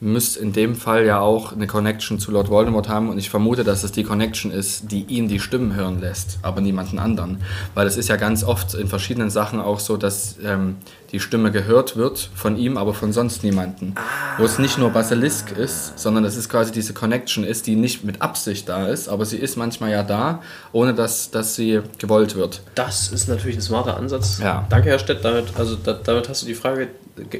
müsste 0.01 0.41
in 0.41 0.55
dem 0.55 0.77
Fall 0.77 1.05
ja 1.05 1.21
auch 1.21 1.53
eine 1.53 1.67
Connection 1.67 2.19
zu 2.19 2.31
Lord 2.31 2.49
Voldemort 2.49 2.89
haben 2.89 3.11
und 3.11 3.19
ich 3.19 3.29
vermute, 3.29 3.65
dass 3.65 3.85
es 3.85 3.93
die 3.93 4.03
Connection 4.03 4.51
ist, 4.51 4.91
die 4.91 5.03
ihn 5.03 5.29
die 5.29 5.39
Stimmen 5.39 5.75
hören 5.75 6.01
lässt, 6.01 6.39
aber 6.41 6.63
niemanden 6.63 6.99
anderen. 6.99 7.43
Weil 7.75 7.87
es 7.87 7.99
ist 7.99 8.09
ja 8.09 8.17
ganz 8.17 8.43
oft 8.43 8.73
in 8.73 8.89
verschiedenen 8.89 9.29
Sachen 9.29 9.61
auch 9.61 9.79
so, 9.79 9.99
dass 9.99 10.37
ähm, 10.43 10.77
die 11.13 11.21
Stimme 11.21 11.51
gehört 11.51 11.97
wird 11.97 12.31
von 12.35 12.57
ihm, 12.57 12.79
aber 12.79 12.95
von 12.95 13.12
sonst 13.12 13.45
niemanden. 13.45 13.95
Wo 14.39 14.45
es 14.45 14.59
nicht 14.59 14.79
nur 14.79 14.89
Basilisk 14.89 15.53
ist, 15.53 15.99
sondern 15.99 16.24
es 16.24 16.37
ist 16.37 16.49
quasi 16.49 16.72
diese 16.72 16.95
Connection 16.95 17.45
ist, 17.45 17.66
die 17.66 17.77
nicht 17.77 18.03
mit 18.03 18.22
Absicht 18.22 18.70
da 18.70 18.87
ist, 18.87 19.07
aber 19.09 19.27
sie 19.27 19.37
ist 19.37 19.57
manchmal 19.57 19.91
ja 19.91 20.03
da, 20.03 20.41
ohne 20.72 20.95
dass, 20.95 21.31
dass 21.31 21.57
sie 21.57 21.83
gewollt 21.99 22.37
wird. 22.37 22.62
Das 22.74 23.09
ist 23.09 23.29
natürlich 23.29 23.57
ein 23.57 23.62
smarter 23.62 23.99
Ansatz. 23.99 24.39
Ja. 24.43 24.66
Danke, 24.70 24.89
Herr 24.89 24.99
Stett. 24.99 25.22
Damit, 25.22 25.53
also, 25.57 25.77
da, 25.77 25.93
damit 25.93 26.31
hast 26.31 26.41
du 26.41 26.47
die 26.47 26.55
Frage 26.55 26.89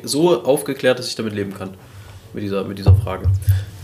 so 0.03 0.45
aufgeklärt, 0.45 0.99
dass 0.99 1.07
ich 1.07 1.14
damit 1.14 1.32
leben 1.32 1.55
kann 1.55 1.70
mit 2.33 2.43
dieser, 2.43 2.64
mit 2.64 2.78
dieser 2.78 2.95
Frage. 2.95 3.28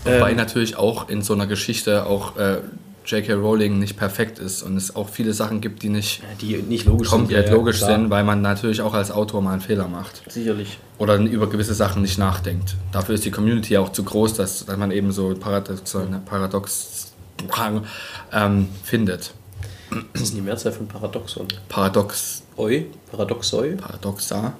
Wobei 0.05 0.31
ähm, 0.31 0.37
natürlich 0.37 0.77
auch 0.77 1.09
in 1.09 1.23
so 1.23 1.35
einer 1.35 1.47
Geschichte 1.47 2.07
auch 2.07 2.37
äh, 2.37 2.59
J.K. 3.07 3.35
Rowling 3.35 3.79
nicht 3.79 3.97
perfekt 3.97 4.39
ist 4.39 4.63
und 4.63 4.77
es 4.77 4.97
auch 4.97 5.09
viele 5.09 5.33
Sachen 5.33 5.61
gibt, 5.61 5.83
die 5.83 5.89
nicht, 5.89 6.23
die 6.41 6.57
nicht 6.57 6.87
logisch 6.87 7.09
komplett 7.09 7.47
sind, 7.47 7.53
ja, 7.53 7.59
logisch 7.59 7.81
sind, 7.81 8.11
weil 8.11 8.25
man 8.25 8.43
natürlich 8.43 8.83
auch 8.83 8.95
als 8.95 9.13
Autor 9.13 9.43
mal 9.43 9.53
einen 9.53 9.61
Fehler 9.61 9.87
macht. 9.87 10.23
Sicherlich. 10.29 10.79
Oder 10.99 11.17
über 11.17 11.49
gewisse 11.49 11.75
Sachen 11.75 12.03
nicht 12.03 12.19
nachdenkt. 12.19 12.75
Dafür 12.91 13.15
ist 13.15 13.25
die 13.25 13.31
Community 13.31 13.77
auch 13.79 13.91
zu 13.91 14.03
groß, 14.03 14.35
dass, 14.35 14.67
dass 14.67 14.77
man 14.77 14.91
eben 14.91 15.13
so 15.13 15.35
paradox, 15.39 15.95
paradox 16.25 17.13
ähm, 18.33 18.69
findet. 18.83 19.33
Das 20.13 20.23
ist 20.23 20.37
die 20.37 20.41
Mehrzahl 20.41 20.73
von 20.73 20.89
Paradoxon. 20.89 21.47
Paradox. 21.69 22.43
Oi? 22.57 22.87
Paradoxoi? 23.11 23.77
Paradoxa. 23.77 24.55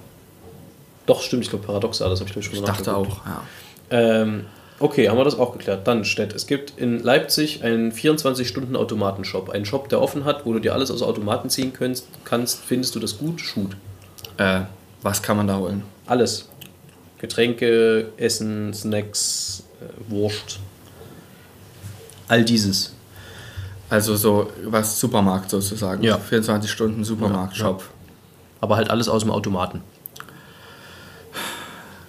Doch, 1.05 1.21
stimmt, 1.21 1.43
ich 1.43 1.49
glaube 1.49 1.65
Paradoxa, 1.65 2.07
das 2.07 2.19
habe 2.19 2.29
ich 2.29 2.33
glaube 2.33 2.45
ich 2.45 2.55
schon 2.55 2.63
Ich 2.63 2.65
dachte 2.65 2.95
auch, 2.95 3.25
ja. 3.25 3.41
Ähm, 3.89 4.45
okay, 4.79 5.09
haben 5.09 5.17
wir 5.17 5.23
das 5.23 5.37
auch 5.37 5.53
geklärt. 5.53 5.87
Dann 5.87 6.05
steht, 6.05 6.33
es 6.33 6.47
gibt 6.47 6.73
in 6.77 6.99
Leipzig 6.99 7.63
einen 7.63 7.91
24-Stunden-Automatenshop. 7.91 9.49
Einen 9.49 9.65
Shop, 9.65 9.89
der 9.89 10.01
offen 10.01 10.25
hat, 10.25 10.45
wo 10.45 10.53
du 10.53 10.59
dir 10.59 10.73
alles 10.73 10.91
aus 10.91 11.01
Automaten 11.01 11.49
ziehen 11.49 11.73
kannst. 11.73 12.07
kannst. 12.23 12.63
Findest 12.63 12.95
du 12.95 12.99
das 12.99 13.17
gut? 13.17 13.41
Shoot. 13.41 13.75
Äh, 14.37 14.61
was 15.01 15.21
kann 15.21 15.37
man 15.37 15.47
da 15.47 15.57
holen? 15.57 15.83
Alles. 16.05 16.49
Getränke, 17.19 18.09
Essen, 18.17 18.73
Snacks, 18.73 19.63
äh, 19.81 20.11
Wurst. 20.11 20.59
All 22.27 22.43
dieses. 22.43 22.93
Also 23.89 24.15
so 24.15 24.51
was 24.65 24.99
Supermarkt 24.99 25.49
sozusagen. 25.49 26.03
Ja. 26.03 26.17
24 26.17 26.69
Stunden 26.69 27.03
Supermarkt-Shop. 27.03 27.83
Aber 28.59 28.75
halt 28.75 28.89
alles 28.89 29.07
aus 29.07 29.21
dem 29.21 29.31
Automaten. 29.31 29.81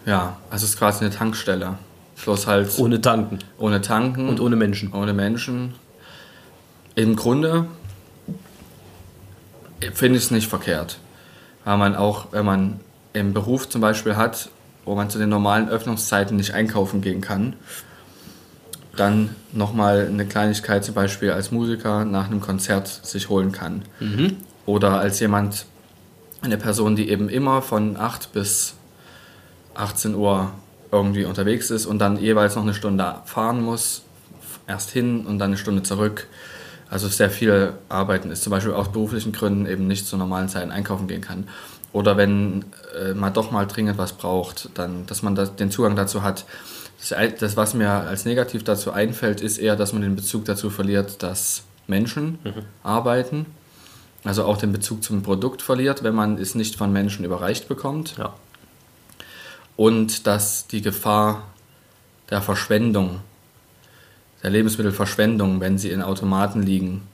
Ja. 0.09 0.39
also 0.51 0.65
es 0.65 0.71
ist 0.71 0.79
quasi 0.79 1.05
eine 1.05 1.15
Tankstelle. 1.15 1.79
Bloß 2.25 2.47
halt 2.47 2.79
Ohne 2.79 3.01
Tanken. 3.01 3.39
ohne 3.59 3.81
Tanken 3.81 4.29
Und 4.29 4.41
ohne 4.41 4.57
Menschen. 4.57 4.93
ohne 4.93 5.13
Menschen. 5.13 5.75
Im 6.97 7.15
Grunde 7.15 7.67
finde 9.93 10.19
ich 10.19 10.25
es 10.25 10.31
nicht 10.31 10.49
verkehrt. 10.49 10.99
Weil 11.65 11.77
man 11.77 11.95
auch, 11.95 12.29
wenn 12.33 12.45
man 12.45 12.81
im 13.13 13.35
Beruf 13.35 13.69
zum 13.69 13.81
Beispiel 13.81 14.17
hat, 14.17 14.49
wo 14.85 14.95
man 14.95 15.11
zu 15.11 15.19
den 15.19 15.29
normalen 15.29 15.69
Öffnungszeiten 15.69 16.37
nicht 16.37 16.55
einkaufen 16.55 17.01
gehen 17.03 17.21
kann, 17.21 17.55
dann 18.97 19.37
nochmal 19.53 20.07
eine 20.09 20.27
Kleinigkeit 20.27 20.85
zum 20.85 20.95
Beispiel 20.95 21.31
als 21.31 21.53
Musiker 21.53 22.05
nach 22.05 22.27
einem 22.27 22.41
Konzert 22.41 22.89
sich 22.89 23.29
holen 23.29 23.53
kann. 23.53 23.83
Oder 24.67 24.99
als 24.99 25.21
jemand, 25.21 25.67
eine 26.41 26.57
Person, 26.57 26.97
die 26.97 27.09
eben 27.11 27.29
immer 27.29 27.63
von 27.63 27.97
8 27.97 28.33
bis 28.33 28.75
18 29.79 30.15
Uhr 30.15 30.51
irgendwie 30.91 31.25
unterwegs 31.25 31.71
ist 31.71 31.87
und 31.87 31.99
dann 31.99 32.19
jeweils 32.19 32.57
noch 32.57 32.63
eine 32.63 32.75
Stunde 32.75 33.17
fahren 33.25 33.63
muss, 33.63 34.03
erst 34.67 34.91
hin 34.91 35.27
und 35.27 35.39
dann 35.39 35.51
eine 35.51 35.57
Stunde 35.57 35.83
zurück. 35.83 36.27
Also 36.91 37.09
sehr 37.09 37.31
viel 37.31 37.75
arbeiten 37.89 38.31
ist, 38.31 38.43
zum 38.43 38.51
Beispiel 38.51 38.73
aus 38.73 38.91
beruflichen 38.91 39.33
Gründen 39.33 39.67
eben 39.67 39.87
nicht 39.87 40.07
zu 40.07 40.17
normalen 40.17 40.49
Zeiten 40.49 40.71
einkaufen 40.71 41.07
gehen 41.07 41.21
kann. 41.21 41.47
Oder 41.93 42.17
wenn 42.17 42.65
äh, 42.99 43.15
man 43.15 43.33
doch 43.33 43.51
mal 43.51 43.67
dringend 43.67 43.99
was 43.99 44.15
braucht, 44.15 44.71
dann, 44.75 45.07
dass 45.07 45.23
man 45.23 45.35
das, 45.35 45.57
den 45.57 45.71
Zugang 45.71 45.97
dazu 45.97 46.23
hat. 46.23 46.45
Das, 46.99 47.15
das, 47.39 47.57
was 47.57 47.75
mir 47.75 47.91
als 47.91 48.25
negativ 48.25 48.65
dazu 48.65 48.91
einfällt, 48.91 49.41
ist 49.41 49.59
eher, 49.59 49.77
dass 49.77 49.93
man 49.93 50.03
den 50.03 50.17
Bezug 50.17 50.47
dazu 50.47 50.71
verliert, 50.71 51.23
dass 51.23 51.63
Menschen 51.87 52.39
arbeiten. 52.83 53.47
Also 54.25 54.45
auch 54.45 54.57
den 54.57 54.73
Bezug 54.73 55.05
zum 55.05 55.23
Produkt 55.23 55.63
verliert, 55.63 56.03
wenn 56.03 56.15
man 56.15 56.39
es 56.39 56.55
nicht 56.55 56.77
von 56.77 56.93
Menschen 56.93 57.25
überreicht 57.25 57.69
bekommt 57.69 58.17
Ja. 58.19 58.35
Und 59.79 60.27
dass 60.27 60.67
die 60.67 60.83
Gefahr 60.83 61.47
der 62.31 62.43
Verschwendung, 62.43 63.21
der 64.43 64.51
Lebensmittelverschwendung, 64.51 65.61
wenn 65.61 65.79
sie 65.79 65.91
in 65.91 66.03
Automaten 66.03 66.63
liegen, 66.63 67.07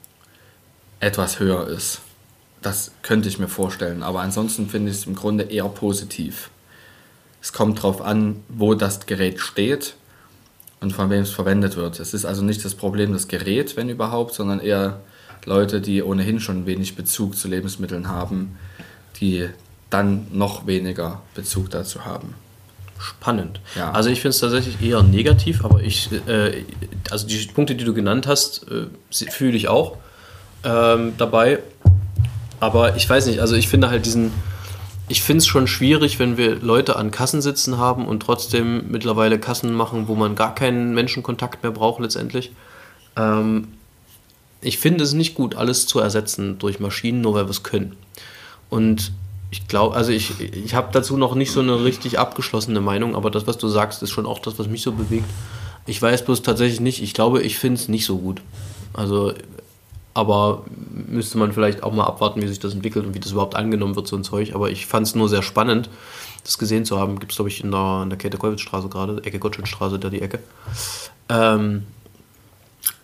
etwas 0.98 1.38
höher 1.38 1.68
ist. 1.68 2.00
Das 2.62 2.92
könnte 3.02 3.28
ich 3.28 3.38
mir 3.38 3.48
vorstellen, 3.48 4.02
aber 4.02 4.22
ansonsten 4.22 4.70
finde 4.70 4.90
ich 4.90 4.96
es 4.96 5.06
im 5.06 5.14
Grunde 5.14 5.44
eher 5.44 5.68
positiv. 5.68 6.48
Es 7.42 7.52
kommt 7.52 7.80
darauf 7.80 8.00
an, 8.00 8.42
wo 8.48 8.74
das 8.74 9.04
Gerät 9.04 9.40
steht 9.40 9.94
und 10.80 10.94
von 10.94 11.10
wem 11.10 11.20
es 11.20 11.32
verwendet 11.32 11.76
wird. 11.76 12.00
Es 12.00 12.14
ist 12.14 12.24
also 12.24 12.42
nicht 12.42 12.64
das 12.64 12.74
Problem 12.74 13.12
das 13.12 13.28
Gerät, 13.28 13.76
wenn 13.76 13.90
überhaupt, 13.90 14.32
sondern 14.32 14.60
eher 14.60 15.02
Leute, 15.44 15.82
die 15.82 16.02
ohnehin 16.02 16.40
schon 16.40 16.64
wenig 16.64 16.96
Bezug 16.96 17.36
zu 17.36 17.46
Lebensmitteln 17.46 18.08
haben, 18.08 18.56
die 19.20 19.50
dann 19.90 20.28
noch 20.32 20.66
weniger 20.66 21.20
Bezug 21.34 21.68
dazu 21.68 22.06
haben. 22.06 22.34
Spannend. 23.04 23.60
Ja. 23.76 23.90
Also 23.90 24.08
ich 24.08 24.22
finde 24.22 24.30
es 24.30 24.40
tatsächlich 24.40 24.80
eher 24.80 25.02
negativ, 25.02 25.62
aber 25.62 25.82
ich, 25.82 26.08
äh, 26.26 26.64
also 27.10 27.26
die 27.26 27.46
Punkte, 27.54 27.74
die 27.74 27.84
du 27.84 27.92
genannt 27.92 28.26
hast, 28.26 28.66
äh, 28.70 28.86
fühle 29.30 29.56
ich 29.56 29.68
auch 29.68 29.98
ähm, 30.64 31.12
dabei. 31.18 31.58
Aber 32.60 32.96
ich 32.96 33.08
weiß 33.08 33.26
nicht, 33.26 33.40
also 33.40 33.56
ich 33.56 33.68
finde 33.68 33.90
halt 33.90 34.06
diesen, 34.06 34.32
ich 35.08 35.22
finde 35.22 35.38
es 35.38 35.46
schon 35.46 35.66
schwierig, 35.66 36.18
wenn 36.18 36.38
wir 36.38 36.56
Leute 36.56 36.96
an 36.96 37.10
Kassen 37.10 37.42
sitzen 37.42 37.76
haben 37.76 38.06
und 38.06 38.20
trotzdem 38.20 38.90
mittlerweile 38.90 39.38
Kassen 39.38 39.74
machen, 39.74 40.08
wo 40.08 40.14
man 40.14 40.34
gar 40.34 40.54
keinen 40.54 40.94
Menschenkontakt 40.94 41.62
mehr 41.62 41.72
braucht 41.72 42.00
letztendlich. 42.00 42.52
Ähm, 43.16 43.68
ich 44.62 44.78
finde 44.78 45.04
es 45.04 45.12
nicht 45.12 45.34
gut, 45.34 45.56
alles 45.56 45.86
zu 45.86 46.00
ersetzen 46.00 46.58
durch 46.58 46.80
Maschinen, 46.80 47.20
nur 47.20 47.34
weil 47.34 47.44
wir 47.44 47.50
es 47.50 47.62
können. 47.62 47.96
Und 48.70 49.12
ich 49.50 49.68
glaube, 49.68 49.94
also 49.94 50.10
ich, 50.10 50.40
ich 50.40 50.74
habe 50.74 50.88
dazu 50.92 51.16
noch 51.16 51.34
nicht 51.34 51.52
so 51.52 51.60
eine 51.60 51.84
richtig 51.84 52.18
abgeschlossene 52.18 52.80
Meinung, 52.80 53.14
aber 53.14 53.30
das, 53.30 53.46
was 53.46 53.58
du 53.58 53.68
sagst, 53.68 54.02
ist 54.02 54.10
schon 54.10 54.26
auch 54.26 54.40
das, 54.40 54.58
was 54.58 54.68
mich 54.68 54.82
so 54.82 54.92
bewegt. 54.92 55.28
Ich 55.86 56.00
weiß 56.00 56.24
bloß 56.24 56.42
tatsächlich 56.42 56.80
nicht, 56.80 57.02
ich 57.02 57.14
glaube, 57.14 57.42
ich 57.42 57.58
finde 57.58 57.80
es 57.80 57.88
nicht 57.88 58.06
so 58.06 58.18
gut. 58.18 58.40
Also, 58.94 59.32
aber 60.14 60.64
müsste 61.08 61.38
man 61.38 61.52
vielleicht 61.52 61.82
auch 61.82 61.92
mal 61.92 62.04
abwarten, 62.04 62.40
wie 62.40 62.48
sich 62.48 62.60
das 62.60 62.72
entwickelt 62.72 63.06
und 63.06 63.14
wie 63.14 63.20
das 63.20 63.32
überhaupt 63.32 63.54
angenommen 63.54 63.96
wird, 63.96 64.06
so 64.06 64.16
ein 64.16 64.24
Zeug. 64.24 64.54
Aber 64.54 64.70
ich 64.70 64.86
fand 64.86 65.06
es 65.06 65.14
nur 65.14 65.28
sehr 65.28 65.42
spannend, 65.42 65.90
das 66.44 66.58
gesehen 66.58 66.84
zu 66.84 66.98
haben. 66.98 67.18
Gibt 67.18 67.32
es, 67.32 67.36
glaube 67.36 67.50
ich, 67.50 67.62
in 67.62 67.70
der, 67.70 68.00
in 68.04 68.10
der 68.10 68.18
Käthe-Kollwitz-Straße 68.18 68.88
gerade, 68.88 69.22
Ecke 69.24 69.38
Gottschedstraße, 69.38 69.98
da 69.98 70.10
die 70.10 70.22
Ecke. 70.22 70.38
Ähm, 71.28 71.84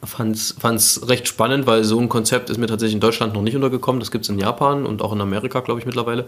fand 0.05 0.37
es 0.37 1.09
recht 1.09 1.29
spannend, 1.29 1.67
weil 1.67 1.85
so 1.85 1.99
ein 1.99 2.09
Konzept 2.09 2.51
ist 2.51 2.59
mir 2.59 2.67
tatsächlich 2.67 2.95
in 2.95 3.01
Deutschland 3.01 3.35
noch 3.35 3.43
nicht 3.43 3.55
untergekommen. 3.55 4.01
Das 4.01 4.11
gibt 4.11 4.25
es 4.25 4.29
in 4.29 4.39
Japan 4.39 4.87
und 4.87 5.03
auch 5.03 5.13
in 5.13 5.21
Amerika, 5.21 5.61
glaube 5.61 5.81
ich, 5.81 5.87
mittlerweile. 5.87 6.27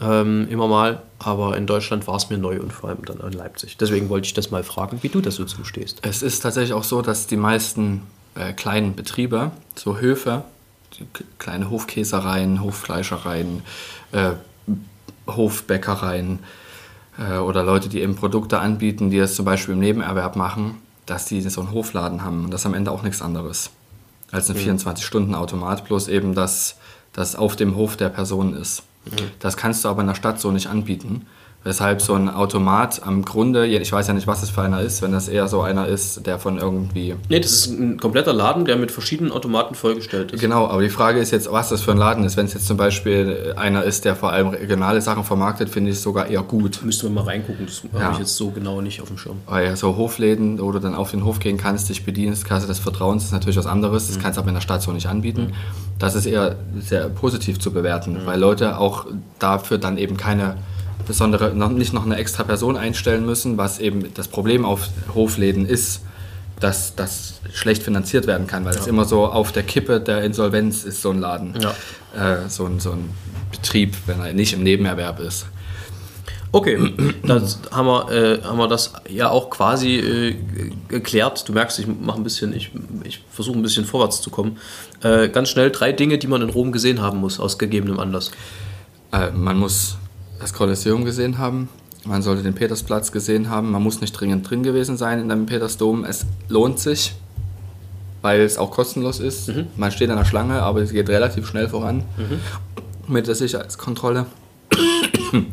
Ähm, 0.00 0.46
immer 0.50 0.66
mal. 0.66 1.02
Aber 1.18 1.56
in 1.56 1.66
Deutschland 1.66 2.06
war 2.06 2.16
es 2.16 2.28
mir 2.28 2.38
neu 2.38 2.60
und 2.60 2.72
vor 2.72 2.90
allem 2.90 3.04
dann 3.04 3.20
in 3.20 3.32
Leipzig. 3.32 3.76
Deswegen 3.76 4.08
wollte 4.08 4.26
ich 4.26 4.34
das 4.34 4.50
mal 4.50 4.62
fragen, 4.62 4.98
wie 5.02 5.08
du 5.08 5.20
das 5.20 5.36
so 5.36 5.44
zustehst. 5.44 6.00
Es 6.02 6.22
ist 6.22 6.40
tatsächlich 6.40 6.74
auch 6.74 6.84
so, 6.84 7.00
dass 7.02 7.26
die 7.26 7.36
meisten 7.36 8.02
äh, 8.34 8.52
kleinen 8.52 8.94
Betriebe, 8.94 9.52
so 9.74 9.98
Höfe, 9.98 10.44
kleine 11.38 11.70
Hofkäsereien, 11.70 12.62
Hoffleischereien, 12.62 13.62
äh, 14.12 14.32
Hofbäckereien 15.26 16.40
äh, 17.18 17.38
oder 17.38 17.62
Leute, 17.62 17.88
die 17.88 18.00
eben 18.00 18.16
Produkte 18.16 18.58
anbieten, 18.58 19.10
die 19.10 19.18
das 19.18 19.34
zum 19.34 19.44
Beispiel 19.44 19.74
im 19.74 19.80
Nebenerwerb 19.80 20.36
machen, 20.36 20.76
dass 21.06 21.26
die 21.26 21.40
so 21.40 21.60
einen 21.60 21.72
Hofladen 21.72 22.22
haben 22.22 22.44
und 22.44 22.50
das 22.50 22.62
ist 22.62 22.66
am 22.66 22.74
Ende 22.74 22.90
auch 22.90 23.02
nichts 23.02 23.22
anderes 23.22 23.70
als 24.32 24.50
ein 24.50 24.56
24-Stunden-Automat, 24.56 25.84
bloß 25.84 26.08
eben, 26.08 26.34
dass 26.34 26.76
das 27.12 27.36
auf 27.36 27.56
dem 27.56 27.76
Hof 27.76 27.96
der 27.96 28.08
Person 28.08 28.54
ist. 28.54 28.82
Das 29.38 29.56
kannst 29.56 29.84
du 29.84 29.88
aber 29.88 30.00
in 30.00 30.08
der 30.08 30.14
Stadt 30.14 30.40
so 30.40 30.50
nicht 30.50 30.66
anbieten. 30.66 31.26
Weshalb 31.66 32.00
so 32.00 32.14
ein 32.14 32.30
Automat 32.30 33.02
am 33.04 33.24
Grunde, 33.24 33.66
ich 33.66 33.90
weiß 33.90 34.06
ja 34.06 34.14
nicht, 34.14 34.28
was 34.28 34.40
es 34.44 34.50
für 34.50 34.62
einer 34.62 34.82
ist, 34.82 35.02
wenn 35.02 35.10
das 35.10 35.26
eher 35.26 35.48
so 35.48 35.62
einer 35.62 35.88
ist, 35.88 36.24
der 36.24 36.38
von 36.38 36.58
irgendwie. 36.58 37.16
Nee, 37.28 37.40
das 37.40 37.50
ist 37.50 37.66
ein 37.72 37.98
kompletter 37.98 38.32
Laden, 38.32 38.66
der 38.66 38.76
mit 38.76 38.92
verschiedenen 38.92 39.32
Automaten 39.32 39.74
vollgestellt 39.74 40.30
ist. 40.30 40.40
Genau, 40.40 40.68
aber 40.68 40.80
die 40.82 40.90
Frage 40.90 41.18
ist 41.18 41.32
jetzt, 41.32 41.50
was 41.50 41.70
das 41.70 41.82
für 41.82 41.90
ein 41.90 41.96
Laden 41.98 42.22
ist. 42.22 42.36
Wenn 42.36 42.46
es 42.46 42.54
jetzt 42.54 42.68
zum 42.68 42.76
Beispiel 42.76 43.52
einer 43.56 43.82
ist, 43.82 44.04
der 44.04 44.14
vor 44.14 44.30
allem 44.30 44.46
regionale 44.50 45.00
Sachen 45.00 45.24
vermarktet, 45.24 45.68
finde 45.68 45.90
ich 45.90 45.96
es 45.96 46.04
sogar 46.04 46.28
eher 46.28 46.44
gut. 46.44 46.82
Müsste 46.84 47.06
man 47.06 47.14
mal 47.14 47.24
reingucken, 47.24 47.66
das 47.66 47.82
Ja. 47.92 48.00
habe 48.00 48.12
ich 48.12 48.20
jetzt 48.20 48.36
so 48.36 48.50
genau 48.52 48.80
nicht 48.80 49.02
auf 49.02 49.08
dem 49.08 49.18
Schirm. 49.18 49.38
Weil 49.46 49.74
so 49.74 49.96
Hofläden, 49.96 50.60
wo 50.60 50.70
du 50.70 50.78
dann 50.78 50.94
auf 50.94 51.10
den 51.10 51.24
Hof 51.24 51.40
gehen 51.40 51.56
kannst, 51.56 51.88
dich 51.88 52.04
bedienst, 52.04 52.44
Kasse 52.44 52.68
des 52.68 52.78
Vertrauens, 52.78 53.24
ist 53.24 53.32
natürlich 53.32 53.56
was 53.56 53.66
anderes. 53.66 54.06
Das 54.06 54.20
kannst 54.20 54.36
du 54.36 54.40
aber 54.42 54.50
in 54.50 54.54
der 54.54 54.60
Stadt 54.62 54.82
so 54.82 54.92
nicht 54.92 55.08
anbieten. 55.08 55.52
Das 55.98 56.14
ist 56.14 56.26
eher 56.26 56.54
sehr 56.78 57.08
positiv 57.08 57.58
zu 57.58 57.72
bewerten, 57.72 58.18
weil 58.24 58.38
Leute 58.38 58.78
auch 58.78 59.06
dafür 59.40 59.78
dann 59.78 59.98
eben 59.98 60.16
keine 60.16 60.54
besondere, 61.06 61.54
noch, 61.54 61.70
nicht 61.70 61.92
noch 61.92 62.04
eine 62.04 62.16
extra 62.16 62.44
Person 62.44 62.76
einstellen 62.76 63.26
müssen, 63.26 63.56
was 63.58 63.78
eben 63.78 64.12
das 64.14 64.28
Problem 64.28 64.64
auf 64.64 64.88
Hofläden 65.14 65.66
ist, 65.66 66.02
dass 66.60 66.94
das 66.96 67.40
schlecht 67.52 67.82
finanziert 67.82 68.26
werden 68.26 68.46
kann, 68.46 68.64
weil 68.64 68.74
es 68.74 68.86
immer 68.86 69.04
so 69.04 69.26
auf 69.26 69.52
der 69.52 69.62
Kippe 69.62 70.00
der 70.00 70.22
Insolvenz 70.22 70.84
ist, 70.84 71.02
so 71.02 71.10
ein 71.10 71.20
Laden. 71.20 71.54
Ja. 71.60 72.44
Äh, 72.44 72.48
so, 72.48 72.64
ein, 72.64 72.80
so 72.80 72.92
ein 72.92 73.10
Betrieb, 73.50 73.94
wenn 74.06 74.20
er 74.20 74.32
nicht 74.32 74.54
im 74.54 74.62
Nebenerwerb 74.62 75.20
ist. 75.20 75.46
Okay, 76.52 76.78
dann 77.26 77.46
haben 77.70 77.86
wir, 77.86 78.10
äh, 78.10 78.42
haben 78.42 78.58
wir 78.58 78.68
das 78.68 78.94
ja 79.08 79.28
auch 79.28 79.50
quasi 79.50 79.96
äh, 79.96 80.34
geklärt. 80.88 81.46
Du 81.46 81.52
merkst, 81.52 81.78
ich 81.78 81.86
mache 81.86 82.18
ein 82.18 82.24
bisschen, 82.24 82.54
ich, 82.54 82.70
ich 83.04 83.22
versuche 83.30 83.58
ein 83.58 83.62
bisschen 83.62 83.84
vorwärts 83.84 84.22
zu 84.22 84.30
kommen. 84.30 84.56
Äh, 85.02 85.28
ganz 85.28 85.50
schnell 85.50 85.70
drei 85.70 85.92
Dinge, 85.92 86.16
die 86.16 86.26
man 86.26 86.40
in 86.40 86.48
Rom 86.48 86.72
gesehen 86.72 87.02
haben 87.02 87.18
muss, 87.18 87.38
aus 87.38 87.58
gegebenem 87.58 88.00
Anlass. 88.00 88.30
Äh, 89.12 89.30
man 89.32 89.58
muss 89.58 89.98
das 90.40 90.52
Kolosseum 90.52 91.04
gesehen 91.04 91.38
haben, 91.38 91.68
man 92.06 92.22
sollte 92.22 92.44
den 92.44 92.54
Petersplatz 92.54 93.10
gesehen 93.10 93.50
haben, 93.50 93.72
man 93.72 93.82
muss 93.82 94.00
nicht 94.00 94.12
dringend 94.12 94.48
drin 94.48 94.62
gewesen 94.62 94.96
sein 94.96 95.18
in 95.20 95.30
einem 95.30 95.46
Petersdom. 95.46 96.04
Es 96.04 96.24
lohnt 96.48 96.78
sich, 96.78 97.16
weil 98.22 98.42
es 98.42 98.58
auch 98.58 98.70
kostenlos 98.70 99.18
ist. 99.18 99.50
Man 99.76 99.90
steht 99.90 100.08
an 100.10 100.16
der 100.16 100.24
Schlange, 100.24 100.62
aber 100.62 100.82
es 100.82 100.92
geht 100.92 101.08
relativ 101.08 101.48
schnell 101.48 101.68
voran 101.68 102.04
mit 103.08 103.26
der 103.26 103.34
Sicherheitskontrolle. 103.34 104.26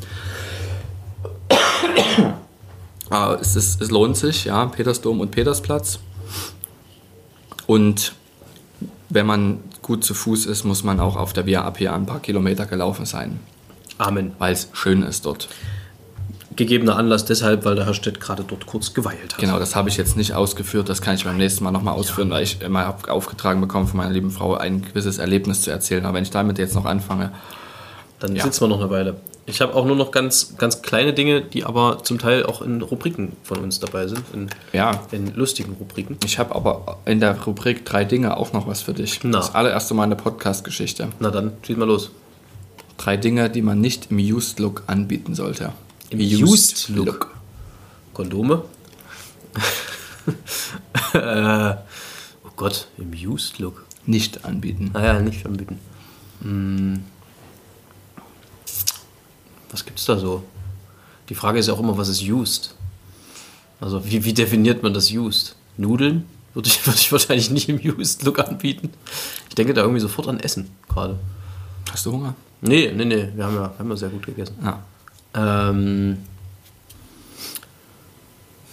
aber 3.10 3.40
es, 3.42 3.56
ist, 3.56 3.82
es 3.82 3.90
lohnt 3.90 4.16
sich, 4.18 4.46
ja, 4.46 4.66
Petersdom 4.68 5.22
und 5.22 5.32
Petersplatz. 5.32 5.98
Und 7.66 8.14
wenn 9.10 9.26
man 9.26 9.60
gut 9.82 10.04
zu 10.04 10.14
Fuß 10.14 10.46
ist, 10.46 10.64
muss 10.66 10.84
man 10.84 11.00
auch 11.00 11.16
auf 11.16 11.34
der 11.34 11.48
Via 11.48 11.68
Appia 11.68 11.96
ein 11.96 12.06
paar 12.06 12.20
Kilometer 12.20 12.66
gelaufen 12.66 13.06
sein, 13.06 13.40
Amen. 13.98 14.32
weil 14.40 14.54
es 14.54 14.70
schön 14.74 15.04
ist 15.04 15.26
dort. 15.26 15.48
Gegebener 16.56 16.98
Anlass 16.98 17.26
deshalb, 17.26 17.66
weil 17.66 17.74
der 17.76 17.86
Herr 17.88 17.96
Stett 17.96 18.20
gerade 18.20 18.44
dort 18.48 18.68
kurz 18.68 18.94
geweilt 18.94 19.34
hat. 19.34 19.38
Genau, 19.40 19.58
das 19.58 19.76
habe 19.76 19.90
ich 19.90 19.98
jetzt 19.98 20.16
nicht 20.16 20.34
ausgeführt, 20.34 20.88
das 20.88 21.02
kann 21.02 21.16
ich 21.16 21.24
beim 21.24 21.38
nächsten 21.38 21.64
Mal 21.64 21.72
nochmal 21.72 21.96
ausführen, 21.96 22.30
weil 22.30 22.44
ich 22.44 22.60
hab 22.62 23.10
aufgetragen 23.10 23.60
bekommen 23.60 23.88
von 23.88 23.98
meiner 23.98 24.12
lieben 24.12 24.30
Frau, 24.30 24.54
ein 24.56 24.84
gewisses 24.84 25.18
Erlebnis 25.18 25.64
zu 25.64 25.72
erzählen. 25.72 26.06
Aber 26.06 26.16
wenn 26.16 26.24
ich 26.24 26.30
damit 26.30 26.60
jetzt 26.60 26.76
noch 26.76 26.86
anfange, 26.86 27.32
Dann 28.20 28.36
Ja. 28.38 28.44
sitzen 28.44 28.62
wir 28.62 28.68
noch 28.70 28.80
eine 28.80 28.90
Weile. 28.90 29.16
Ich 29.48 29.60
habe 29.60 29.74
auch 29.76 29.86
nur 29.86 29.98
noch 29.98 30.12
ganz, 30.12 30.56
ganz 30.58 30.82
kleine 30.82 31.12
Dinge, 31.14 31.42
die 31.42 31.66
aber 31.66 31.98
zum 32.04 32.20
Teil 32.20 32.46
auch 32.46 32.62
in 32.62 32.82
Rubriken 32.82 33.34
von 33.44 33.58
uns 33.58 33.82
dabei 33.82 34.08
sind. 34.08 34.22
In, 34.32 34.48
ja, 34.72 34.92
in 35.12 35.36
lustigen 35.36 35.74
Rubriken. 35.74 36.16
ich 36.24 36.40
habe 36.40 36.56
aber 36.56 37.00
in 37.04 37.20
der 37.20 37.38
Rubrik 37.42 37.84
drei 37.86 38.06
Dinge 38.06 38.38
auch 38.38 38.54
noch 38.54 38.66
was 38.66 38.82
für 38.82 38.94
dich. 38.94 39.20
Na. 39.24 39.40
Das 39.40 39.54
allererste 39.56 39.94
Mal 39.94 40.04
eine 40.04 40.16
Podcast-Geschichte. 40.16 41.10
Na 41.20 41.32
dann, 41.32 41.52
schieß 41.64 41.76
mal 41.76 41.84
los. 41.86 42.12
Drei 42.98 43.18
Dinge, 43.18 43.50
die 43.50 43.62
man 43.62 43.82
nicht 43.82 44.12
im 44.12 44.18
Used 44.18 44.60
Look 44.60 44.84
anbieten 44.88 45.36
sollte. 45.36 45.74
Im 46.10 46.20
Used 46.20 46.90
Look. 46.90 47.36
Kondome. 48.14 48.66
äh, 51.14 51.76
oh 52.44 52.52
Gott, 52.56 52.88
im 52.98 53.12
Used 53.12 53.60
Look. 53.60 53.86
Nicht 54.06 54.46
anbieten. 54.46 54.92
Naja, 54.94 55.20
nicht 55.20 55.46
anbieten. 55.46 55.80
Hm. 56.42 57.04
Was 59.72 59.86
gibt's 59.86 60.06
da 60.06 60.18
so? 60.18 60.44
Die 61.30 61.36
Frage 61.36 61.58
ist 61.58 61.68
ja 61.68 61.74
auch 61.74 61.80
immer, 61.80 61.98
was 61.98 62.10
ist 62.10 62.22
used? 62.22 62.76
Also, 63.80 64.06
wie, 64.06 64.24
wie 64.24 64.34
definiert 64.34 64.84
man 64.84 64.94
das 64.94 65.12
used? 65.12 65.56
Nudeln? 65.78 66.26
Würde 66.54 66.70
ich, 66.70 66.86
würde 66.86 67.00
ich 67.00 67.12
wahrscheinlich 67.12 67.50
nicht 67.50 67.70
im 67.70 67.80
used 67.80 68.24
Look 68.24 68.40
anbieten. 68.40 68.92
Ich 69.50 69.56
denke 69.56 69.74
da 69.74 69.82
irgendwie 69.82 70.02
sofort 70.02 70.28
an 70.28 70.40
Essen 70.40 70.70
gerade. 70.88 71.18
Hast 71.94 72.08
du 72.08 72.12
Hunger? 72.12 72.34
Nee, 72.62 72.92
nee, 72.96 73.06
nee, 73.06 73.30
wir 73.36 73.46
haben 73.46 73.56
ja, 73.56 73.62
wir 73.70 73.78
haben 73.78 73.90
ja 73.92 73.96
sehr 73.96 74.10
gut 74.10 74.26
gegessen. 74.26 74.58
Ja. 74.64 74.80
Ähm, 75.36 76.18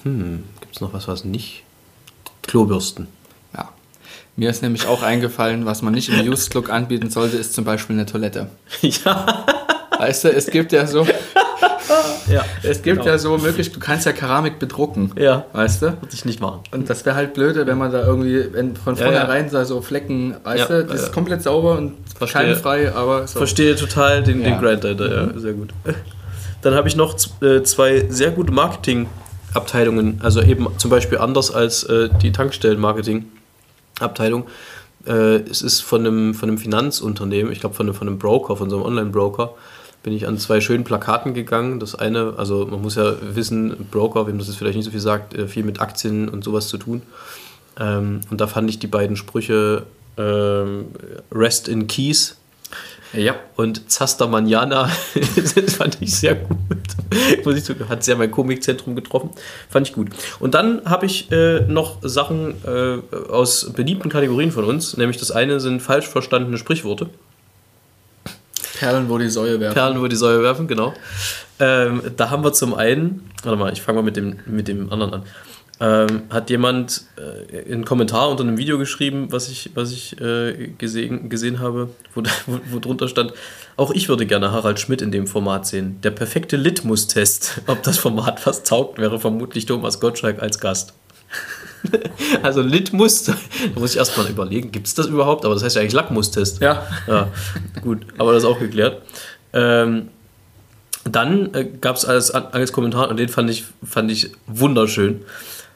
hm, 0.05 0.45
gibt 0.59 0.75
es 0.75 0.81
noch 0.81 0.95
was, 0.95 1.07
was 1.07 1.27
nicht? 1.27 1.63
Klobürsten. 2.41 3.09
ja. 3.55 3.69
Mir 4.37 4.49
ist 4.49 4.63
nämlich 4.63 4.87
auch 4.87 5.03
eingefallen, 5.03 5.67
was 5.67 5.83
man 5.83 5.93
nicht 5.93 6.09
im 6.09 6.27
Used 6.33 6.55
Look 6.55 6.71
anbieten 6.71 7.11
sollte, 7.11 7.37
ist 7.37 7.53
zum 7.53 7.67
Beispiel 7.67 7.95
eine 7.95 8.07
Toilette. 8.07 8.49
ja. 8.81 9.45
Weißt 9.99 10.25
du, 10.25 10.33
es 10.33 10.47
gibt 10.47 10.73
ja 10.73 10.87
so, 10.87 11.07
Ja, 12.29 12.45
es 12.63 12.83
gibt 12.83 13.05
ja 13.05 13.19
so 13.19 13.37
möglich, 13.39 13.73
du 13.73 13.81
kannst 13.81 14.07
ja 14.07 14.13
Keramik 14.13 14.59
bedrucken. 14.59 15.13
Ja. 15.17 15.45
Weißt 15.53 15.83
du? 15.83 15.87
Würde 15.87 16.09
ich 16.13 16.25
nicht 16.25 16.41
machen. 16.41 16.61
Und 16.73 16.89
das 16.89 17.05
wäre 17.05 17.17
halt 17.17 17.35
blöde, 17.35 17.67
wenn 17.67 17.79
man 17.79 17.93
da 17.93 18.07
irgendwie 18.07 18.45
wenn 18.53 18.77
von 18.77 18.95
Ja, 18.97 19.05
vornherein 19.05 19.51
da 19.51 19.65
so 19.65 19.81
Flecken, 19.81 20.37
weißt 20.45 20.71
Ja, 20.71 20.77
du, 20.83 20.85
das 20.85 21.01
ja. 21.01 21.07
ist 21.07 21.13
komplett 21.13 21.43
sauber 21.43 21.79
und 21.79 21.95
Verstehe. 22.17 22.43
keimfrei, 22.43 22.93
aber 22.95 23.27
so. 23.27 23.39
Verstehe 23.39 23.75
total 23.77 24.23
den, 24.23 24.43
den 24.43 24.53
Ja. 24.53 24.61
Grind 24.61 24.85
dahinter, 24.85 25.33
ja, 25.33 25.39
sehr 25.39 25.53
gut. 25.55 25.71
Dann 26.63 26.75
habe 26.75 26.89
ich 26.89 26.97
noch 26.97 27.17
äh, 27.43 27.63
zwei 27.63 28.07
sehr 28.11 28.31
gute 28.33 28.53
Marketingabteilungen, 28.53 30.21
also 30.23 30.43
eben 30.43 30.67
zum 30.77 30.91
Beispiel 30.91 31.19
anders 31.19 31.51
als 31.51 31.85
äh, 31.85 32.09
die 32.23 32.33
Tankstellen-Marketing-Abteilung. 32.33 34.47
Äh, 35.07 35.37
es 35.51 35.63
ist 35.63 35.81
von 35.81 36.07
einem, 36.07 36.35
von 36.35 36.49
einem 36.51 36.59
Finanzunternehmen, 36.59 37.51
ich 37.53 37.61
glaube 37.61 37.75
von 37.75 37.87
einem, 37.87 37.95
von 37.95 38.07
einem 38.09 38.19
Broker, 38.19 38.57
von 38.57 38.69
so 38.69 38.77
einem 38.77 38.85
Online-Broker, 38.87 39.55
bin 40.03 40.13
ich 40.13 40.27
an 40.27 40.39
zwei 40.39 40.61
schönen 40.61 40.85
Plakaten 40.85 41.35
gegangen. 41.35 41.79
Das 41.81 41.95
eine, 41.95 42.35
also 42.37 42.67
man 42.67 42.81
muss 42.81 42.95
ja 42.95 43.15
wissen, 43.35 43.87
Broker, 43.91 44.27
wem 44.27 44.39
das 44.39 44.49
jetzt 44.49 44.57
vielleicht 44.57 44.77
nicht 44.77 44.87
so 44.87 44.91
viel 44.91 45.01
sagt, 45.01 45.35
äh, 45.35 45.47
viel 45.47 45.65
mit 45.65 45.81
Aktien 45.81 46.29
und 46.29 46.43
sowas 46.45 46.69
zu 46.69 46.79
tun. 46.79 47.03
Ähm, 47.79 48.21
und 48.31 48.41
da 48.41 48.47
fand 48.47 48.71
ich 48.71 48.79
die 48.79 48.87
beiden 48.87 49.17
Sprüche 49.17 49.85
ähm, 50.17 50.87
Rest 51.33 51.69
in 51.69 51.87
Keys 51.87 52.37
Ja. 53.13 53.35
und 53.57 53.91
Zaster 53.91 54.27
Manjana, 54.27 54.91
das 55.37 55.75
fand 55.75 55.99
ich 56.01 56.15
sehr 56.15 56.35
gut. 56.35 56.57
Muss 57.45 57.57
ich 57.57 57.65
zugeben, 57.65 57.89
hat 57.89 58.05
sehr 58.05 58.17
mein 58.17 58.31
Komikzentrum 58.31 58.95
getroffen. 58.97 59.31
Fand 59.69 59.89
ich 59.89 59.95
gut. 59.95 60.09
Und 60.39 60.55
dann 60.55 60.83
habe 60.85 61.07
ich 61.07 61.31
äh, 61.33 61.61
noch 61.61 61.99
Sachen 62.03 62.55
äh, 62.65 62.99
aus 63.31 63.73
beliebten 63.73 64.09
Kategorien 64.09 64.53
von 64.53 64.65
uns. 64.65 64.97
Nämlich 64.97 65.19
das 65.19 65.31
eine 65.31 65.61
sind 65.61 65.81
falsch 65.81 66.07
verstandene 66.07 66.57
Sprichworte. 66.59 67.09
Perlen, 68.79 69.09
wo 69.09 69.19
die 69.19 69.29
Säue 69.29 69.61
werfen. 69.61 69.75
Perlen 69.75 69.97
über 69.97 70.09
die 70.09 70.17
Säule 70.17 70.43
werfen, 70.43 70.69
genau. 70.69 70.95
Ähm, 71.59 72.03
da 72.17 72.31
haben 72.31 72.45
wir 72.45 72.53
zum 72.53 72.75
einen, 72.75 73.31
warte 73.43 73.59
mal, 73.59 73.73
ich 73.73 73.83
fange 73.83 73.97
mal 73.97 74.05
mit 74.05 74.17
dem, 74.17 74.39
mit 74.47 74.69
dem 74.69 74.93
anderen 74.93 75.15
an. 75.15 75.23
Ähm, 75.83 76.23
hat 76.29 76.51
jemand 76.51 77.05
äh, 77.17 77.73
einen 77.73 77.87
Kommentar 77.87 78.29
unter 78.29 78.43
einem 78.43 78.59
Video 78.59 78.77
geschrieben, 78.77 79.29
was 79.31 79.49
ich, 79.49 79.71
was 79.75 79.93
ich 79.93 80.21
äh, 80.21 80.73
gesehen, 80.77 81.31
gesehen 81.31 81.59
habe, 81.59 81.89
wo, 82.15 82.23
wo, 82.47 82.61
wo 82.71 82.79
drunter 82.81 83.09
stand, 83.09 83.33
auch 83.79 83.91
ich 83.91 84.11
würde 84.11 84.27
gerne 84.27 84.53
Harald 84.53 84.79
Schmidt 84.79 85.01
in 85.01 85.11
dem 85.11 85.27
Format 85.27 85.67
sehen. 85.67 85.99
Der 86.03 86.11
perfekte 86.11 86.59
Litmus-Test, 86.59 87.63
ob 87.67 87.83
das 87.83 87.97
Format 87.97 88.45
was 88.47 88.63
taugt, 88.63 88.99
wäre 88.99 89.19
vermutlich 89.19 89.65
Thomas 89.65 90.01
Gottschalk 90.01 90.43
als 90.43 90.61
Gast. 90.61 90.93
also 92.43 92.61
Litmus, 92.63 93.25
da 93.25 93.35
muss 93.75 93.93
ich 93.93 93.97
erstmal 93.99 94.29
überlegen, 94.29 94.71
gibt 94.73 94.87
es 94.87 94.95
das 94.95 95.07
überhaupt? 95.07 95.45
Aber 95.45 95.55
das 95.55 95.63
heißt 95.63 95.77
ja 95.77 95.83
eigentlich 95.83 95.93
Lackmustest. 95.95 96.61
Ja. 96.61 96.87
Ja, 97.07 97.29
gut, 97.83 98.07
aber 98.19 98.33
das 98.33 98.43
ist 98.43 98.49
auch 98.49 98.59
geklärt. 98.59 99.03
Ähm, 99.53 100.09
dann 101.05 101.55
äh, 101.55 101.65
gab 101.65 101.97
es 101.97 102.05
als, 102.05 102.31
als 102.31 102.73
Kommentar, 102.73 103.09
und 103.09 103.17
den 103.19 103.29
fand 103.29 103.49
ich, 103.51 103.65
fand 103.83 104.11
ich 104.11 104.33
wunderschön. 104.47 105.23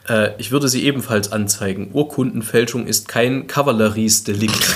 Äh, 0.07 0.29
ich 0.37 0.51
würde 0.51 0.67
sie 0.69 0.83
ebenfalls 0.85 1.31
anzeigen. 1.31 1.89
Urkundenfälschung 1.93 2.85
ist 2.85 3.07
kein 3.07 3.47
Kavalleriesdelikt. 3.47 4.75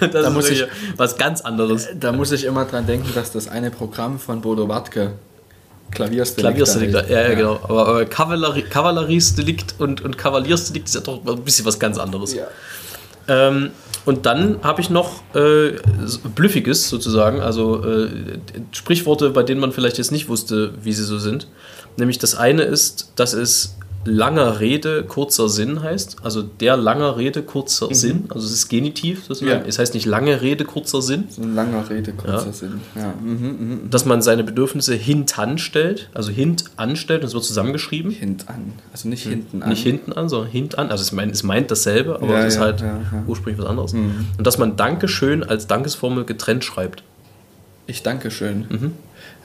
das 0.00 0.10
Da 0.12 0.20
ist 0.28 0.32
muss 0.34 0.50
ich- 0.50 0.64
was 0.96 1.16
ganz 1.16 1.40
anderes. 1.40 1.88
Da 1.98 2.12
muss 2.12 2.32
ich 2.32 2.44
immer 2.44 2.64
dran 2.66 2.86
denken, 2.86 3.08
dass 3.14 3.32
das 3.32 3.48
eine 3.48 3.70
Programm 3.70 4.18
von 4.18 4.40
Bodo 4.42 4.68
Wartke 4.68 5.12
Klaviersdelikt 5.90 6.56
Klaviersdelikt, 6.56 7.10
ja, 7.10 7.22
ja, 7.22 7.34
genau. 7.34 7.60
Aber, 7.62 7.88
aber 7.88 8.04
Kavallerie, 8.04 8.62
Kavalleriesdelikt 8.62 9.76
und, 9.78 10.02
und 10.02 10.18
Kavaliersdelikt 10.18 10.88
ist 10.88 10.94
ja 10.94 11.00
doch 11.00 11.24
ein 11.26 11.42
bisschen 11.42 11.64
was 11.64 11.78
ganz 11.78 11.98
anderes. 11.98 12.34
Ja. 12.34 12.46
Ähm, 13.28 13.70
und 14.04 14.24
dann 14.24 14.62
habe 14.62 14.80
ich 14.80 14.88
noch 14.88 15.22
äh, 15.34 15.72
Blüffiges 16.34 16.88
sozusagen, 16.88 17.40
also 17.40 17.84
äh, 17.84 18.08
Sprichworte, 18.70 19.30
bei 19.30 19.42
denen 19.42 19.60
man 19.60 19.72
vielleicht 19.72 19.98
jetzt 19.98 20.12
nicht 20.12 20.28
wusste, 20.28 20.74
wie 20.82 20.92
sie 20.92 21.02
so 21.02 21.18
sind. 21.18 21.48
Nämlich 21.96 22.18
das 22.18 22.36
eine 22.36 22.62
ist, 22.62 23.12
dass 23.16 23.32
es 23.32 23.76
langer 24.06 24.60
Rede, 24.60 25.02
kurzer 25.04 25.48
Sinn 25.48 25.82
heißt. 25.82 26.16
Also 26.22 26.42
der 26.42 26.76
langer 26.76 27.16
Rede, 27.16 27.42
kurzer 27.42 27.94
Sinn. 27.94 28.24
Also 28.30 28.46
es 28.46 28.52
ist 28.52 28.68
Genitiv 28.68 29.24
sozusagen. 29.24 29.62
Ja. 29.62 29.66
Es 29.66 29.78
heißt 29.78 29.94
nicht 29.94 30.06
lange 30.06 30.40
Rede, 30.42 30.64
kurzer 30.64 31.02
Sinn. 31.02 31.24
Langer 31.36 31.88
Rede, 31.90 32.12
kurzer 32.12 32.46
Ja. 32.46 32.52
Sinn. 32.52 32.80
Ja. 32.94 33.14
Mhm, 33.20 33.30
mhm. 33.30 33.90
Dass 33.90 34.04
man 34.04 34.22
seine 34.22 34.44
Bedürfnisse 34.44 34.94
hintan 34.94 35.58
stellt, 35.58 36.08
also 36.14 36.30
hint 36.30 36.64
anstellt, 36.76 37.22
und 37.22 37.28
es 37.28 37.34
wird 37.34 37.44
zusammengeschrieben. 37.44 38.10
Hint 38.10 38.48
an. 38.48 38.72
Also 38.92 39.08
nicht 39.08 39.26
hinten 39.26 39.62
an. 39.62 39.68
Nicht 39.68 39.82
hinten 39.82 40.12
an, 40.12 40.28
sondern 40.28 40.50
hint 40.50 40.78
an. 40.78 40.90
Also 40.90 41.02
es 41.02 41.12
meint, 41.12 41.32
es 41.32 41.42
meint 41.42 41.70
dasselbe, 41.70 42.16
aber 42.16 42.38
es 42.40 42.54
ist 42.54 42.60
halt 42.60 42.82
ursprünglich 43.26 43.62
was 43.62 43.68
anderes. 43.68 43.92
Und 43.92 44.46
dass 44.46 44.58
man 44.58 44.76
Dankeschön 44.76 45.42
als 45.42 45.66
Dankesformel 45.66 46.24
getrennt 46.24 46.64
schreibt. 46.64 47.02
Ich 47.86 48.02
danke 48.02 48.30
schön. 48.30 48.66
Mhm. 48.68 48.92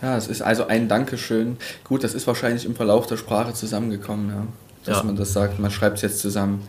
Ja, 0.01 0.17
es 0.17 0.27
ist 0.27 0.41
also 0.41 0.67
ein 0.67 0.87
Dankeschön. 0.87 1.57
Gut, 1.83 2.03
das 2.03 2.13
ist 2.13 2.25
wahrscheinlich 2.27 2.65
im 2.65 2.75
Verlauf 2.75 3.05
der 3.07 3.17
Sprache 3.17 3.53
zusammengekommen, 3.53 4.29
ja. 4.29 4.47
Dass 4.85 4.97
Ja. 4.97 5.03
man 5.03 5.15
das 5.15 5.33
sagt, 5.33 5.59
man 5.59 5.69
schreibt 5.69 5.97
es 5.97 6.01
jetzt 6.01 6.19
zusammen. 6.19 6.63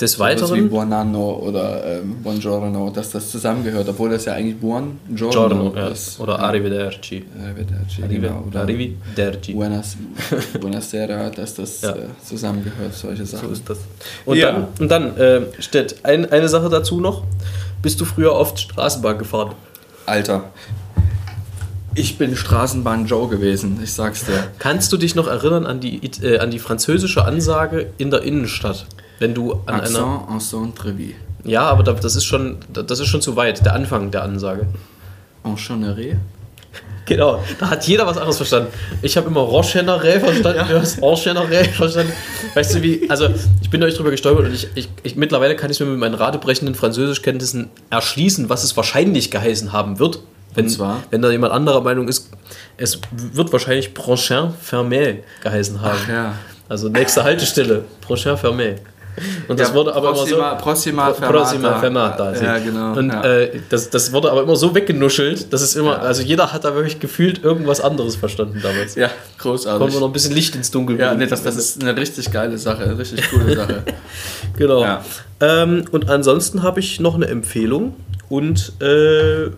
Des 0.00 0.12
Sowas 0.12 0.30
wie 0.30 0.40
Weiteren, 0.40 0.70
Buonanno 0.70 1.34
oder 1.34 1.84
ähm, 1.98 2.22
Buongiorno, 2.22 2.88
dass 2.88 3.10
das 3.10 3.30
zusammengehört, 3.30 3.86
obwohl 3.90 4.08
das 4.08 4.24
ja 4.24 4.32
eigentlich 4.32 4.56
Buongiorno 4.58 5.30
Giorno, 5.30 5.72
ja. 5.76 5.88
ist. 5.88 6.18
oder 6.18 6.32
ja. 6.32 6.38
Arrivederci. 6.38 7.22
Arrivederci, 7.38 8.02
Arrive, 8.02 8.20
genau. 8.22 8.44
Oder 8.48 8.60
Arrivederci. 8.62 9.52
Buenas, 9.52 9.98
Buonasera, 10.60 11.28
dass 11.28 11.56
das 11.56 11.82
Ja. 11.82 11.90
äh, 11.90 12.06
zusammengehört, 12.24 12.94
solche 12.94 13.26
Sachen. 13.26 13.48
So 13.48 13.52
ist 13.52 13.68
das. 13.68 13.78
Und 14.24 14.38
Ja. 14.38 14.52
dann, 14.52 14.68
und 14.80 14.88
dann 14.88 15.16
äh, 15.18 15.42
Stett, 15.58 15.96
ein, 16.04 16.32
eine 16.32 16.48
Sache 16.48 16.70
dazu 16.70 16.98
noch. 16.98 17.24
Bist 17.82 18.00
du 18.00 18.06
früher 18.06 18.32
oft 18.32 18.58
Straßenbahn 18.60 19.18
gefahren? 19.18 19.54
Alter, 20.06 20.44
ich 21.94 22.18
bin 22.18 22.36
Straßenbahn 22.36 23.06
Joe 23.06 23.28
gewesen, 23.28 23.80
ich 23.82 23.92
sag's 23.92 24.24
dir. 24.24 24.48
Kannst 24.58 24.92
du 24.92 24.96
dich 24.96 25.14
noch 25.14 25.26
erinnern 25.26 25.66
an 25.66 25.80
die, 25.80 26.00
äh, 26.22 26.38
an 26.38 26.50
die 26.50 26.58
französische 26.58 27.24
Ansage 27.24 27.88
in 27.98 28.10
der 28.10 28.22
Innenstadt? 28.22 28.86
Wenn 29.18 29.34
du 29.34 29.52
an 29.66 29.80
einer. 29.80 29.82
Accent 29.84 30.30
en 30.30 30.40
son 30.40 30.74
trevis. 30.74 31.14
Ja, 31.44 31.62
aber 31.62 31.82
da- 31.82 31.92
das 31.92 32.16
ist, 32.16 32.24
schon, 32.24 32.56
das 32.72 33.00
ist 33.00 33.06
schon 33.08 33.20
zu 33.20 33.36
weit, 33.36 33.64
der 33.64 33.74
Anfang 33.74 34.10
der 34.10 34.22
Ansage. 34.22 34.66
En 35.44 35.56
chonnerie? 35.56 36.16
Genau, 37.04 37.42
da 37.58 37.68
hat 37.68 37.84
jeder 37.88 38.06
was 38.06 38.16
anderes 38.16 38.36
verstanden. 38.36 38.68
Ich 39.02 39.16
habe 39.16 39.26
immer 39.26 39.40
Rochenerä 39.40 40.20
verstanden, 40.20 40.64
du 40.68 40.80
hast 40.80 41.02
Orchenerä 41.02 41.64
verstanden. 41.64 42.12
Weißt 42.54 42.76
du 42.76 42.82
wie, 42.82 43.10
also 43.10 43.26
ich 43.60 43.68
bin 43.70 43.82
euch 43.82 43.96
drüber 43.96 44.12
gestolpert 44.12 44.46
und 44.46 44.54
ich, 44.54 44.68
ich, 44.76 44.88
ich 45.02 45.16
mittlerweile 45.16 45.56
kann 45.56 45.68
ich 45.68 45.80
mir 45.80 45.86
mit 45.86 45.98
meinen 45.98 46.14
ratebrechenden 46.14 46.76
Französischkenntnissen 46.76 47.70
erschließen, 47.90 48.48
was 48.48 48.62
es 48.62 48.76
wahrscheinlich 48.76 49.32
geheißen 49.32 49.72
haben 49.72 49.98
wird. 49.98 50.20
Wenn, 50.54 50.68
wenn 51.10 51.22
da 51.22 51.30
jemand 51.30 51.52
anderer 51.52 51.80
Meinung 51.80 52.08
ist, 52.08 52.30
es 52.76 52.98
wird 53.12 53.52
wahrscheinlich 53.52 53.94
Prochain 53.94 54.52
Fermé 54.64 55.18
geheißen 55.42 55.80
haben. 55.80 55.98
Ach 56.04 56.08
ja. 56.08 56.34
Also 56.68 56.88
nächste 56.88 57.22
Haltestelle, 57.24 57.84
Prochain 58.00 58.36
Fermé. 58.36 58.76
Und 59.46 59.60
das 59.60 59.68
Ja, 59.68 59.74
wurde 59.74 59.94
aber 59.94 60.12
proxima- 60.14 60.36
immer 60.38 60.50
so. 60.58 60.64
proxima 60.64 61.10
Pro- 61.10 61.26
proxima 61.32 61.78
fermata. 61.80 62.32
fermata. 62.32 62.44
Ja, 62.44 62.58
genau, 62.64 62.92
Und 62.94 63.08
ja. 63.10 63.22
Äh, 63.22 63.60
das, 63.68 63.90
das 63.90 64.10
wurde 64.10 64.30
aber 64.32 64.42
immer 64.42 64.56
so 64.56 64.74
weggenuschelt, 64.74 65.52
dass 65.52 65.60
es 65.60 65.76
immer, 65.76 65.92
Ja. 65.96 65.98
also 65.98 66.22
jeder 66.22 66.50
hat 66.50 66.64
da 66.64 66.74
wirklich 66.74 66.98
gefühlt 66.98 67.44
irgendwas 67.44 67.82
anderes 67.82 68.16
verstanden 68.16 68.60
damals. 68.62 68.94
Ja, 68.94 69.10
großartig. 69.36 69.92
wir 69.92 70.00
noch 70.00 70.06
ein 70.06 70.12
bisschen 70.14 70.34
Licht 70.34 70.54
ins 70.54 70.70
Dunkel 70.70 70.98
Ja, 70.98 71.12
nee, 71.12 71.26
das, 71.26 71.42
das 71.42 71.56
ist 71.56 71.82
eine 71.82 71.94
richtig 71.94 72.30
geile 72.30 72.56
Sache, 72.56 72.84
eine 72.84 72.96
richtig 72.98 73.30
coole 73.30 73.54
Sache. 73.54 73.82
Genau. 74.56 74.98
Ähm, 75.40 75.84
und 75.90 76.08
ansonsten 76.08 76.62
habe 76.62 76.80
ich 76.80 76.98
noch 76.98 77.14
eine 77.14 77.26
Empfehlung 77.26 77.94
und 78.30 78.72
äh, 78.80 79.50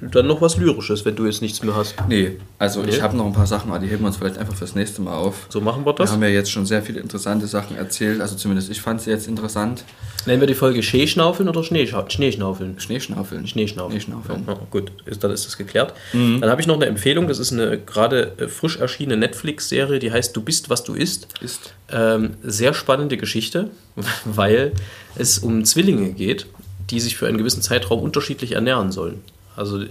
dann 0.00 0.26
noch 0.26 0.40
was 0.40 0.56
Lyrisches, 0.56 1.04
wenn 1.04 1.16
du 1.16 1.26
jetzt 1.26 1.42
nichts 1.42 1.62
mehr 1.62 1.74
hast. 1.74 1.94
Nee, 2.08 2.32
also 2.58 2.82
Nee? 2.82 2.90
ich 2.90 3.02
habe 3.02 3.16
noch 3.16 3.26
ein 3.26 3.32
paar 3.32 3.46
Sachen, 3.46 3.70
aber 3.70 3.78
die 3.78 3.86
heben 3.88 4.02
wir 4.02 4.08
uns 4.08 4.16
vielleicht 4.16 4.38
einfach 4.38 4.54
fürs 4.54 4.74
nächste 4.74 5.02
Mal 5.02 5.14
auf. 5.14 5.46
So 5.48 5.60
machen 5.60 5.82
wir 5.84 5.92
Wir 5.92 5.94
das. 5.94 6.12
haben 6.12 6.22
ja 6.22 6.28
jetzt 6.28 6.50
schon 6.50 6.66
sehr 6.66 6.82
viele 6.82 7.00
interessante 7.00 7.46
Sachen 7.46 7.76
erzählt, 7.76 8.20
also 8.20 8.36
zumindest 8.36 8.70
ich 8.70 8.80
fand 8.80 9.00
sie 9.00 9.10
jetzt 9.10 9.26
interessant. 9.28 9.84
Nennen 10.26 10.40
wir 10.40 10.46
die 10.46 10.54
Folge 10.54 10.82
Schneeschnaufeln 10.82 11.48
oder 11.48 11.62
Schneeschnaufeln? 11.62 12.10
Schneeschnaufeln. 12.10 12.78
Schneeschnaufeln. 12.80 14.00
Schneeschnaufeln. 14.00 14.44
Ja, 14.46 14.58
gut, 14.70 14.90
ist, 15.04 15.22
dann 15.22 15.30
ist 15.30 15.44
das 15.46 15.56
geklärt. 15.58 15.92
Dann 16.12 16.44
habe 16.48 16.60
ich 16.60 16.66
noch 16.66 16.76
eine 16.76 16.86
Empfehlung. 16.86 17.28
Das 17.28 17.38
ist 17.38 17.52
eine 17.52 17.78
gerade 17.78 18.32
äh, 18.38 18.48
frisch 18.48 18.78
erschienene 18.78 19.18
Netflix-Serie, 19.18 19.98
die 19.98 20.10
heißt 20.12 20.34
Du 20.34 20.40
bist, 20.42 20.70
was 20.70 20.82
du 20.82 20.94
isst. 20.94 21.28
Ist. 21.42 21.74
Ähm, 21.92 22.30
sehr 22.42 22.72
spannende 22.72 23.16
Geschichte, 23.18 23.70
weil 24.24 24.72
es 25.16 25.38
um 25.38 25.64
Zwillinge 25.64 26.12
geht, 26.12 26.46
die 26.90 27.00
sich 27.00 27.16
für 27.16 27.26
einen 27.26 27.36
gewissen 27.38 27.60
Zeitraum 27.62 28.00
unterschiedlich 28.00 28.52
ernähren 28.52 28.92
sollen. 28.92 29.20
Also 29.56 29.84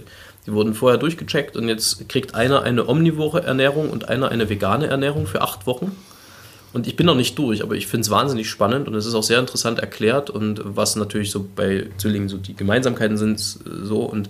die 0.46 0.52
wurden 0.52 0.74
vorher 0.74 0.98
durchgecheckt 0.98 1.56
und 1.56 1.68
jetzt 1.68 2.08
kriegt 2.08 2.34
einer 2.34 2.62
eine 2.62 2.88
omnivore 2.88 3.42
Ernährung 3.42 3.90
und 3.90 4.08
einer 4.08 4.30
eine 4.30 4.48
vegane 4.48 4.86
Ernährung 4.86 5.26
für 5.26 5.40
acht 5.40 5.66
Wochen. 5.66 5.96
Und 6.74 6.88
ich 6.88 6.96
bin 6.96 7.06
noch 7.06 7.14
nicht 7.14 7.38
durch, 7.38 7.62
aber 7.62 7.76
ich 7.76 7.86
finde 7.86 8.02
es 8.02 8.10
wahnsinnig 8.10 8.50
spannend 8.50 8.88
und 8.88 8.94
es 8.94 9.06
ist 9.06 9.14
auch 9.14 9.22
sehr 9.22 9.38
interessant 9.38 9.78
erklärt 9.78 10.28
und 10.28 10.60
was 10.64 10.96
natürlich 10.96 11.30
so 11.30 11.46
bei 11.54 11.86
Zwillingen 11.98 12.28
so 12.28 12.36
die 12.36 12.56
Gemeinsamkeiten 12.56 13.16
sind 13.16 13.38
so 13.38 14.00
und 14.00 14.28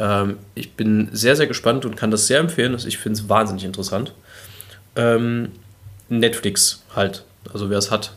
ähm, 0.00 0.38
ich 0.54 0.72
bin 0.72 1.10
sehr, 1.12 1.36
sehr 1.36 1.46
gespannt 1.46 1.84
und 1.84 1.96
kann 1.96 2.10
das 2.10 2.26
sehr 2.26 2.40
empfehlen. 2.40 2.72
Also 2.72 2.88
ich 2.88 2.96
finde 2.96 3.20
es 3.20 3.28
wahnsinnig 3.28 3.64
interessant. 3.64 4.14
Ähm, 4.96 5.52
Netflix 6.08 6.82
halt. 6.96 7.24
Also 7.52 7.68
wer 7.68 7.78
es 7.78 7.90
hat, 7.90 8.14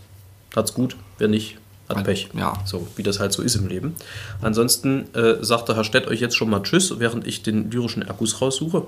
hat's 0.55 0.73
gut. 0.73 0.95
Wer 1.17 1.27
nicht, 1.27 1.57
hat 1.89 2.03
Pech. 2.03 2.29
ja. 2.33 2.53
So 2.65 2.87
wie 2.95 3.03
das 3.03 3.19
halt 3.19 3.33
so 3.33 3.41
ist 3.41 3.55
im 3.55 3.67
Leben. 3.67 3.95
Ansonsten 4.41 5.13
äh, 5.13 5.43
sagt 5.43 5.69
der 5.69 5.75
Herr 5.75 5.83
Stett 5.83 6.07
euch 6.07 6.19
jetzt 6.19 6.35
schon 6.35 6.49
mal 6.49 6.61
Tschüss, 6.63 6.99
während 6.99 7.27
ich 7.27 7.43
den 7.43 7.69
lyrischen 7.69 8.01
Erguss 8.01 8.41
raussuche. 8.41 8.85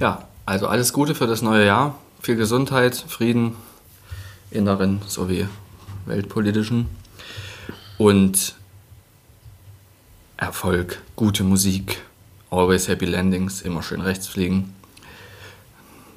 Ja, 0.00 0.26
also 0.46 0.66
alles 0.66 0.92
Gute 0.92 1.14
für 1.14 1.26
das 1.26 1.42
neue 1.42 1.66
Jahr. 1.66 1.98
Viel 2.20 2.36
Gesundheit, 2.36 2.96
Frieden, 2.96 3.54
inneren 4.50 5.00
sowie 5.06 5.46
weltpolitischen. 6.06 6.86
Und 7.96 8.54
Erfolg, 10.36 11.02
gute 11.16 11.42
Musik, 11.42 12.00
always 12.50 12.86
happy 12.88 13.06
landings, 13.06 13.60
immer 13.62 13.82
schön 13.82 14.00
rechts 14.00 14.28
fliegen 14.28 14.74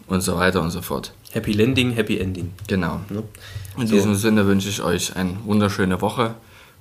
und 0.08 0.22
so 0.22 0.38
weiter 0.38 0.62
und 0.62 0.70
so 0.70 0.82
fort. 0.82 1.14
Happy 1.32 1.54
Landing, 1.54 1.92
Happy 1.92 2.18
Ending. 2.20 2.54
Genau. 2.68 3.02
Ne? 3.10 3.24
In 3.78 3.88
So. 3.88 3.94
diesem 3.94 4.16
Sinne 4.16 4.46
wünsche 4.48 4.70
ich 4.70 4.82
euch 4.82 5.16
eine 5.16 5.38
wunderschöne 5.46 6.02
Woche 6.02 6.36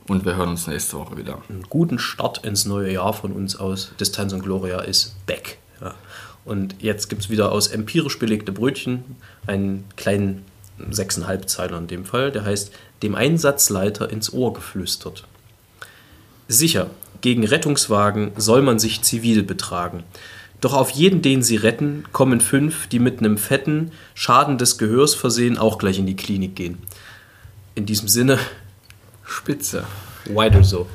und 0.08 0.24
wir 0.24 0.36
hören 0.36 0.50
uns 0.50 0.66
nächste 0.66 0.96
Woche 0.96 1.16
wieder. 1.16 1.38
einen 1.48 1.62
guten 1.68 1.98
Start 1.98 2.44
ins 2.44 2.64
neue 2.64 2.92
Jahr 2.92 3.12
von 3.12 3.32
uns 3.32 3.56
aus. 3.56 3.92
Distanz 4.00 4.32
und 4.32 4.42
Gloria 4.42 4.80
ist 4.80 5.14
back. 5.26 5.58
Ja. 5.80 5.94
Und 6.44 6.74
jetzt 6.80 7.08
gibt 7.08 7.22
es 7.22 7.30
wieder 7.30 7.52
aus 7.52 7.68
empirisch 7.68 8.18
belegte 8.18 8.50
Brötchen 8.50 9.04
einen 9.46 9.84
kleinen 9.96 10.44
sechseinhalb 10.90 11.48
Zeiler 11.48 11.78
in 11.78 11.86
dem 11.86 12.04
Fall, 12.04 12.32
der 12.32 12.44
heißt 12.44 12.72
dem 13.02 13.14
Einsatzleiter 13.14 14.10
ins 14.10 14.32
Ohr 14.32 14.52
geflüstert. 14.54 15.24
Sicher, 16.48 16.90
gegen 17.20 17.44
Rettungswagen 17.46 18.32
soll 18.36 18.62
man 18.62 18.78
sich 18.78 19.02
zivil 19.02 19.42
betragen. 19.42 20.02
Doch 20.60 20.74
auf 20.74 20.90
jeden, 20.90 21.22
den 21.22 21.42
sie 21.42 21.56
retten, 21.56 22.04
kommen 22.12 22.40
fünf, 22.40 22.86
die 22.86 22.98
mit 22.98 23.18
einem 23.18 23.38
fetten 23.38 23.92
Schaden 24.14 24.58
des 24.58 24.76
Gehörs 24.76 25.14
versehen 25.14 25.56
auch 25.56 25.78
gleich 25.78 25.98
in 25.98 26.06
die 26.06 26.16
Klinik 26.16 26.54
gehen. 26.54 26.78
In 27.74 27.86
diesem 27.86 28.08
Sinne, 28.08 28.38
Spitze. 29.24 29.84
weiter 30.26 30.62
so. 30.62 30.86